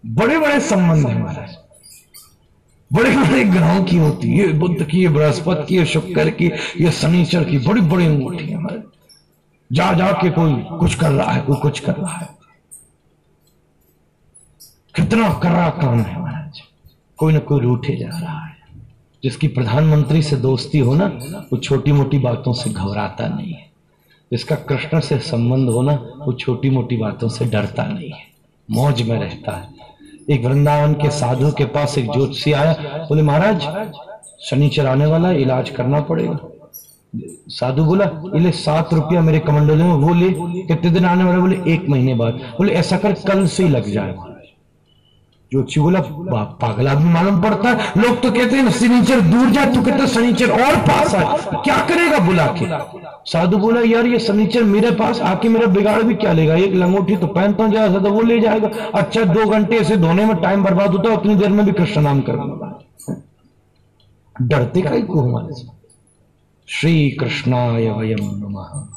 बड़े 0.05 0.39
बड़े 0.39 0.59
संबंध 0.59 1.07
है 1.07 1.23
महाराज। 1.23 1.57
बड़े 2.93 3.17
बड़े 3.17 3.43
ग्रहों 3.43 3.83
की 3.83 3.97
होती 3.97 4.37
है 4.37 4.53
बुद्ध 4.53 4.85
की 4.85 5.07
बृहस्पति 5.07 5.65
की 5.67 5.77
है 5.77 5.85
शुक्र 5.85 6.29
की, 6.29 6.47
ये 6.81 6.91
शनिचर 6.91 7.43
की 7.43 7.57
बड़ी 7.57 7.81
बड़ी 7.81 8.05
अंगूठी 8.05 8.45
है 8.45 8.53
हमारे 8.53 8.83
जा 9.71 9.93
जा 9.93 10.11
के 10.11 10.29
कोई 10.29 10.53
कुछ 10.79 10.95
कर 10.95 11.11
रहा 11.11 11.31
है, 11.31 11.41
कोई 11.41 11.57
कुछ 11.57 11.79
कर 11.79 11.95
रहा 11.95 12.17
है। 12.17 12.37
कितना 14.95 15.33
कर 15.33 15.51
रहा 15.51 15.69
काम 15.69 15.99
है 15.99 16.19
महाराज। 16.19 16.61
कोई 17.17 17.33
ना 17.33 17.39
कोई 17.39 17.59
रूठे 17.59 17.95
जा 17.95 18.19
रहा 18.19 18.45
है। 18.45 18.57
जिसकी 19.23 19.47
प्रधानमंत्री 19.47 20.21
से 20.23 20.35
दोस्ती 20.35 20.79
हो 20.79 20.95
ना, 20.95 21.05
वो 21.53 21.57
छोटी 21.57 21.91
मोटी 21.91 22.19
बातों 22.19 22.53
से 22.53 22.69
घबराता 22.69 23.27
नहीं 23.27 23.53
है। 23.53 23.66
जिसका 24.32 24.55
कृष्ण 24.55 24.99
से 24.99 25.17
संबंध 25.17 25.69
हो 25.69 25.82
ना, 25.82 25.93
वो 26.25 26.34
छोटी 26.34 26.69
मोटी 26.69 26.97
बातों 26.97 27.30
से 27.30 27.45
डरता 27.45 27.86
नहीं 27.86 28.09
है। 28.09 28.23
मौज 28.71 29.01
में 29.01 29.19
रहता 29.19 29.51
है। 29.51 29.69
एक 30.30 30.45
वृंदावन 30.45 30.93
के 30.93 31.09
साधु 31.09 31.51
के 31.51 31.65
पास 31.65 31.97
एक 31.97 32.05
ज्योतिषी 32.05 32.51
आया, 32.51 32.73
बोले, 33.09 33.21
महाराज, 33.21 33.89
शनिचर 34.41 34.86
आने 34.86 35.05
वाला 35.05 35.32
इलाज 35.32 35.69
करना 35.69 36.01
पड़ेगा। 36.01 36.39
साधु 37.49 37.84
बोला 37.84 38.11
ले 38.36 38.51
सात 38.51 38.93
रुपया 38.93 39.21
मेरे 39.21 39.39
कमंडल 39.39 39.78
में, 39.78 39.93
वो 39.93 40.13
ले, 40.13 40.30
कितने 40.63 40.89
दिन 40.91 41.05
आने 41.05 41.23
वाले 41.23 41.38
बोले, 41.38 41.73
एक 41.73 41.89
महीने 41.89 42.13
बाद। 42.13 42.34
बोले, 42.34 42.73
ऐसा 42.73 42.97
कर, 42.97 43.13
कल 43.13 43.47
से 43.47 43.63
ही 43.63 43.69
लग 43.69 43.91
जाए 43.91 44.15
ज्योतिषी 45.51 45.79
बोला 45.79 45.99
पागला 46.61 46.93
भी 46.93 47.09
मालूम 47.09 47.41
पड़ता 47.41 47.69
है। 47.69 47.91
लोग 47.97 48.21
तो 48.21 48.31
कहते 48.31 48.55
हैं, 48.55 48.71
शनिचर 48.71 49.21
दूर 49.23 49.49
जा, 49.49 49.65
तू 49.65 49.81
कहते 49.81 50.07
शनिचर 50.07 50.51
और 50.51 50.75
पास 50.87 51.13
है 51.15 51.61
क्या 51.63 51.77
करेगा 51.87 52.17
बुला 52.19 52.45
के? 52.57 52.65
साधु 53.31 53.57
बोला, 53.57 53.81
यार, 53.81 54.05
ये 54.05 54.19
शनिचर 54.19 54.63
मेरे 54.65 54.91
पास 54.93 55.21
आके 55.23 55.49
मेरा 55.49 55.67
बिगाड़ 55.69 56.01
भी 56.03 56.15
क्या 56.15 56.33
लेगा? 56.33 56.55
एक 56.57 56.73
लंगोटी 56.75 57.15
तो 57.17 57.27
पहनता 57.29 57.63
हूँ 57.63 57.71
जरा 57.73 57.99
तो 57.99 58.11
वो 58.11 58.21
ले 58.21 58.39
जाएगा। 58.39 58.69
अच्छा 58.95 59.23
दो 59.23 59.45
घंटे 59.45 59.77
ऐसे 59.77 59.97
धोने 59.97 60.25
में 60.25 60.35
टाइम 60.41 60.63
बर्बाद 60.63 60.91
होता 60.91 61.09
है, 61.09 61.17
उतनी 61.17 61.35
देर 61.35 61.49
में 61.49 61.65
भी 61.65 61.71
कृष्ण 61.73 62.01
नाम 62.01 62.21
करना 62.21 62.73
डरते 64.35 64.81
का 64.81 64.89
ही 64.89 65.01
को 65.03 65.49
श्री 66.67 67.09
कृष्णाय 67.11 67.89
वयम 67.89 68.25
नमः। 68.35 68.96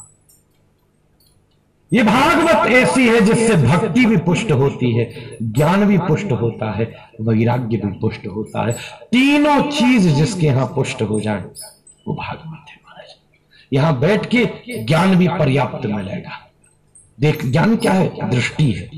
ये 1.93 2.03
भागवत 2.03 2.71
ऐसी 2.71 3.07
है 3.07 3.21
जिससे 3.21 3.55
भक्ति 3.55 4.05
भी 4.05 4.17
पुष्ट 4.17 4.51
होती 4.51 4.97
है, 4.97 5.37
ज्ञान 5.43 5.85
भी 5.85 5.97
पुष्ट 5.97 6.31
होता 6.31 6.71
है, 6.71 6.95
वैराग्य 7.21 7.77
भी 7.77 7.99
पुष्ट 7.99 8.27
होता 8.27 8.67
है। 8.67 8.73
तीनों 9.11 9.71
चीज़ 9.71 10.09
जिसके 10.09 10.47
यहाँ 10.47 10.65
पुष्ट 10.67 11.01
हो 11.01 11.19
जाए, 11.19 11.41
वो 12.07 12.13
भागवत 12.13 12.69
है 12.69 12.75
महाराज। 12.75 13.15
यहाँ 13.73 13.99
बैठ 13.99 14.25
के 14.35 14.45
ज्ञान 14.83 15.15
भी 15.15 15.27
पर्याप्त 15.27 15.85
मिलेगा। 15.85 16.51
देख, 17.19 17.45
ज्ञान 17.45 17.75
क्या 17.75 17.93
है? 17.93 18.29
दृष्टि 18.29 18.71
है। 18.71 18.91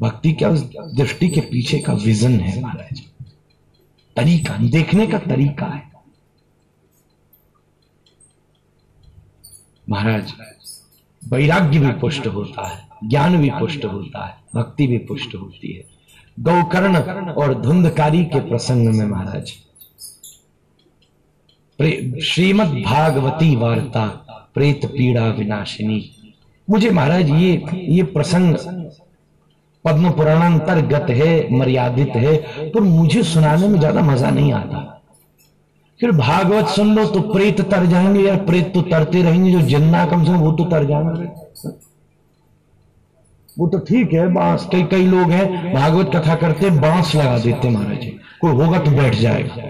भक्ति 0.00 0.32
क्या 0.32 0.48
उस 0.48 0.70
दृष्टि 0.76 1.28
के 1.28 1.40
पीछे 1.40 1.78
का 1.78 1.92
विजन 1.92 2.40
है 2.40 2.62
महाराज? 2.62 3.02
तरीका, 4.16 4.56
देखने 4.56 5.06
का 5.06 5.18
तरीका 5.18 5.66
है। 5.66 5.90
महाराज 9.88 10.32
वैराग्य 11.22 11.78
भी 11.78 11.90
पुष्ट 12.00 12.26
होता 12.26 12.66
है, 12.68 12.78
ज्ञान 13.04 13.36
भी 13.36 13.50
पुष्ट 13.50 13.84
होता 13.84 14.26
है, 14.26 14.34
भक्ति 14.54 14.86
भी 14.86 14.98
पुष्ट 15.00 15.34
होती 15.34 15.72
है। 15.72 15.84
गौकर्ण 16.38 16.96
और 17.32 17.54
धुंधकारी 17.62 18.24
के 18.24 18.40
प्रसंग 18.48 18.88
में 18.88 19.06
महाराज 19.06 19.52
श्रीमद 22.24 22.72
भागवती 22.86 23.54
वार्ता, 23.56 24.06
प्रेत 24.54 24.84
पीड़ा 24.86 25.26
विनाशिनी। 25.28 26.02
मुझे 26.68 26.90
महाराज, 26.90 27.30
ये 27.30 27.62
ये 27.74 28.02
प्रसंग 28.04 28.56
पद्म 29.84 30.10
पुराणांतर्गत 30.12 31.10
है, 31.10 31.48
मर्यादित 31.50 32.16
है 32.16 32.36
पर 32.70 32.80
मुझे 32.80 33.22
सुनाने 33.24 33.68
में 33.68 33.78
ज़्यादा 33.78 34.02
मज़ा 34.02 34.30
नहीं 34.30 34.52
आता। 34.52 34.99
फिर 36.00 36.12
भागवत 36.12 36.66
सुन 36.66 36.94
लो 36.94 37.04
तो 37.06 37.20
प्रेत 37.22 37.60
तर 37.70 37.84
जाएँगे 37.86 38.20
यार, 38.20 38.36
प्रेत 38.36 38.72
तो 38.74 38.82
तरते 38.82 39.22
रहेंगे, 39.22 39.50
जो 39.52 39.60
जिन्ना 39.60 40.04
कम 40.06 40.24
से 40.24 40.32
कम 40.32 40.38
वो 40.38 40.52
तो 40.52 40.64
तर 40.64 40.84
जाएँगे। 40.84 41.26
वो 43.56 43.66
तो 43.68 43.78
ठीक 43.78 44.12
है, 44.12 44.26
बाँस, 44.32 44.68
कई 44.72 44.82
कई 44.82 45.06
लोग 45.06 45.30
हैं, 45.30 45.74
भागवत 45.74 46.10
कथा 46.14 46.34
करते, 46.34 46.70
बाँस 46.80 47.14
लगा 47.14 47.38
देते 47.38 47.70
महाराज 47.70 48.00
जी। 48.00 48.10
कोई 48.40 48.52
होगा 48.52 48.78
तो 48.78 48.90
बैठ 48.90 49.14
जाएगा। 49.14 49.68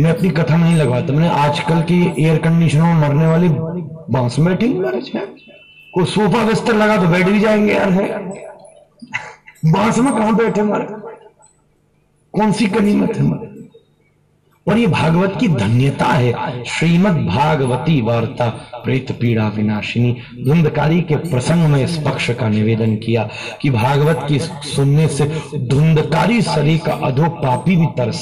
मैं 0.00 0.10
अपनी 0.10 0.30
कथा 0.30 0.56
नहीं 0.56 0.76
लगवाता, 0.76 1.12
मैंने 1.12 1.28
आजकल 1.38 1.80
की 1.82 2.00
एयर 2.18 2.38
कंडीशनर 2.38 2.82
में 2.82 3.00
मरने 3.00 3.26
वाले 3.26 3.48
बाँस 4.10 4.38
बैठेंगे 4.40 4.78
महाराज। 4.80 5.10
कोई 5.94 6.04
सोफा 6.06 6.44
बिस्तर 6.44 6.74
लगा 6.74 6.96
तो 6.96 7.08
बैठ 7.08 7.26
भी 7.26 7.40
जाएँगे 7.40 7.72
यार, 7.72 7.90
है? 7.90 8.06
बाँस 9.64 9.98
में 9.98 10.12
कहा 10.12 10.30
बैठे 10.32 10.62
महाराज 10.62 11.00
कौन 12.34 12.52
सी 12.52 12.66
कनीमत 12.66 13.16
है 13.16 13.22
महाराज 13.22 13.51
और 14.68 14.78
ये 14.78 14.86
भागवत 14.86 15.36
की 15.40 15.48
धन्यता 15.48 16.06
है। 16.06 16.64
श्रीमद 16.64 17.26
भागवती 17.26 18.00
वार्ता, 18.00 18.48
प्रेत 18.84 19.12
पीड़ा 19.12 19.48
विनाशिनी, 19.48 20.16
धुंधकारी 20.44 21.00
के 21.00 21.16
प्रसंग 21.16 21.66
में 21.66 21.84
इस 21.84 21.96
पक्ष 21.96 22.30
का 22.30 22.48
निवेदन 22.48 22.96
किया 22.96 23.28
कि 23.62 23.70
भागवत 23.70 24.26
की 24.28 24.38
सुनने 24.38 25.08
से 25.08 25.24
धुंधकारी 25.58 26.42
शरीर 26.42 26.80
का 26.86 26.92
अधो 26.92 27.28
पापी 27.42 27.76
भी 27.76 27.86
तरस 27.86 28.20